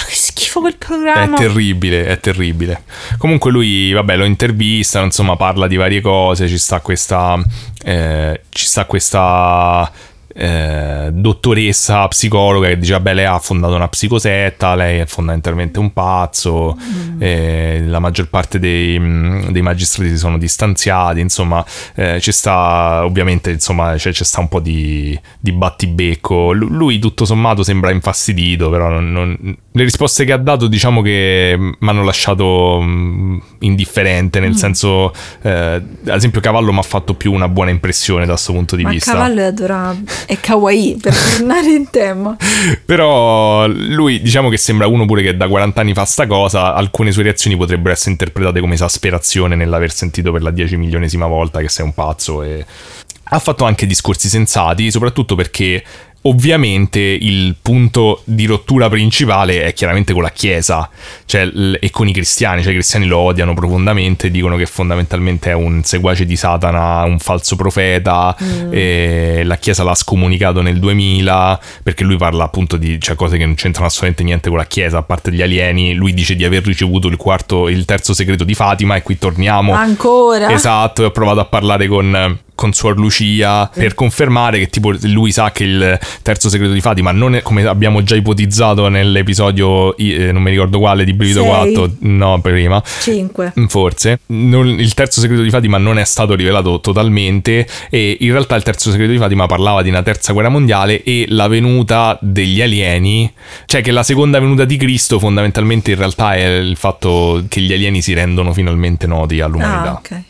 [0.07, 1.38] che schifo quel È programma.
[1.38, 2.86] terribile, è terribile.
[3.20, 7.40] Comunque lui, vabbè, lo intervista, insomma, parla di varie cose, ci sta questa...
[7.84, 9.91] eh, ci sta questa...
[10.34, 15.94] eh, dottoressa psicologa che dice vabbè lei ha fondato una psicosetta, lei è fondamentalmente un
[15.94, 17.22] pazzo, mm.
[17.22, 21.64] eh, la maggior parte dei, mm, dei, magistrati si sono distanziati, insomma
[21.96, 27.26] eh, c'è sta ovviamente insomma c'è, c'è sta un po' di, di battibecco, lui tutto
[27.26, 32.04] sommato sembra infastidito, però non, non, le risposte che ha dato diciamo che mi hanno
[32.04, 34.54] lasciato mm, indifferente, nel mm.
[34.54, 38.76] senso eh, ad esempio Cavallo mi ha fatto più una buona impressione da questo punto
[38.76, 39.12] di Ma vista.
[39.12, 42.36] Cavallo è adorabile è kawaii per tornare in tema.
[42.86, 47.12] Però lui diciamo che sembra uno pure che da 40 anni fa sta cosa, alcune
[47.12, 51.70] sue reazioni potrebbero essere interpretate come esasperazione nell'aver sentito per la 10 milionesima volta che
[51.70, 52.66] sei un pazzo e
[53.26, 55.84] ha fatto anche discorsi sensati, soprattutto perché
[56.26, 60.90] Ovviamente il punto di rottura principale è chiaramente con la Chiesa
[61.26, 65.54] cioè, e con i cristiani, cioè i cristiani lo odiano profondamente, dicono che fondamentalmente è
[65.54, 69.41] un seguace di Satana, un falso profeta, mm.
[69.44, 73.56] la Chiesa l'ha scomunicato nel 2000 perché lui parla appunto di cioè, cose che non
[73.56, 77.10] c'entrano assolutamente niente con la Chiesa, a parte gli alieni, lui dice di aver ricevuto
[77.10, 79.74] il quarto, il terzo segreto di Fatima e qui torniamo.
[79.74, 80.50] Ancora?
[80.52, 85.52] Esatto, ho provato a parlare con con Suor Lucia per confermare che tipo lui sa
[85.52, 90.42] che il terzo segreto di Fatima non è come abbiamo già ipotizzato nell'episodio eh, non
[90.42, 92.82] mi ricordo quale di Brivido 4 no prima.
[92.84, 94.20] 5 mm, forse.
[94.28, 98.64] Non, il terzo segreto di Fatima non è stato rivelato totalmente e in realtà il
[98.64, 103.32] terzo segreto di Fatima parlava di una terza guerra mondiale e la venuta degli alieni
[103.66, 107.74] cioè che la seconda venuta di Cristo fondamentalmente in realtà è il fatto che gli
[107.74, 109.90] alieni si rendono finalmente noti all'umanità.
[109.90, 110.24] Ah, ok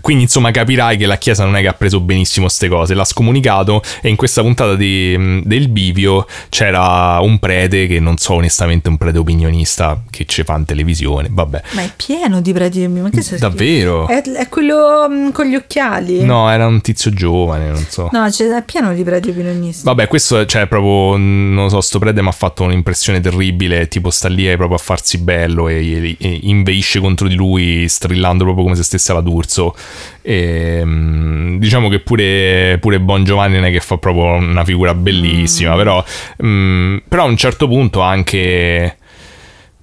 [0.00, 3.04] quindi insomma capirai che la Chiesa non è che ha preso benissimo queste cose, l'ha
[3.04, 8.88] scomunicato e in questa puntata di, del bivio c'era un prete che non so onestamente
[8.88, 11.62] un prete opinionista che ci fa in televisione, vabbè.
[11.72, 14.06] Ma è pieno di preti, ma che sei Davvero?
[14.08, 16.24] È, è, quello um, con gli occhiali?
[16.24, 18.08] No, era un tizio giovane, non so.
[18.12, 19.84] No, è pieno di preti opinionisti.
[19.84, 24.28] Vabbè, questo cioè proprio, non so, sto prete mi ha fatto un'impressione terribile, tipo sta
[24.28, 28.76] lì proprio a farsi bello e, e, e inveisce contro di lui strillando proprio come
[28.76, 29.74] se stesse alla D'Urso.
[30.22, 34.94] E, mm, diciamo che pure, pure Bon Giovanni non è che fa proprio una figura
[34.94, 35.76] bellissima, mm.
[35.76, 36.04] però,
[36.44, 38.96] mm, però a un certo punto anche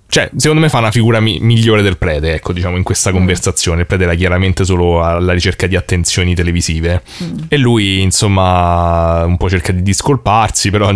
[0.10, 3.14] cioè, secondo me fa una figura mi- migliore del prete, ecco, diciamo, in questa mm.
[3.14, 3.82] conversazione.
[3.82, 7.02] Il prete era chiaramente solo alla ricerca di attenzioni televisive.
[7.22, 7.38] Mm.
[7.50, 10.90] E lui, insomma, un po' cerca di discolparsi, però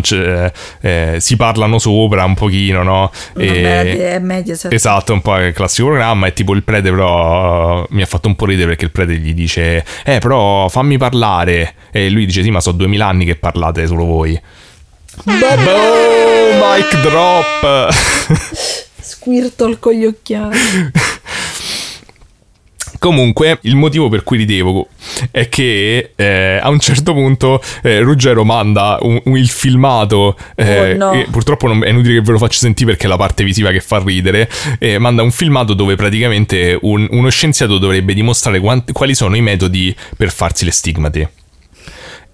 [0.82, 3.12] eh, si parlano sopra un pochino, no?
[3.36, 6.28] E, è media, Esatto, un po' il classico programma.
[6.28, 9.34] E tipo il prete, però, mi ha fatto un po' ridere perché il prete gli
[9.34, 11.74] dice, eh, però fammi parlare.
[11.92, 14.40] E lui dice, sì, ma so duemila anni che parlate solo voi.
[15.26, 15.42] Boom,
[16.62, 17.94] mic drop.
[19.22, 20.58] Squirtle con gli occhiali.
[22.98, 24.88] Comunque, il motivo per cui ridevo
[25.30, 30.36] è che eh, a un certo punto eh, Ruggero manda un, un, il filmato.
[30.56, 31.26] Eh, oh, no.
[31.30, 33.80] purtroppo non, è inutile che ve lo faccio sentire perché è la parte visiva che
[33.80, 34.50] fa ridere.
[34.98, 39.96] manda un filmato dove praticamente un, uno scienziato dovrebbe dimostrare quanti, quali sono i metodi
[40.18, 41.32] per farsi le stigmate.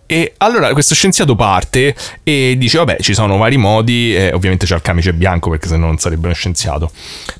[0.09, 1.93] E allora questo scienziato parte
[2.23, 4.15] e dice: Vabbè, ci sono vari modi.
[4.15, 6.89] Eh, ovviamente c'è il camice bianco perché se no non sarebbe uno scienziato.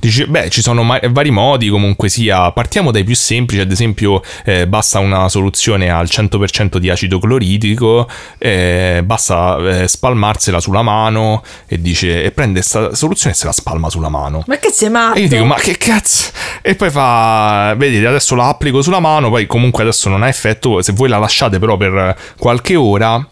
[0.01, 1.69] Dice: Beh, ci sono ma- vari modi.
[1.69, 3.61] Comunque sia, partiamo dai più semplici.
[3.61, 8.09] Ad esempio, eh, basta una soluzione al 100% di acido cloritico.
[8.37, 11.43] Eh, basta eh, spalmarsela sulla mano.
[11.67, 14.43] E dice: E prende questa soluzione e se la spalma sulla mano.
[14.45, 15.19] Ma che sei matto?
[15.19, 16.31] E io dico: Ma che cazzo?
[16.61, 19.29] E poi fa: Vedete, adesso la applico sulla mano.
[19.29, 20.81] Poi comunque adesso non ha effetto.
[20.81, 23.27] Se voi la lasciate però per qualche qualche ora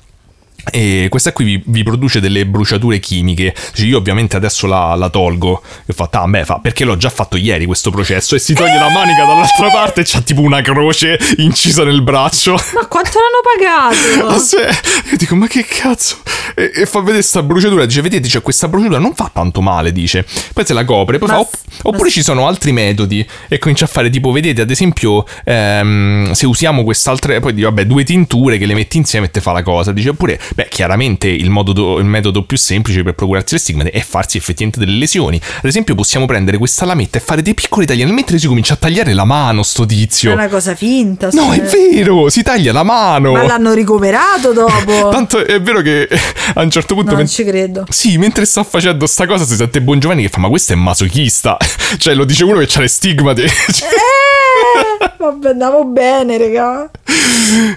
[0.71, 3.53] e questa qui vi, vi, produce delle bruciature chimiche.
[3.73, 5.61] Dice, io ovviamente adesso la, la tolgo.
[5.81, 8.35] E ho fatto, ah, beh, fa, perché l'ho già fatto ieri questo processo.
[8.35, 12.53] E si toglie la manica dall'altra parte e c'ha tipo una croce incisa nel braccio.
[12.73, 14.41] Ma quanto l'hanno pagato?
[15.11, 16.17] io dico, ma che cazzo?
[16.55, 17.85] E, e fa vedere questa bruciatura.
[17.85, 20.25] Dice, vedete, c'è questa bruciatura, non fa tanto male, dice.
[20.53, 23.25] Poi se la copre, poi ma, fa, opp- oppure ci sono altri metodi.
[23.47, 27.85] E comincia a fare tipo, vedete, ad esempio, ehm, se usiamo quest'altra, poi dice, vabbè,
[27.85, 29.91] due tinture che le metti insieme e te fa la cosa.
[29.91, 33.99] Dice, oppure Beh, chiaramente il, modo, il, metodo più semplice per procurarsi le stigmate è
[33.99, 35.35] farsi effettivamente delle lesioni.
[35.57, 38.77] Ad esempio, possiamo prendere questa lametta e fare dei piccoli tagliamenti mentre si comincia a
[38.77, 40.31] tagliare la mano, sto tizio.
[40.31, 41.27] È una cosa finta.
[41.33, 43.33] No, è vero, si taglia la mano.
[43.33, 45.09] Ma l'hanno ricoverato dopo.
[45.11, 46.07] Tanto è vero che
[46.53, 47.09] a un certo punto...
[47.09, 47.83] Non men- ci credo.
[47.89, 50.77] Sì, mentre sta facendo sta cosa si sente Buon Giovanni che fa, ma questo è
[50.77, 51.57] masochista.
[51.97, 53.43] cioè, lo dice uno che ha le stigmate.
[53.43, 54.34] eh!
[55.17, 56.89] vabbè, andavo bene, raga.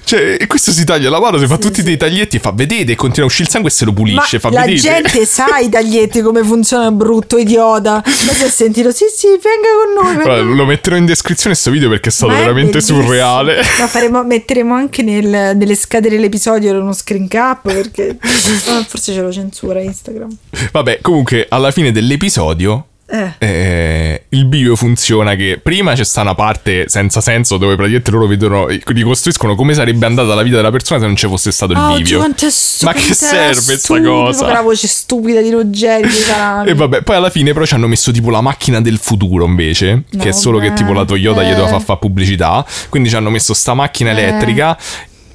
[0.04, 1.82] Cioè, e questo si taglia la mano, si fa tutti sì.
[1.82, 4.40] dei taglietti e fa vedete, continua a uscire il sangue e se lo Ma pulisce,
[4.40, 4.80] fa la vedete.
[4.80, 8.02] gente sa i taglietti come funziona brutto idiota.
[8.04, 10.16] Ma si è sentito, sì, sì, venga con noi.
[10.16, 13.02] venga Guarda, lo metterò in descrizione questo video perché è stato Ma è veramente bellissimo.
[13.02, 13.56] surreale.
[13.78, 19.20] Ma faremo, metteremo anche nel- nelle schede dell'episodio uno screen cap perché ah, forse ce
[19.20, 20.34] lo censura Instagram.
[20.72, 23.32] Vabbè, comunque, alla fine dell'episodio Eh.
[23.38, 28.26] eh, il bivio funziona che prima c'è sta una parte senza senso dove praticamente loro
[28.26, 31.78] vedono ricostruiscono come sarebbe andata la vita della persona se non ci fosse stato il
[31.78, 36.06] Oh, bivio ma che serve sta stupido, cosa Quella voce stupida di Ruggeri
[36.66, 40.02] e vabbè poi alla fine però ci hanno messo tipo la macchina del futuro invece
[40.10, 41.54] No, che è solo che vabbè, tipo la Toyota gli eh.
[41.54, 44.12] doveva far fare pubblicità quindi ci hanno messo sta macchina Eh.
[44.22, 44.76] elettrica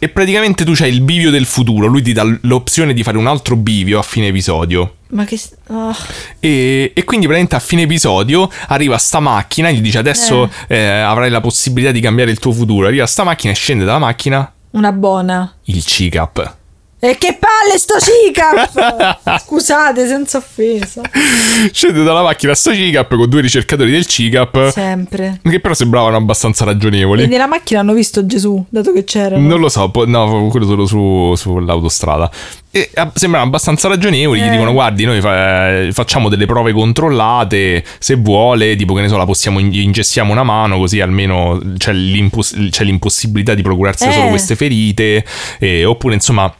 [0.03, 3.25] e praticamente tu c'hai il bivio del futuro lui ti dà l'opzione di fare un
[3.25, 5.39] altro bivio a fine episodio Ma che...
[5.67, 5.95] ah.
[6.41, 11.29] E, e quindi praticamente a fine episodio arriva sta macchina, gli dice adesso eh, avrai
[11.29, 12.87] la possibilità di cambiare il tuo futuro.
[12.87, 15.53] Arriva sta macchina e scende dalla macchina Una buona.
[15.65, 16.55] il CICAP.
[17.03, 19.41] E che palle sto CICAP!
[19.43, 21.01] Scusate, senza offesa.
[21.73, 25.41] Scende dalla macchina sto CICAP con due ricercatori del CICAP Sempre.
[25.43, 27.27] che però sembravano abbastanza E ragionevoli.
[27.27, 29.37] nella macchina hanno visto Gesù, dato che c'era.
[29.37, 32.31] Non lo so, po- no, quello solo su, sull'autostrada.
[32.71, 34.39] E eh, sembrano abbastanza ragionevoli.
[34.39, 34.49] Gli Eh.
[34.51, 37.83] dicono: Guardi, noi fa- facciamo delle prove controllate.
[37.99, 41.91] Se vuole, tipo che ne so, la possiamo in- ingessiamo una mano, così almeno c'è,
[41.91, 44.11] c'è l'impossibilità di procurarsi Eh.
[44.13, 45.25] solo queste ferite.
[45.59, 46.51] eh, oppure, insomma.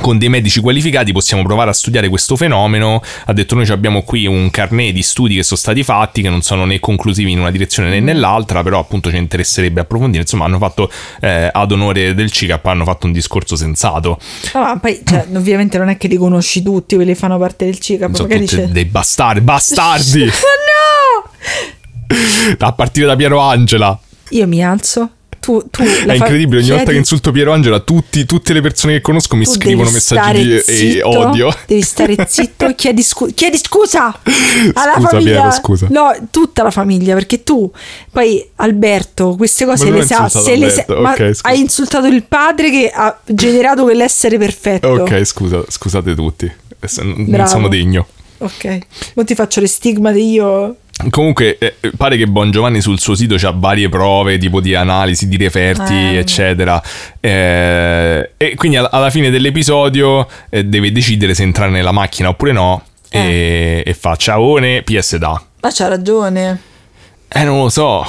[0.00, 3.00] Con dei medici qualificati possiamo provare a studiare questo fenomeno.
[3.26, 6.42] Ha detto: Noi abbiamo qui un carnet di studi che sono stati fatti, che non
[6.42, 10.22] sono né conclusivi in una direzione né nell'altra, però appunto ci interesserebbe approfondire.
[10.22, 10.90] Insomma, hanno fatto
[11.20, 14.18] eh, ad onore del CICAP, hanno fatto un discorso sensato.
[14.52, 17.64] No, ma poi, cioè, ovviamente non è che li conosci tutti quelli che fanno parte
[17.64, 18.14] del CICAP.
[18.14, 18.66] Sono tutti c'è.
[18.66, 20.24] dei bastardi, bastardi!
[20.24, 21.30] No!
[22.58, 23.98] a partire da Piero Angela.
[24.30, 25.10] Io mi alzo.
[25.44, 28.94] Tu, tu È incredibile, ogni volta chiedi- che insulto Piero Angela, tutti- tutte le persone
[28.94, 31.54] che conosco mi scrivono messaggi di e zitto, odio.
[31.66, 34.06] Devi stare zitto, chiedi, scu- chiedi scusa
[34.72, 35.32] alla Scusa, famiglia.
[35.40, 35.86] Piero, scusa.
[35.90, 37.70] No, tutta la famiglia, perché tu
[38.10, 41.40] poi Alberto, queste cose non le sa, se le sa- Alberto, ma ok, scusa.
[41.48, 44.88] hai insultato il padre che ha generato quell'essere perfetto.
[44.88, 46.50] Ok, scusa, scusate tutti.
[46.78, 47.48] Adesso Non non Bravo.
[47.50, 48.06] sono degno.
[48.38, 48.78] Ok.
[49.14, 50.76] Ora ti faccio le stigmate io.
[51.10, 55.26] Comunque, eh, pare che Bon Giovanni sul suo sito ha varie prove, tipo di analisi,
[55.28, 56.16] di referti, Eh.
[56.18, 56.80] eccetera.
[57.20, 62.52] Eh, e quindi alla, alla fine dell'episodio eh, deve decidere se entrare nella macchina oppure
[62.52, 62.82] no.
[63.10, 65.40] E, e fa ciaone, PS da.
[65.60, 66.60] Ma c'ha ragione.
[67.28, 68.04] Eh, non lo so.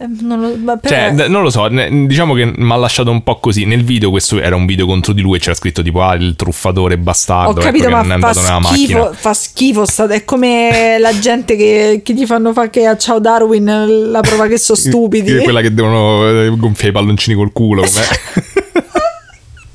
[0.00, 3.24] Eh, non lo, Cioè, d- non lo so, ne- diciamo che mi ha lasciato un
[3.24, 3.64] po' così.
[3.64, 6.36] Nel video, questo era un video contro di lui e c'era scritto tipo, ah, il
[6.36, 7.48] truffatore bastardo.
[7.48, 9.84] Ho ecco, capito, che ma non fa schifo, fa schifo.
[9.84, 14.20] sta- è come la gente che, che gli fanno fare che a Ciao Darwin la
[14.20, 15.36] prova che sono stupidi.
[15.38, 17.82] Quella che devono eh, gonfiare i palloncini col culo.
[17.82, 18.44] com'è?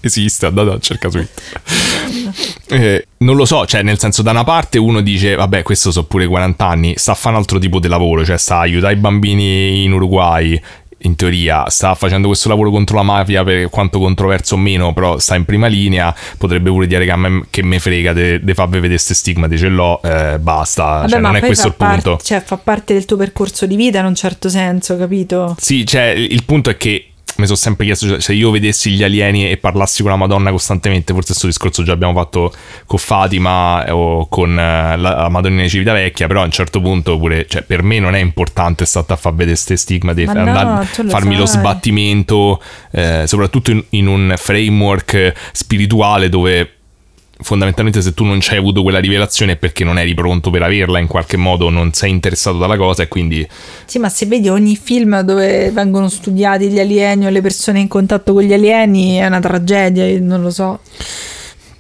[0.06, 2.62] Esiste, andate a cercare su internet.
[2.68, 6.04] Eh, non lo so, cioè nel senso da una parte uno dice vabbè questo so
[6.06, 8.94] pure 40 anni, sta a fare un altro tipo di lavoro, cioè sta a aiutare
[8.94, 10.60] i bambini in Uruguay,
[11.06, 15.20] in teoria sta facendo questo lavoro contro la mafia per quanto controverso o meno, però
[15.20, 18.80] sta in prima linea, potrebbe pure dire che a me che me frega di farvi
[18.80, 22.10] vedere ste stigmate, ce l'ho, eh, basta, Vabbè, cioè non è questo il punto.
[22.12, 25.56] parte- cioè, fa parte del tuo percorso di vita in un certo senso, capito?
[25.60, 27.08] Sì, cioè, il punto è che
[27.38, 30.52] mi sono sempre chiesto cioè, se io vedessi gli alieni e parlassi con la Madonna
[30.52, 32.54] costantemente, forse questo discorso già abbiamo fatto
[32.86, 37.18] con Fatima o con eh, la, la Madonnina di Civitavecchia, però a un certo punto
[37.18, 40.40] pure, cioè, per me non è importante stare a far vedere ste stigmate, Ma no,
[40.40, 41.60] andare- lo farmi lo sai.
[41.60, 42.62] sbattimento,
[42.92, 46.73] eh, soprattutto in, in un framework spirituale dove
[47.44, 50.64] fondamentalmente se tu non ci hai avuto quella rivelazione è perché non eri pronto per
[50.64, 53.48] averla in qualche modo, non sei interessato dalla cosa e quindi
[53.86, 57.88] Sì, ma se vedi ogni film dove vengono studiati gli alieni o le persone in
[57.88, 60.80] contatto con gli alieni è una tragedia, io non lo so.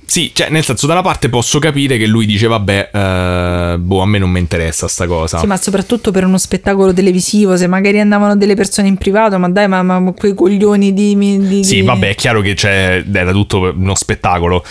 [0.06, 4.02] Sì, cioè nel senso da una parte posso capire che lui dice vabbè, eh, boh,
[4.02, 5.40] a me non mi interessa sta cosa.
[5.40, 9.50] Sì, ma soprattutto per uno spettacolo televisivo, se magari andavano delle persone in privato, ma
[9.50, 11.18] dai, ma, ma quei coglioni di...
[11.48, 14.64] di- Sì, vabbè, è chiaro che c'è, era tutto uno spettacolo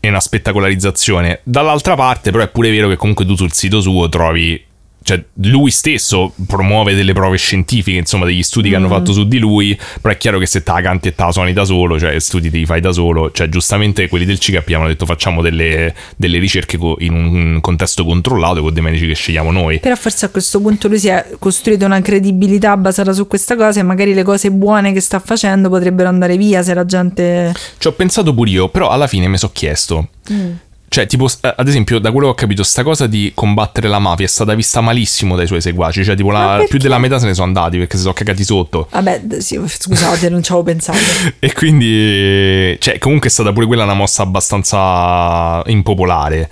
[0.00, 1.40] e una spettacolarizzazione.
[1.44, 4.68] Dall'altra parte però è pure vero che comunque tu sul sito suo trovi...
[5.10, 8.90] Cioè, lui stesso promuove delle prove scientifiche, insomma, degli studi che hanno Mm.
[8.90, 9.76] fatto su di lui.
[10.00, 12.16] Però è chiaro che se te la canti e te la suoni da solo, cioè,
[12.20, 13.32] studi te li fai da solo.
[13.32, 18.62] Cioè, giustamente quelli del CICAP hanno detto facciamo delle, delle ricerche in un contesto controllato
[18.62, 19.80] con dei medici che scegliamo noi.
[19.80, 23.80] Però forse a questo punto lui si è costruito una credibilità basata su questa cosa
[23.80, 27.52] e magari le cose buone che sta facendo potrebbero andare via se la gente...
[27.78, 30.08] Ci ho pensato pure io, però alla fine mi sono chiesto.
[30.32, 30.50] Mm.
[30.92, 34.00] Cioè, tipo, eh, ad esempio, da quello che ho capito, sta cosa di combattere la
[34.00, 36.02] mafia è stata vista malissimo dai suoi seguaci.
[36.02, 38.88] Cioè, tipo, la, più della metà se ne sono andati perché si sono cagati sotto.
[38.90, 40.98] Vabbè, sì, scusate, non ci avevo pensato.
[41.38, 46.50] e quindi, cioè, comunque è stata pure quella una mossa abbastanza impopolare.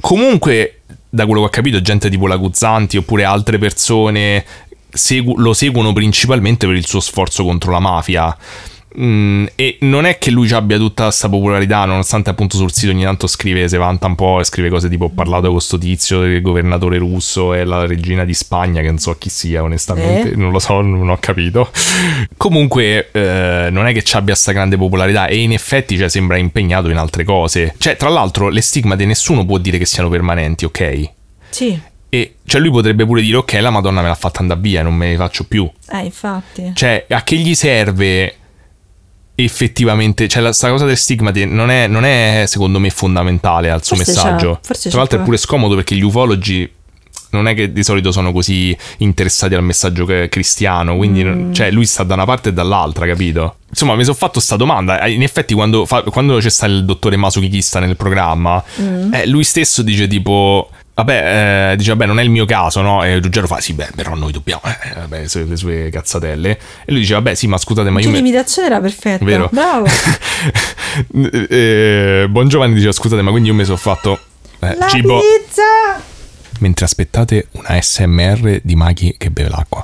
[0.00, 4.44] Comunque, da quello che ho capito, gente tipo la Guzzanti oppure altre persone
[4.90, 8.36] segu- lo seguono principalmente per il suo sforzo contro la mafia.
[8.98, 13.04] Mm, e non è che lui abbia tutta questa popolarità, nonostante appunto sul sito ogni
[13.04, 16.24] tanto scrive, se vanta un po' e scrive cose tipo ho parlato con questo tizio,
[16.24, 20.36] il governatore russo e la regina di Spagna, che non so chi sia onestamente, eh?
[20.36, 21.70] non lo so, non ho capito.
[22.36, 26.36] Comunque eh, non è che ci abbia questa grande popolarità e in effetti cioè, sembra
[26.36, 27.74] impegnato in altre cose.
[27.78, 31.10] Cioè, tra l'altro le stigmate nessuno può dire che siano permanenti, ok?
[31.50, 31.80] Sì.
[32.12, 34.94] E cioè lui potrebbe pure dire ok la madonna me l'ha fatta andare via, non
[34.94, 35.70] me ne faccio più.
[35.92, 36.72] Eh, infatti.
[36.74, 38.34] Cioè, a che gli serve
[39.44, 43.96] effettivamente, cioè la, cosa del stigma non è, non è, secondo me fondamentale al suo
[43.96, 44.60] forse messaggio.
[44.62, 46.70] Tra l'altro è pure scomodo perché gli ufologi
[47.30, 51.52] non è che di solito sono così interessati al messaggio cristiano, quindi mm.
[51.52, 53.56] cioè, lui sta da una parte e dall'altra, capito?
[53.68, 55.06] Insomma, mi sono fatto questa domanda.
[55.06, 59.14] In effetti, quando, fa, quando c'è stato il dottore masochista nel programma, mm.
[59.14, 60.70] eh, lui stesso dice tipo
[61.02, 63.02] vabbè, eh, dice, vabbè, non è il mio caso, no?
[63.04, 66.50] E Ruggero fa, sì, beh, però noi dobbiamo, eh, vabbè, le, le sue cazzatelle.
[66.84, 68.10] E lui dice, vabbè, sì, ma scusate, ma io...
[68.10, 68.74] L'imitazione me...
[68.74, 69.48] era perfetta, Vero?
[69.50, 69.86] bravo.
[71.48, 74.18] eh, buon Giovanni diceva, scusate, ma quindi io mi sono fatto...
[74.60, 75.20] Eh, La cibo...
[75.20, 76.08] pizza!
[76.60, 79.82] Mentre aspettate una SMR di Maghi che beve l'acqua.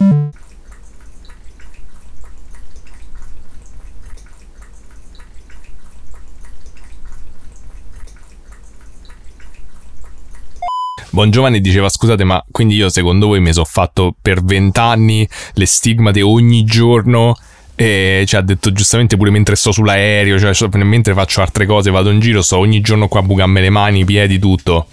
[11.11, 15.67] Buon Giovanni diceva scusate ma quindi io secondo voi mi sono fatto per vent'anni le
[15.67, 17.37] stigmate ogni giorno
[17.79, 22.11] e ci ha detto giustamente pure mentre sto sull'aereo, cioè mentre faccio altre cose, vado
[22.11, 24.87] in giro, sto ogni giorno qua a bucarmi le mani, i piedi, tutto.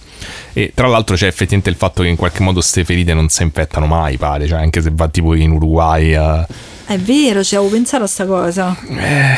[0.51, 3.41] E tra l'altro c'è effettivamente il fatto che in qualche modo queste ferite non si
[3.41, 6.13] infettano mai, pare, cioè anche se va tipo in Uruguay.
[6.13, 6.45] Uh...
[6.85, 8.77] È vero, ci avevo pensato a sta cosa.
[8.89, 9.35] Eh,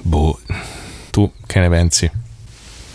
[0.00, 0.40] boh,
[1.10, 2.10] tu che ne pensi?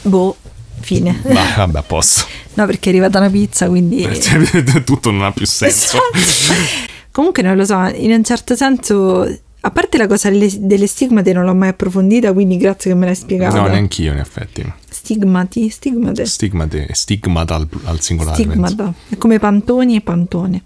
[0.02, 0.36] Boh,
[0.84, 1.20] fine.
[1.24, 2.26] Bah, vabbè, a posto.
[2.56, 4.08] no, perché è arrivata una pizza, quindi...
[4.86, 5.98] Tutto non ha più senso.
[6.14, 6.54] Esatto.
[7.12, 9.40] Comunque non lo so, in un certo senso...
[9.66, 13.16] A parte la cosa delle, stigmate non l'ho mai approfondita, quindi grazie che me l'hai
[13.16, 13.56] spiegato.
[13.56, 14.74] No, neanch'io in effetti.
[14.90, 16.26] Stigmati, stigmate.
[16.26, 18.44] Stigmate, stigmata al, al singolare.
[18.44, 20.64] Stigmata, è come pantoni e pantone.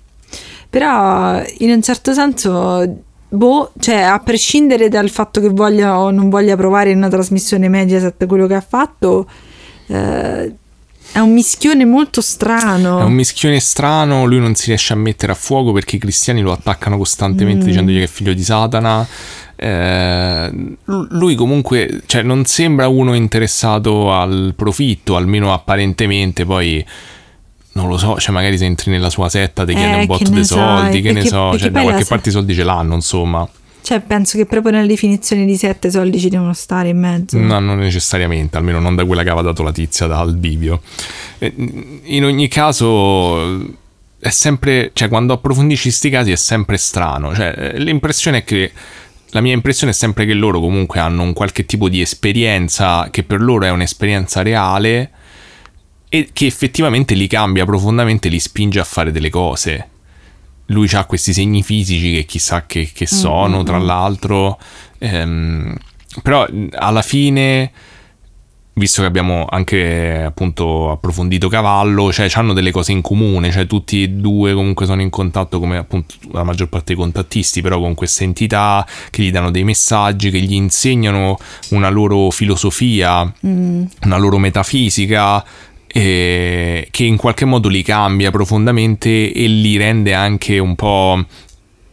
[0.67, 6.29] Però in un certo senso boh, cioè a prescindere dal fatto che voglia o non
[6.29, 9.29] voglia provare in una trasmissione Mediaset quello che ha fatto,
[9.87, 10.53] eh,
[11.11, 12.99] è un mischione molto strano.
[12.99, 16.41] È un mischione strano, lui non si riesce a mettere a fuoco perché i cristiani
[16.41, 17.67] lo attaccano costantemente mm.
[17.67, 19.07] dicendogli che è figlio di Satana.
[19.55, 26.85] Eh, lui comunque cioè, non sembra uno interessato al profitto, almeno apparentemente, poi
[27.71, 30.29] non lo so, cioè magari se entri nella sua setta ti chiede eh, un botto
[30.29, 33.47] di soldi, che perché, ne so, cioè da qualche parte i soldi ce l'hanno, insomma.
[33.87, 37.37] Cioè, penso che proprio nella definizione di sette soldi ci devono stare in mezzo.
[37.37, 40.81] No, non necessariamente, almeno non da quella che aveva dato la tizia dal bivio.
[41.37, 43.65] In ogni caso,
[44.19, 47.33] è sempre, cioè, quando approfondisci questi casi è sempre strano.
[47.33, 48.73] Cioè, l'impressione è che.
[49.29, 53.23] La mia impressione è sempre che loro comunque hanno un qualche tipo di esperienza che
[53.23, 55.11] per loro è un'esperienza reale
[56.09, 59.91] e che effettivamente li cambia profondamente, li spinge a fare delle cose
[60.67, 63.65] lui ha questi segni fisici che chissà che, che mm, sono, mm-hmm.
[63.65, 64.59] tra l'altro.
[64.99, 65.75] Ehm,
[66.23, 67.71] però alla fine,
[68.73, 74.03] visto che abbiamo anche appunto approfondito Cavallo, cioè hanno delle cose in comune, cioè tutti
[74.03, 77.93] e due comunque sono in contatto come appunto la maggior parte dei contattisti, però con
[77.93, 81.37] queste entità che gli danno dei messaggi, che gli insegnano
[81.69, 83.83] una loro filosofia, mm.
[84.03, 85.43] una loro metafisica
[85.87, 91.25] eh, che in qualche modo li cambia profondamente e li rende anche un po'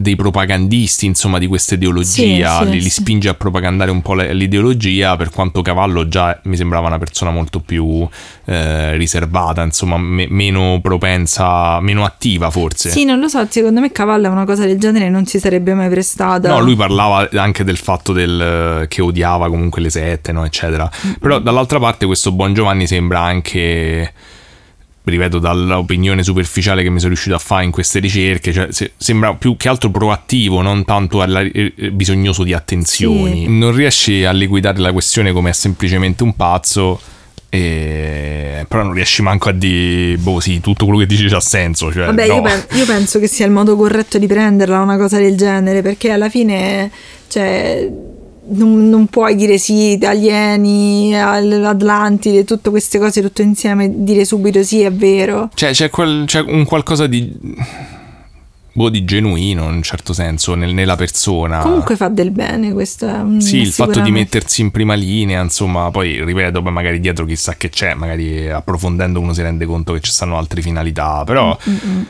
[0.05, 4.12] dei propagandisti, insomma, di questa ideologia, sì, sì, li, li, spinge a propagandare un po'
[4.12, 8.06] l'ideologia, per quanto Cavallo già mi sembrava una persona molto più
[8.44, 12.90] eh, riservata, insomma, me, meno propensa, meno attiva forse.
[12.90, 15.72] Sì, non lo so, secondo me Cavallo a una cosa del genere non si sarebbe
[15.72, 16.48] mai prestata.
[16.51, 20.89] No, lui parlava anche del fatto del, che odiava comunque le sette, no, eccetera.
[21.06, 21.14] Mm-hmm.
[21.18, 24.12] Però dall'altra parte questo Buon Giovanni sembra anche
[25.10, 29.35] ripeto, dall'opinione superficiale che mi sono riuscito a fare in queste ricerche, cioè, se, sembra
[29.35, 33.44] più che altro proattivo, non tanto alla, eh, bisognoso di attenzioni.
[33.44, 33.48] Sì.
[33.48, 37.01] Non riesci a liquidare la questione come è semplicemente un pazzo.
[37.51, 38.64] E...
[38.66, 42.06] però non riesci manco a dire boh sì tutto quello che dici c'ha senso cioè,
[42.06, 42.35] vabbè no.
[42.35, 45.81] io, pen- io, penso che sia il modo corretto di prenderla una cosa del genere
[45.81, 46.90] perché alla fine
[47.28, 47.89] cioè
[48.49, 54.62] non, non puoi dire sì, alieni, al- Atlantide, tutte queste cose tutto insieme, dire subito
[54.62, 55.51] sì, è vero.
[55.55, 57.33] Cioè, c'è, quel- c'è un qualcosa di.
[58.77, 61.59] boh, di genuino in un certo senso nel- nella persona.
[61.61, 63.07] Comunque fa del bene questo.
[63.07, 63.25] è Ah.
[63.39, 67.69] Sì, il fatto di mettersi in prima linea, insomma, poi ripeto, magari dietro chissà che
[67.69, 72.07] c'è, magari approfondendo uno si rende conto che ci stanno altre finalità, però Mm, n-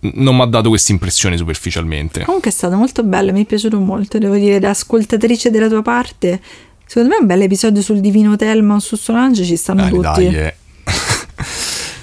[0.00, 2.24] non mi ha dato questa impressione superficialmente.
[2.24, 5.82] Comunque è stato molto bello, mi è piaciuto molto, devo dire, da ascoltatrice della tua
[5.82, 6.40] parte.
[6.86, 9.90] Secondo me è un bel episodio sul Divino Telma o su Solange ci stanno Dai,
[9.90, 10.24] tutti.
[10.24, 10.54] dai, eh.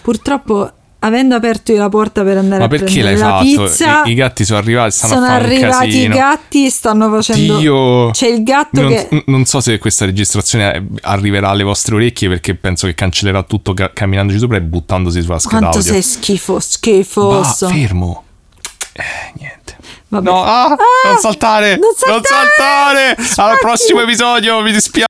[0.02, 0.72] Purtroppo,
[1.08, 3.44] avendo aperto io la porta per andare Ma a perché l'hai la fatto?
[3.44, 7.58] pizza, I, i gatti sono arrivati, stanno sono arrivati i gatti stanno facendo...
[7.58, 8.12] Dio.
[8.12, 9.24] C'è il gatto non, che...
[9.28, 13.74] non so se questa registrazione eh, arriverà alle vostre orecchie perché penso che cancellerà tutto
[13.74, 15.92] ca- camminandoci sopra e buttandosi sulla scheda Quanto audio.
[15.92, 17.68] sei schifo, schifoso.
[17.70, 18.24] fermo.
[18.94, 19.04] Eh,
[19.40, 19.76] niente.
[20.10, 20.30] Vabbè.
[20.30, 20.76] No, ah, Ah,
[21.10, 21.78] non saltare!
[21.78, 23.16] non saltare!
[23.16, 23.52] Non saltare!
[23.52, 25.07] Al prossimo episodio, mi dispiace.